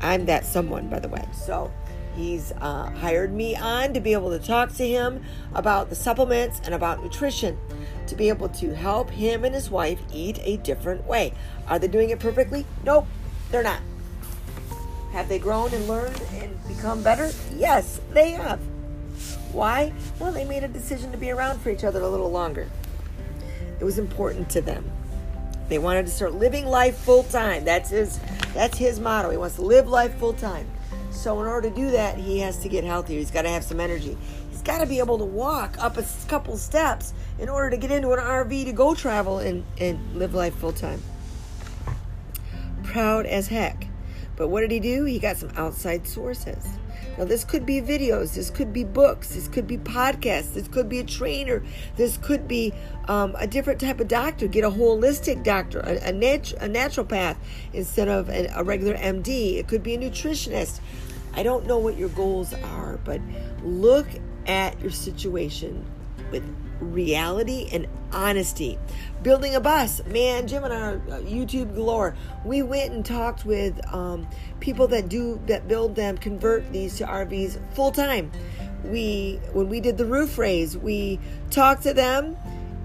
I'm 0.00 0.26
that 0.26 0.44
someone, 0.44 0.88
by 0.88 0.98
the 0.98 1.08
way. 1.08 1.24
So 1.32 1.72
he's 2.16 2.52
uh, 2.60 2.90
hired 2.90 3.32
me 3.32 3.56
on 3.56 3.94
to 3.94 4.00
be 4.00 4.12
able 4.12 4.30
to 4.30 4.38
talk 4.38 4.72
to 4.74 4.86
him 4.86 5.22
about 5.54 5.88
the 5.88 5.94
supplements 5.94 6.60
and 6.64 6.74
about 6.74 7.02
nutrition 7.02 7.58
to 8.06 8.14
be 8.14 8.28
able 8.28 8.48
to 8.48 8.74
help 8.74 9.10
him 9.10 9.44
and 9.44 9.54
his 9.54 9.70
wife 9.70 10.00
eat 10.12 10.38
a 10.42 10.56
different 10.58 11.06
way. 11.06 11.32
Are 11.68 11.78
they 11.78 11.88
doing 11.88 12.10
it 12.10 12.18
perfectly? 12.18 12.66
Nope, 12.84 13.06
they're 13.50 13.62
not. 13.62 13.80
Have 15.12 15.28
they 15.28 15.38
grown 15.38 15.72
and 15.74 15.86
learned 15.88 16.20
and 16.32 16.58
become 16.66 17.02
better? 17.02 17.30
Yes, 17.54 18.00
they 18.12 18.30
have. 18.30 18.60
Why? 19.52 19.92
Well, 20.18 20.32
they 20.32 20.44
made 20.44 20.64
a 20.64 20.68
decision 20.68 21.12
to 21.12 21.18
be 21.18 21.30
around 21.30 21.60
for 21.60 21.70
each 21.70 21.84
other 21.84 22.00
a 22.00 22.08
little 22.08 22.30
longer. 22.30 22.68
It 23.78 23.84
was 23.84 23.98
important 23.98 24.48
to 24.50 24.60
them. 24.60 24.90
They 25.68 25.78
wanted 25.78 26.06
to 26.06 26.12
start 26.12 26.34
living 26.34 26.66
life 26.66 26.96
full 26.96 27.24
time. 27.24 27.64
That's 27.64 27.90
his 27.90 28.20
that's 28.54 28.76
his 28.78 29.00
motto. 29.00 29.30
He 29.30 29.36
wants 29.36 29.56
to 29.56 29.62
live 29.62 29.88
life 29.88 30.14
full 30.18 30.34
time. 30.34 30.66
So 31.22 31.40
in 31.40 31.46
order 31.46 31.70
to 31.70 31.76
do 31.76 31.92
that, 31.92 32.18
he 32.18 32.40
has 32.40 32.58
to 32.58 32.68
get 32.68 32.82
healthier. 32.82 33.16
He's 33.16 33.30
got 33.30 33.42
to 33.42 33.48
have 33.48 33.62
some 33.62 33.78
energy. 33.78 34.18
He's 34.50 34.60
got 34.62 34.78
to 34.78 34.86
be 34.86 34.98
able 34.98 35.18
to 35.18 35.24
walk 35.24 35.76
up 35.78 35.96
a 35.96 36.04
couple 36.26 36.56
steps 36.56 37.14
in 37.38 37.48
order 37.48 37.70
to 37.70 37.76
get 37.76 37.92
into 37.92 38.10
an 38.10 38.18
RV 38.18 38.64
to 38.64 38.72
go 38.72 38.92
travel 38.96 39.38
and, 39.38 39.64
and 39.78 40.16
live 40.16 40.34
life 40.34 40.52
full 40.56 40.72
time. 40.72 41.00
Proud 42.82 43.26
as 43.26 43.46
heck. 43.46 43.86
But 44.34 44.48
what 44.48 44.62
did 44.62 44.72
he 44.72 44.80
do? 44.80 45.04
He 45.04 45.20
got 45.20 45.36
some 45.36 45.50
outside 45.56 46.08
sources. 46.08 46.66
Now, 47.16 47.24
this 47.24 47.44
could 47.44 47.64
be 47.64 47.80
videos, 47.80 48.34
this 48.34 48.50
could 48.50 48.72
be 48.72 48.82
books, 48.82 49.34
this 49.34 49.46
could 49.46 49.68
be 49.68 49.76
podcasts, 49.76 50.54
this 50.54 50.66
could 50.66 50.88
be 50.88 50.98
a 50.98 51.04
trainer, 51.04 51.62
this 51.96 52.16
could 52.16 52.48
be 52.48 52.72
um, 53.06 53.36
a 53.38 53.46
different 53.46 53.80
type 53.80 54.00
of 54.00 54.08
doctor. 54.08 54.48
Get 54.48 54.64
a 54.64 54.70
holistic 54.70 55.44
doctor, 55.44 55.80
a, 55.80 56.08
a, 56.08 56.12
nat- 56.12 56.52
a 56.54 56.68
naturopath 56.68 57.36
instead 57.72 58.08
of 58.08 58.28
a, 58.28 58.48
a 58.56 58.64
regular 58.64 58.94
MD. 58.94 59.58
It 59.58 59.68
could 59.68 59.84
be 59.84 59.94
a 59.94 59.98
nutritionist. 59.98 60.80
I 61.34 61.42
don't 61.42 61.66
know 61.66 61.78
what 61.78 61.96
your 61.96 62.10
goals 62.10 62.52
are, 62.54 62.98
but 63.04 63.20
look 63.62 64.06
at 64.46 64.80
your 64.80 64.90
situation 64.90 65.84
with 66.30 66.42
reality 66.80 67.68
and 67.72 67.86
honesty. 68.12 68.78
Building 69.22 69.54
a 69.54 69.60
bus, 69.60 70.04
man, 70.06 70.46
Jim 70.46 70.64
and 70.64 70.72
I, 70.72 70.92
uh, 71.12 71.20
YouTube 71.20 71.74
galore. 71.74 72.16
We 72.44 72.62
went 72.62 72.92
and 72.92 73.04
talked 73.04 73.44
with 73.44 73.80
um, 73.94 74.26
people 74.60 74.88
that 74.88 75.08
do 75.08 75.40
that 75.46 75.68
build 75.68 75.94
them, 75.94 76.18
convert 76.18 76.70
these 76.72 76.98
to 76.98 77.04
RVs 77.04 77.58
full 77.74 77.92
time. 77.92 78.32
We 78.84 79.40
when 79.52 79.68
we 79.68 79.80
did 79.80 79.96
the 79.96 80.06
roof 80.06 80.38
raise, 80.38 80.76
we 80.76 81.20
talked 81.50 81.84
to 81.84 81.94
them 81.94 82.36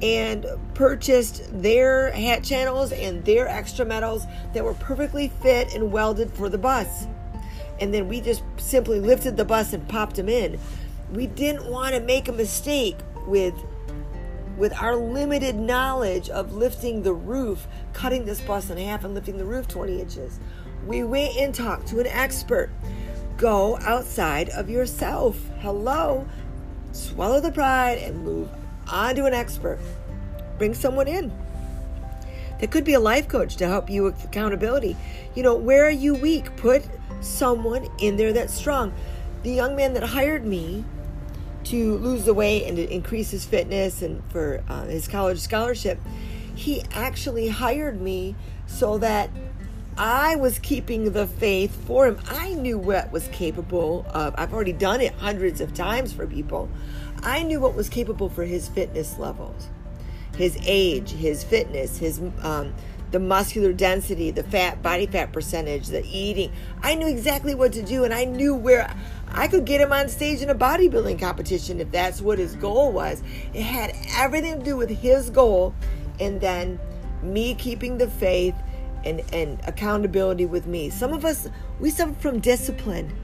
and 0.02 0.45
purchased 0.76 1.50
their 1.62 2.12
hat 2.12 2.43
channels 2.43 2.91
and 2.91 3.26
their 3.26 3.48
extra 3.48 3.84
metals 3.84 4.28
that 4.54 4.64
were 4.64 4.76
perfectly 4.76 5.30
fit 5.41 5.74
and 5.74 5.91
welded 5.91 6.32
for 6.34 6.50
the 6.50 6.58
bus. 6.58 7.08
And 7.80 7.94
then 7.94 8.08
we 8.08 8.22
just 8.22 8.44
simply 8.58 9.00
lifted 9.00 9.38
the 9.38 9.46
bus 9.46 9.74
and 9.74 9.88
popped 9.88 10.16
them 10.16 10.30
in. 10.30 10.60
We 11.12 11.28
didn't 11.28 11.70
want 11.70 11.96
to 11.96 12.02
make 12.02 12.28
a 12.28 12.34
mistake 12.34 12.98
with 13.26 13.54
with 14.58 14.74
our 14.82 14.96
limited 14.96 15.56
knowledge 15.56 16.30
of 16.30 16.54
lifting 16.54 17.04
the 17.04 17.14
roof, 17.14 17.68
cutting 17.94 18.26
this 18.26 18.42
bus 18.42 18.72
in 18.72 18.78
half 18.80 19.04
and 19.04 19.14
lifting 19.14 19.38
the 19.38 19.46
roof 19.46 19.68
20 19.68 20.02
inches. 20.02 20.40
We 20.88 21.04
went 21.04 21.38
and 21.38 21.54
talked 21.54 21.88
to 21.90 22.00
an 22.00 22.08
expert. 22.08 22.72
Go 23.38 23.78
outside 23.82 24.50
of 24.50 24.68
yourself. 24.68 25.40
Hello. 25.60 26.28
Swallow 26.92 27.40
the 27.40 27.52
pride 27.52 28.00
and 28.00 28.24
move 28.24 28.50
on 28.92 29.16
to 29.16 29.26
an 29.26 29.34
expert. 29.34 29.78
Bring 30.58 30.74
someone 30.74 31.08
in. 31.08 31.32
That 32.60 32.72
could 32.72 32.84
be 32.84 32.93
a 32.93 32.99
life 32.99 33.28
coach 33.28 33.55
to 33.58 33.68
help 33.68 33.89
you 33.89 34.03
with 34.03 34.24
accountability. 34.24 34.95
You 35.36 35.43
know, 35.43 35.55
where 35.55 35.86
are 35.86 35.91
you 35.91 36.16
weak? 36.16 36.55
Put 36.58 36.84
someone 37.22 37.88
in 37.99 38.18
there 38.18 38.34
that's 38.34 38.53
strong. 38.53 38.93
The 39.43 39.51
young 39.51 39.76
man 39.76 39.93
that 39.93 40.03
hired 40.03 40.45
me 40.45 40.84
to 41.66 41.97
lose 41.97 42.26
the 42.26 42.34
weight 42.34 42.66
and 42.66 42.78
to 42.78 42.93
increase 42.93 43.32
his 43.32 43.45
fitness 43.45 44.01
and 44.01 44.24
for 44.32 44.64
uh, 44.70 44.86
his 44.86 45.08
college 45.08 45.39
scholarship, 45.39 45.99
he 46.55 46.82
actually 46.91 47.49
hired 47.49 48.01
me 48.01 48.36
so 48.66 48.97
that 48.97 49.30
I 49.97 50.36
was 50.36 50.60
keeping 50.60 51.12
the 51.12 51.28
faith 51.28 51.76
for 51.86 52.08
him. 52.08 52.20
I 52.30 52.53
knew 52.53 52.78
what 52.78 53.12
was 53.12 53.28
capable 53.30 54.05
of. 54.10 54.36
I've 54.38 54.53
already 54.53 54.74
done 54.74 55.01
it 55.01 55.14
hundreds 55.16 55.60
of 55.60 55.74
times 55.74 56.14
for 56.14 56.28
people. 56.28 56.70
I 57.24 57.43
knew 57.43 57.60
what 57.60 57.76
was 57.76 57.89
capable 57.89 58.30
for 58.30 58.43
his 58.43 58.70
fitness 58.70 59.18
levels, 59.18 59.70
his 60.38 60.58
age, 60.66 61.12
his 61.12 61.44
fitness, 61.44 61.98
his 61.98 62.22
um, 62.42 62.74
the 63.10 63.20
muscular 63.20 63.72
density, 63.72 64.32
the 64.32 64.44
fat 64.44 64.84
body 64.84 65.08
fat 65.08 65.32
percentage, 65.32 65.88
the 65.88 66.06
eating. 66.06 66.52
I 66.84 66.96
knew 66.96 67.08
exactly 67.08 67.56
what 67.56 67.74
to 67.74 67.82
do, 67.82 68.04
and 68.04 68.14
I 68.14 68.26
knew 68.26 68.54
where 68.54 68.94
I 69.30 69.48
could 69.48 69.66
get 69.66 69.82
him 69.82 69.92
on 69.92 70.10
stage 70.10 70.42
in 70.42 70.50
a 70.50 70.56
bodybuilding 70.56 71.20
competition 71.20 71.80
if 71.80 71.92
that's 71.92 72.22
what 72.22 72.40
his 72.40 72.56
goal 72.56 72.92
was. 72.92 73.22
It 73.54 73.64
had 73.64 73.96
everything 74.18 74.60
to 74.60 74.66
do 74.66 74.76
with 74.78 74.90
his 74.90 75.30
goal 75.30 75.74
and 76.20 76.40
then 76.42 76.80
me 77.22 77.56
keeping 77.56 77.98
the 77.98 78.08
faith 78.08 78.56
and, 79.06 79.22
and 79.34 79.60
accountability 79.66 80.46
with 80.46 80.68
me. 80.68 80.90
Some 80.90 81.14
of 81.14 81.26
us, 81.26 81.50
we 81.80 81.90
suffer 81.90 82.14
from 82.14 82.40
discipline. 82.40 83.16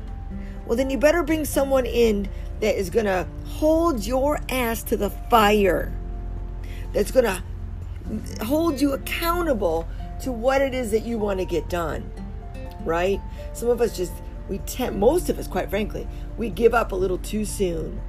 Well, 0.65 0.77
then 0.77 0.89
you 0.89 0.97
better 0.97 1.23
bring 1.23 1.45
someone 1.45 1.85
in 1.85 2.29
that 2.61 2.77
is 2.77 2.89
going 2.89 3.05
to 3.05 3.27
hold 3.45 4.05
your 4.05 4.39
ass 4.49 4.83
to 4.83 4.97
the 4.97 5.09
fire, 5.09 5.91
that's 6.93 7.11
going 7.11 7.25
to 7.25 7.43
hold 8.45 8.79
you 8.79 8.93
accountable 8.93 9.87
to 10.21 10.31
what 10.31 10.61
it 10.61 10.73
is 10.73 10.91
that 10.91 11.03
you 11.05 11.17
want 11.17 11.39
to 11.39 11.45
get 11.45 11.69
done, 11.69 12.09
right? 12.85 13.19
Some 13.53 13.69
of 13.69 13.81
us 13.81 13.95
just 13.97 14.13
we 14.49 14.57
tend, 14.59 14.99
most 14.99 15.29
of 15.29 15.39
us, 15.39 15.47
quite 15.47 15.69
frankly, 15.69 16.07
we 16.37 16.49
give 16.49 16.73
up 16.73 16.91
a 16.91 16.95
little 16.95 17.17
too 17.17 17.45
soon. 17.45 18.01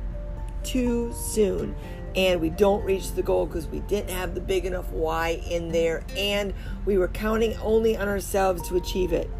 Too 0.62 1.12
soon. 1.12 1.76
And 2.16 2.40
we 2.40 2.50
don't 2.50 2.84
reach 2.84 3.12
the 3.12 3.22
goal 3.22 3.46
because 3.46 3.66
we 3.66 3.80
didn't 3.80 4.10
have 4.10 4.34
the 4.34 4.40
big 4.40 4.66
enough 4.66 4.90
why 4.90 5.42
in 5.50 5.70
there 5.70 6.04
and 6.16 6.54
we 6.86 6.96
were 6.96 7.08
counting 7.08 7.56
only 7.58 7.96
on 7.96 8.08
ourselves 8.08 8.68
to 8.68 8.76
achieve 8.76 9.12
it. 9.12 9.30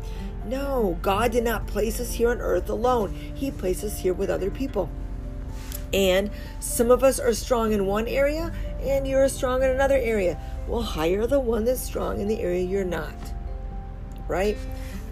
No, 0.47 0.99
God 1.01 1.33
did 1.33 1.45
not 1.45 1.67
place 1.67 2.01
us 2.01 2.15
here 2.15 2.31
on 2.31 2.41
earth 2.41 2.69
alone, 2.69 3.13
He 3.35 3.51
placed 3.51 3.85
us 3.85 3.99
here 3.99 4.13
with 4.13 4.29
other 4.29 4.51
people. 4.51 4.91
And 5.93 6.31
some 6.59 6.91
of 6.91 7.05
us 7.05 7.21
are 7.21 7.33
strong 7.33 7.73
in 7.73 7.87
one 7.87 8.09
area 8.09 8.53
and 8.85 9.07
you're 9.07 9.29
strong 9.29 9.63
in 9.63 9.71
another 9.71 9.97
area. 9.97 10.41
Well, 10.69 10.83
hire 10.83 11.27
the 11.27 11.41
one 11.41 11.65
that's 11.65 11.81
strong 11.81 12.21
in 12.21 12.29
the 12.29 12.41
area 12.41 12.63
you're 12.63 12.85
not. 12.85 13.15
Right? 14.29 14.57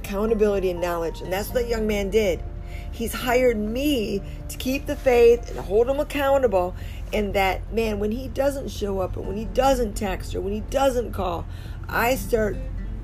accountability 0.03 0.71
and 0.71 0.81
knowledge. 0.81 1.21
And 1.21 1.33
that's 1.33 1.49
what 1.49 1.55
that 1.55 1.69
young 1.69 1.87
man 1.87 2.11
did. 2.11 2.43
He's 2.91 3.13
hired 3.13 3.57
me 3.57 4.23
to 4.49 4.59
keep 4.59 4.87
the 4.87 4.97
faith 4.97 5.51
and 5.51 5.59
hold 5.59 5.89
him 5.89 6.01
accountable. 6.01 6.75
And 7.13 7.35
that, 7.35 7.73
man, 7.73 7.99
when 7.99 8.13
he 8.13 8.29
doesn't 8.29 8.71
show 8.71 9.01
up 9.01 9.17
and 9.17 9.27
when 9.27 9.37
he 9.37 9.47
doesn't 9.47 9.95
text 9.95 10.35
or 10.35 10.41
when 10.41 10.53
he 10.53 10.61
doesn't 10.61 11.13
call, 11.13 11.47
I 11.89 12.17
start 12.17 12.57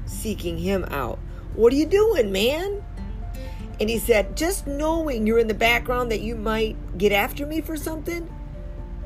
seeking 0.06 0.58
him 0.58 0.84
out. 0.90 1.18
What 1.54 1.72
are 1.72 1.76
you 1.76 1.86
doing, 1.86 2.32
man? 2.32 2.84
And 3.80 3.88
he 3.88 3.98
said, 3.98 4.36
just 4.36 4.66
knowing 4.66 5.26
you're 5.26 5.38
in 5.38 5.48
the 5.48 5.54
background 5.54 6.10
that 6.10 6.20
you 6.20 6.34
might 6.34 6.98
get 6.98 7.12
after 7.12 7.46
me 7.46 7.60
for 7.60 7.76
something 7.76 8.28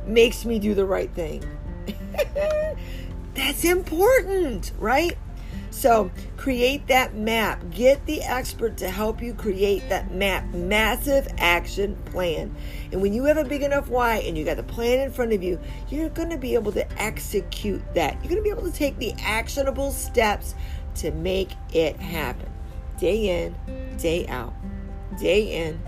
makes 0.07 0.44
me 0.44 0.59
do 0.59 0.74
the 0.74 0.84
right 0.84 1.11
thing. 1.12 1.44
That's 3.34 3.64
important, 3.64 4.72
right? 4.78 5.16
So 5.70 6.11
create 6.36 6.86
that 6.88 7.14
map. 7.16 7.62
Get 7.70 8.05
the 8.05 8.22
expert 8.22 8.76
to 8.76 8.90
help 8.90 9.22
you 9.22 9.32
create 9.32 9.88
that 9.88 10.12
map. 10.12 10.44
Massive 10.53 11.26
action 11.38 11.96
plan. 12.05 12.55
And 12.92 13.00
when 13.00 13.14
you 13.14 13.24
have 13.24 13.38
a 13.38 13.44
big 13.44 13.62
enough 13.62 13.88
why 13.88 14.16
and 14.18 14.36
you 14.36 14.44
got 14.44 14.59
the 14.59 14.62
plan 14.62 15.00
in 15.00 15.11
front 15.11 15.32
of 15.32 15.42
you, 15.42 15.59
you're 15.88 16.11
going 16.11 16.28
to 16.28 16.36
be 16.36 16.55
able 16.55 16.72
to 16.72 17.03
execute 17.03 17.82
that. 17.94 18.14
You're 18.16 18.30
going 18.30 18.36
to 18.36 18.42
be 18.42 18.50
able 18.50 18.70
to 18.70 18.72
take 18.72 18.98
the 18.98 19.14
actionable 19.22 19.92
steps 19.92 20.55
to 20.96 21.11
make 21.11 21.50
it 21.72 21.96
happen. 21.96 22.50
Day 22.98 23.44
in, 23.44 23.96
day 23.96 24.26
out. 24.28 24.53
Day 25.18 25.66
in, 25.66 25.80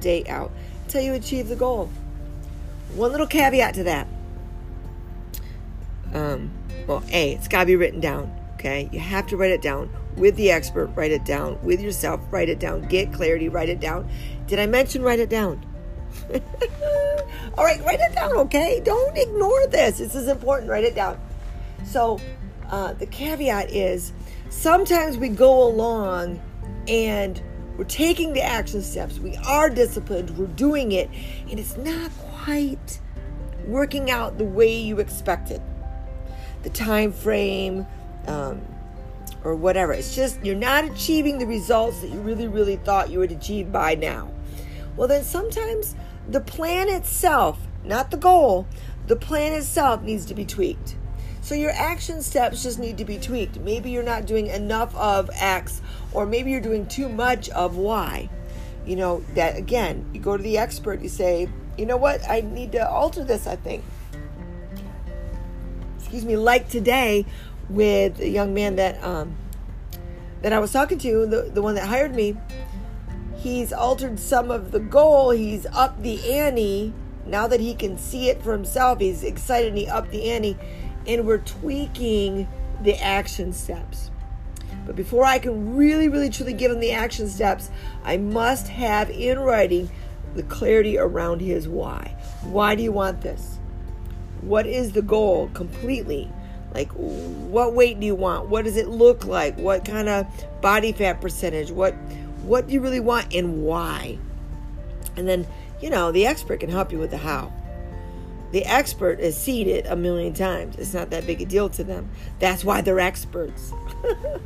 day 0.00 0.24
out. 0.28 0.52
Until 0.84 1.02
you 1.02 1.14
achieve 1.14 1.48
the 1.48 1.56
goal. 1.56 1.90
One 2.94 3.10
little 3.10 3.26
caveat 3.26 3.74
to 3.74 3.84
that. 3.84 4.06
Um, 6.12 6.50
well, 6.86 7.02
A, 7.12 7.32
it's 7.32 7.48
got 7.48 7.60
to 7.60 7.66
be 7.66 7.76
written 7.76 8.00
down. 8.00 8.34
Okay. 8.54 8.88
You 8.92 9.00
have 9.00 9.26
to 9.28 9.36
write 9.36 9.52
it 9.52 9.62
down 9.62 9.90
with 10.16 10.36
the 10.36 10.50
expert. 10.50 10.86
Write 10.94 11.12
it 11.12 11.24
down 11.24 11.62
with 11.62 11.80
yourself. 11.80 12.20
Write 12.30 12.48
it 12.48 12.58
down. 12.58 12.82
Get 12.82 13.12
clarity. 13.12 13.48
Write 13.48 13.68
it 13.68 13.80
down. 13.80 14.08
Did 14.46 14.58
I 14.58 14.66
mention 14.66 15.02
write 15.02 15.20
it 15.20 15.30
down? 15.30 15.64
All 17.58 17.64
right, 17.64 17.82
write 17.84 18.00
it 18.00 18.14
down, 18.14 18.32
okay? 18.32 18.80
Don't 18.84 19.16
ignore 19.16 19.66
this. 19.68 19.98
This 19.98 20.14
is 20.14 20.28
important. 20.28 20.70
Write 20.70 20.84
it 20.84 20.94
down. 20.94 21.20
So, 21.84 22.20
uh, 22.68 22.92
the 22.94 23.06
caveat 23.06 23.70
is 23.70 24.12
sometimes 24.48 25.16
we 25.16 25.28
go 25.28 25.66
along 25.66 26.40
and 26.88 27.40
we're 27.76 27.84
taking 27.84 28.32
the 28.32 28.42
action 28.42 28.82
steps. 28.82 29.18
We 29.18 29.36
are 29.36 29.70
disciplined. 29.70 30.36
We're 30.36 30.46
doing 30.48 30.92
it, 30.92 31.08
and 31.48 31.58
it's 31.58 31.76
not 31.76 32.10
quite 32.44 33.00
working 33.66 34.10
out 34.10 34.38
the 34.38 34.44
way 34.44 34.74
you 34.74 34.98
expected. 34.98 35.60
The 36.62 36.70
time 36.70 37.12
frame, 37.12 37.86
um, 38.26 38.62
or 39.44 39.54
whatever. 39.54 39.92
It's 39.92 40.14
just 40.14 40.44
you're 40.44 40.54
not 40.54 40.84
achieving 40.84 41.38
the 41.38 41.46
results 41.46 42.00
that 42.00 42.08
you 42.08 42.20
really, 42.20 42.48
really 42.48 42.76
thought 42.76 43.10
you 43.10 43.18
would 43.18 43.32
achieve 43.32 43.72
by 43.72 43.94
now. 43.94 44.30
Well, 44.96 45.08
then 45.08 45.24
sometimes 45.24 45.94
the 46.28 46.40
plan 46.40 46.88
itself, 46.88 47.58
not 47.84 48.10
the 48.10 48.16
goal, 48.16 48.66
the 49.06 49.16
plan 49.16 49.52
itself 49.52 50.02
needs 50.02 50.26
to 50.26 50.34
be 50.34 50.44
tweaked. 50.44 50.96
So 51.42 51.54
your 51.54 51.70
action 51.70 52.22
steps 52.22 52.62
just 52.62 52.78
need 52.78 52.98
to 52.98 53.04
be 53.04 53.18
tweaked. 53.18 53.58
Maybe 53.60 53.90
you're 53.90 54.02
not 54.02 54.26
doing 54.26 54.48
enough 54.48 54.94
of 54.94 55.30
X, 55.34 55.80
or 56.12 56.26
maybe 56.26 56.50
you're 56.50 56.60
doing 56.60 56.86
too 56.86 57.08
much 57.08 57.48
of 57.50 57.76
Y. 57.76 58.28
You 58.84 58.96
know, 58.96 59.24
that 59.34 59.56
again, 59.56 60.04
you 60.12 60.20
go 60.20 60.36
to 60.36 60.42
the 60.42 60.58
expert, 60.58 61.00
you 61.00 61.08
say, 61.08 61.48
you 61.80 61.86
know 61.86 61.96
what, 61.96 62.20
I 62.28 62.42
need 62.42 62.72
to 62.72 62.88
alter 62.88 63.24
this, 63.24 63.46
I 63.46 63.56
think. 63.56 63.82
Excuse 65.98 66.26
me, 66.26 66.36
like 66.36 66.68
today 66.68 67.24
with 67.70 68.18
the 68.18 68.28
young 68.28 68.52
man 68.52 68.76
that 68.76 69.02
um, 69.02 69.34
that 70.42 70.52
I 70.52 70.58
was 70.58 70.72
talking 70.72 70.98
to, 70.98 71.26
the, 71.26 71.50
the 71.54 71.62
one 71.62 71.76
that 71.76 71.86
hired 71.86 72.14
me, 72.14 72.36
he's 73.36 73.72
altered 73.72 74.18
some 74.18 74.50
of 74.50 74.72
the 74.72 74.80
goal. 74.80 75.30
He's 75.30 75.64
up 75.66 76.02
the 76.02 76.32
ante. 76.34 76.92
Now 77.24 77.46
that 77.46 77.60
he 77.60 77.74
can 77.74 77.96
see 77.96 78.28
it 78.28 78.42
for 78.42 78.52
himself, 78.52 79.00
he's 79.00 79.24
excited 79.24 79.68
and 79.68 79.78
he 79.78 79.86
upped 79.86 80.10
the 80.10 80.30
ante. 80.30 80.58
And 81.06 81.26
we're 81.26 81.38
tweaking 81.38 82.46
the 82.82 82.96
action 83.02 83.54
steps. 83.54 84.10
But 84.86 84.96
before 84.96 85.24
I 85.24 85.38
can 85.38 85.76
really, 85.76 86.08
really, 86.08 86.28
truly 86.28 86.52
give 86.52 86.72
him 86.72 86.80
the 86.80 86.92
action 86.92 87.28
steps, 87.28 87.70
I 88.04 88.18
must 88.18 88.68
have 88.68 89.08
in 89.08 89.38
writing 89.38 89.90
the 90.34 90.42
clarity 90.44 90.98
around 90.98 91.40
his 91.40 91.68
why. 91.68 92.16
Why 92.42 92.74
do 92.74 92.82
you 92.82 92.92
want 92.92 93.20
this? 93.20 93.58
What 94.42 94.66
is 94.66 94.92
the 94.92 95.02
goal 95.02 95.50
completely? 95.54 96.30
Like, 96.72 96.90
what 96.92 97.74
weight 97.74 97.98
do 97.98 98.06
you 98.06 98.14
want? 98.14 98.48
What 98.48 98.64
does 98.64 98.76
it 98.76 98.88
look 98.88 99.26
like? 99.26 99.58
What 99.58 99.84
kind 99.84 100.08
of 100.08 100.26
body 100.60 100.92
fat 100.92 101.20
percentage? 101.20 101.70
What 101.70 101.94
what 102.42 102.66
do 102.66 102.72
you 102.72 102.80
really 102.80 103.00
want 103.00 103.34
and 103.34 103.62
why? 103.64 104.18
And 105.16 105.28
then, 105.28 105.46
you 105.80 105.90
know, 105.90 106.12
the 106.12 106.26
expert 106.26 106.60
can 106.60 106.70
help 106.70 106.92
you 106.92 106.98
with 106.98 107.10
the 107.10 107.18
how. 107.18 107.52
The 108.52 108.64
expert 108.64 109.20
has 109.20 109.40
seen 109.40 109.68
it 109.68 109.86
a 109.86 109.94
million 109.94 110.32
times. 110.32 110.76
It's 110.76 110.94
not 110.94 111.10
that 111.10 111.26
big 111.26 111.40
a 111.42 111.44
deal 111.44 111.68
to 111.70 111.84
them. 111.84 112.10
That's 112.38 112.64
why 112.64 112.80
they're 112.80 112.98
experts. 112.98 113.72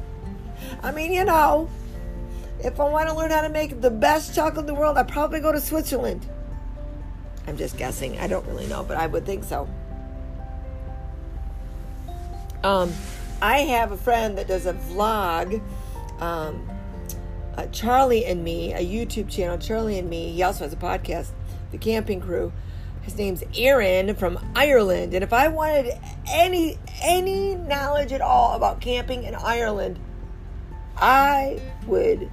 I 0.83 0.93
mean, 0.93 1.13
you 1.13 1.25
know, 1.25 1.71
if 2.61 2.81
I 2.81 2.89
want 2.89 3.09
to 3.09 3.15
learn 3.15 3.31
how 3.31 3.43
to 3.43 3.49
make 3.49 3.81
the 3.81 3.91
best 3.91 4.35
chocolate 4.35 4.61
in 4.61 4.67
the 4.67 4.75
world, 4.75 4.97
I'd 4.97 5.09
probably 5.09 5.41
go 5.41 5.53
to 5.53 5.61
Switzerland. 5.61 6.27
I'm 7.47 7.57
just 7.57 7.77
guessing. 7.77 8.19
I 8.19 8.27
don't 8.27 8.47
really 8.47 8.67
know, 8.67 8.85
but 8.85 8.97
I 8.97 9.07
would 9.07 9.27
think 9.27 9.45
so. 9.45 9.69
Um, 12.63 12.93
I 13.43 13.59
have 13.59 13.93
a 13.93 13.97
friend 13.97 14.39
that 14.39 14.49
does 14.49 14.65
a 14.65 14.73
vlog, 14.73 15.61
um, 16.21 16.71
uh, 17.57 17.67
Charlie 17.67 18.25
and 18.25 18.43
Me, 18.43 18.73
a 18.73 18.79
YouTube 18.79 19.29
channel, 19.29 19.59
Charlie 19.59 19.99
and 19.99 20.09
Me. 20.09 20.33
He 20.33 20.43
also 20.43 20.65
has 20.65 20.73
a 20.73 20.77
podcast, 20.77 21.29
The 21.73 21.79
Camping 21.79 22.21
Crew. 22.21 22.53
His 23.03 23.19
name's 23.19 23.45
Aaron 23.55 24.15
from 24.15 24.39
Ireland, 24.57 25.13
and 25.13 25.23
if 25.23 25.35
I 25.35 25.49
wanted 25.49 25.93
any 26.27 26.79
any 27.03 27.55
knowledge 27.55 28.13
at 28.13 28.23
all 28.23 28.57
about 28.57 28.81
camping 28.81 29.25
in 29.25 29.35
Ireland, 29.35 29.99
I 30.97 31.61
would 31.87 32.31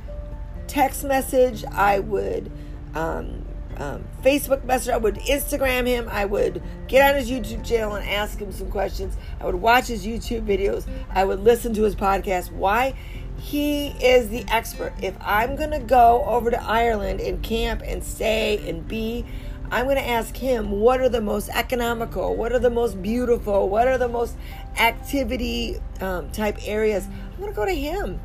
text 0.71 1.03
message, 1.03 1.65
I 1.65 1.99
would 1.99 2.49
um, 2.95 3.45
um, 3.75 4.05
Facebook 4.23 4.63
message, 4.63 4.93
I 4.93 4.97
would 4.97 5.15
Instagram 5.15 5.85
him, 5.85 6.07
I 6.09 6.23
would 6.23 6.63
get 6.87 7.09
on 7.09 7.19
his 7.19 7.29
YouTube 7.29 7.65
channel 7.65 7.95
and 7.95 8.07
ask 8.07 8.39
him 8.39 8.53
some 8.53 8.71
questions. 8.71 9.17
I 9.41 9.45
would 9.45 9.55
watch 9.55 9.87
his 9.87 10.05
YouTube 10.05 10.45
videos, 10.45 10.87
I 11.09 11.25
would 11.25 11.41
listen 11.41 11.73
to 11.73 11.83
his 11.83 11.93
podcast. 11.93 12.53
Why? 12.53 12.93
He 13.37 13.87
is 13.87 14.29
the 14.29 14.45
expert. 14.47 14.93
If 15.01 15.15
I'm 15.19 15.57
going 15.57 15.71
to 15.71 15.79
go 15.79 16.23
over 16.25 16.51
to 16.51 16.63
Ireland 16.63 17.19
and 17.19 17.43
camp 17.43 17.81
and 17.85 18.01
stay 18.01 18.69
and 18.69 18.87
be, 18.87 19.25
I'm 19.71 19.85
going 19.85 19.97
to 19.97 20.07
ask 20.07 20.37
him 20.37 20.71
what 20.71 21.01
are 21.01 21.09
the 21.09 21.21
most 21.21 21.49
economical, 21.49 22.33
what 22.35 22.53
are 22.53 22.59
the 22.59 22.69
most 22.69 23.01
beautiful, 23.01 23.67
what 23.67 23.89
are 23.89 23.97
the 23.97 24.07
most 24.07 24.37
activity 24.77 25.79
um, 25.99 26.31
type 26.31 26.59
areas. 26.65 27.07
I'm 27.07 27.39
going 27.41 27.51
to 27.51 27.55
go 27.55 27.65
to 27.65 27.75
him. 27.75 28.21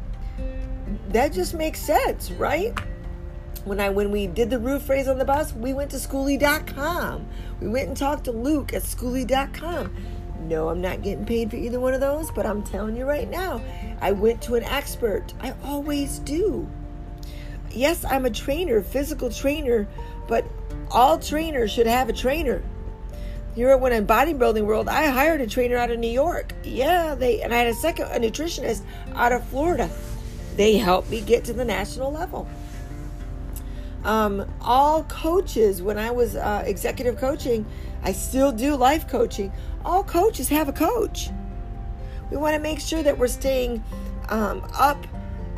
That 1.17 1.33
just 1.33 1.55
makes 1.55 1.81
sense, 1.81 2.31
right? 2.33 2.79
when 3.65 3.81
I 3.81 3.89
when 3.89 4.13
we 4.13 4.27
did 4.27 4.51
the 4.51 4.59
roof 4.59 4.87
raise 4.87 5.09
on 5.09 5.17
the 5.17 5.25
bus, 5.25 5.55
we 5.55 5.73
went 5.73 5.91
to 5.93 5.97
schoolie.com. 5.97 7.27
We 7.59 7.69
went 7.69 7.89
and 7.89 7.97
talked 7.97 8.25
to 8.25 8.33
Luke 8.33 8.75
at 8.75 8.83
schoolie.com. 8.83 9.95
No, 10.43 10.69
I'm 10.69 10.83
not 10.83 11.01
getting 11.01 11.25
paid 11.25 11.51
for 11.51 11.57
either 11.57 11.81
one 11.81 11.95
of 11.95 12.01
those, 12.01 12.31
but 12.31 12.45
I'm 12.45 12.63
telling 12.63 12.99
you 12.99 13.07
right 13.07 13.31
now, 13.31 13.63
I 14.03 14.13
went 14.13 14.43
to 14.43 14.57
an 14.57 14.65
expert. 14.65 15.33
I 15.41 15.55
always 15.65 16.19
do. 16.19 16.69
Yes, 17.71 18.05
I'm 18.05 18.27
a 18.27 18.31
trainer, 18.31 18.83
physical 18.83 19.31
trainer, 19.31 19.89
but 20.29 20.45
all 20.91 21.19
trainers 21.19 21.73
should 21.73 21.87
have 21.87 22.11
a 22.11 22.13
trainer. 22.13 22.63
Here 23.55 23.75
when 23.79 23.95
in 23.95 24.07
bodybuilding 24.07 24.67
world, 24.67 24.87
I 24.87 25.07
hired 25.07 25.41
a 25.41 25.47
trainer 25.47 25.79
out 25.79 25.91
of 25.91 25.99
New 25.99 26.11
York. 26.11 26.53
Yeah, 26.63 27.15
they 27.15 27.41
and 27.41 27.55
I 27.55 27.57
had 27.57 27.69
a 27.69 27.75
second 27.75 28.05
a 28.09 28.21
nutritionist 28.21 28.83
out 29.15 29.33
of 29.33 29.43
Florida. 29.49 29.91
They 30.57 30.79
helped 30.79 31.11
me 31.11 31.21
get 31.21 31.45
to 31.45 31.53
the 31.53 31.65
national 31.65 32.11
level. 32.11 32.49
Um, 34.05 34.49
all 34.61 35.03
coaches, 35.05 35.83
when 35.83 35.99
I 35.99 36.11
was 36.11 36.37
uh, 36.37 36.63
executive 36.65 37.19
coaching, 37.19 37.67
I 38.03 38.13
still 38.13 38.53
do 38.53 38.77
life 38.77 39.09
coaching. 39.09 39.53
All 39.85 40.05
coaches 40.05 40.49
have 40.49 40.69
a 40.69 40.73
coach. 40.73 41.31
We 42.31 42.37
want 42.37 42.55
to 42.55 42.61
make 42.61 42.81
sure 42.81 43.03
that 43.03 43.19
we're 43.19 43.29
staying 43.29 43.83
um, 44.29 44.65
up 44.75 45.07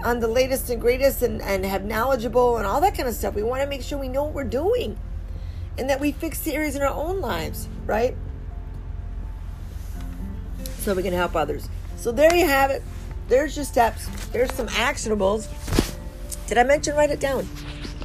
on 0.05 0.21
the 0.21 0.29
latest 0.29 0.71
and 0.71 0.81
greatest 0.81 1.23
and, 1.23 1.43
and 1.43 1.65
have 1.65 1.85
knowledgeable 1.85 2.57
and 2.57 2.67
all 2.67 2.81
that 2.81 2.97
kind 2.97 3.09
of 3.09 3.15
stuff. 3.15 3.35
We 3.35 3.43
want 3.43 3.63
to 3.63 3.69
make 3.69 3.83
sure 3.83 3.99
we 3.99 4.09
know 4.09 4.25
what 4.25 4.35
we're 4.35 4.45
doing 4.45 4.99
and 5.77 5.89
that 5.91 6.01
we 6.01 6.13
fix 6.13 6.41
the 6.41 6.55
areas 6.55 6.75
in 6.75 6.83
our 6.83 6.93
own 6.93 7.21
lives, 7.21 7.69
right? 7.87 8.17
So 10.79 10.95
we 10.95 11.03
can 11.03 11.13
help 11.13 11.37
others. 11.37 11.69
So 11.97 12.13
there 12.13 12.35
you 12.35 12.47
have 12.47 12.71
it. 12.71 12.83
There's 13.29 13.57
your 13.57 13.65
steps. 13.65 14.07
There's 14.29 14.53
some 14.55 14.69
actionables. 14.69 15.49
Did 16.47 16.59
I 16.59 16.65
mention 16.65 16.97
write 16.97 17.11
it 17.11 17.21
down? 17.21 17.47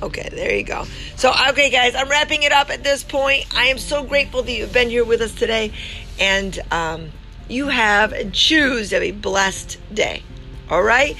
Okay, 0.01 0.27
there 0.33 0.53
you 0.53 0.63
go. 0.63 0.83
So, 1.15 1.33
okay, 1.49 1.69
guys, 1.69 1.95
I'm 1.95 2.09
wrapping 2.09 2.43
it 2.43 2.51
up 2.51 2.69
at 2.69 2.83
this 2.83 3.03
point. 3.03 3.45
I 3.55 3.67
am 3.67 3.77
so 3.77 4.03
grateful 4.03 4.43
that 4.43 4.51
you've 4.51 4.73
been 4.73 4.89
here 4.89 5.05
with 5.05 5.21
us 5.21 5.33
today, 5.33 5.71
and 6.19 6.59
um, 6.71 7.11
you 7.47 7.67
have 7.67 8.11
and 8.11 8.33
choose 8.33 8.91
a 8.91 9.11
blessed 9.11 9.77
day. 9.93 10.23
All 10.69 10.83
right, 10.83 11.15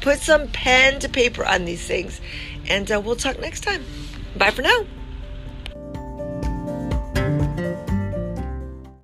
put 0.00 0.18
some 0.18 0.48
pen 0.48 0.98
to 1.00 1.08
paper 1.08 1.44
on 1.44 1.64
these 1.64 1.86
things, 1.86 2.20
and 2.68 2.90
uh, 2.90 3.00
we'll 3.00 3.16
talk 3.16 3.38
next 3.40 3.60
time. 3.60 3.84
Bye 4.36 4.50
for 4.50 4.62
now. 4.62 4.84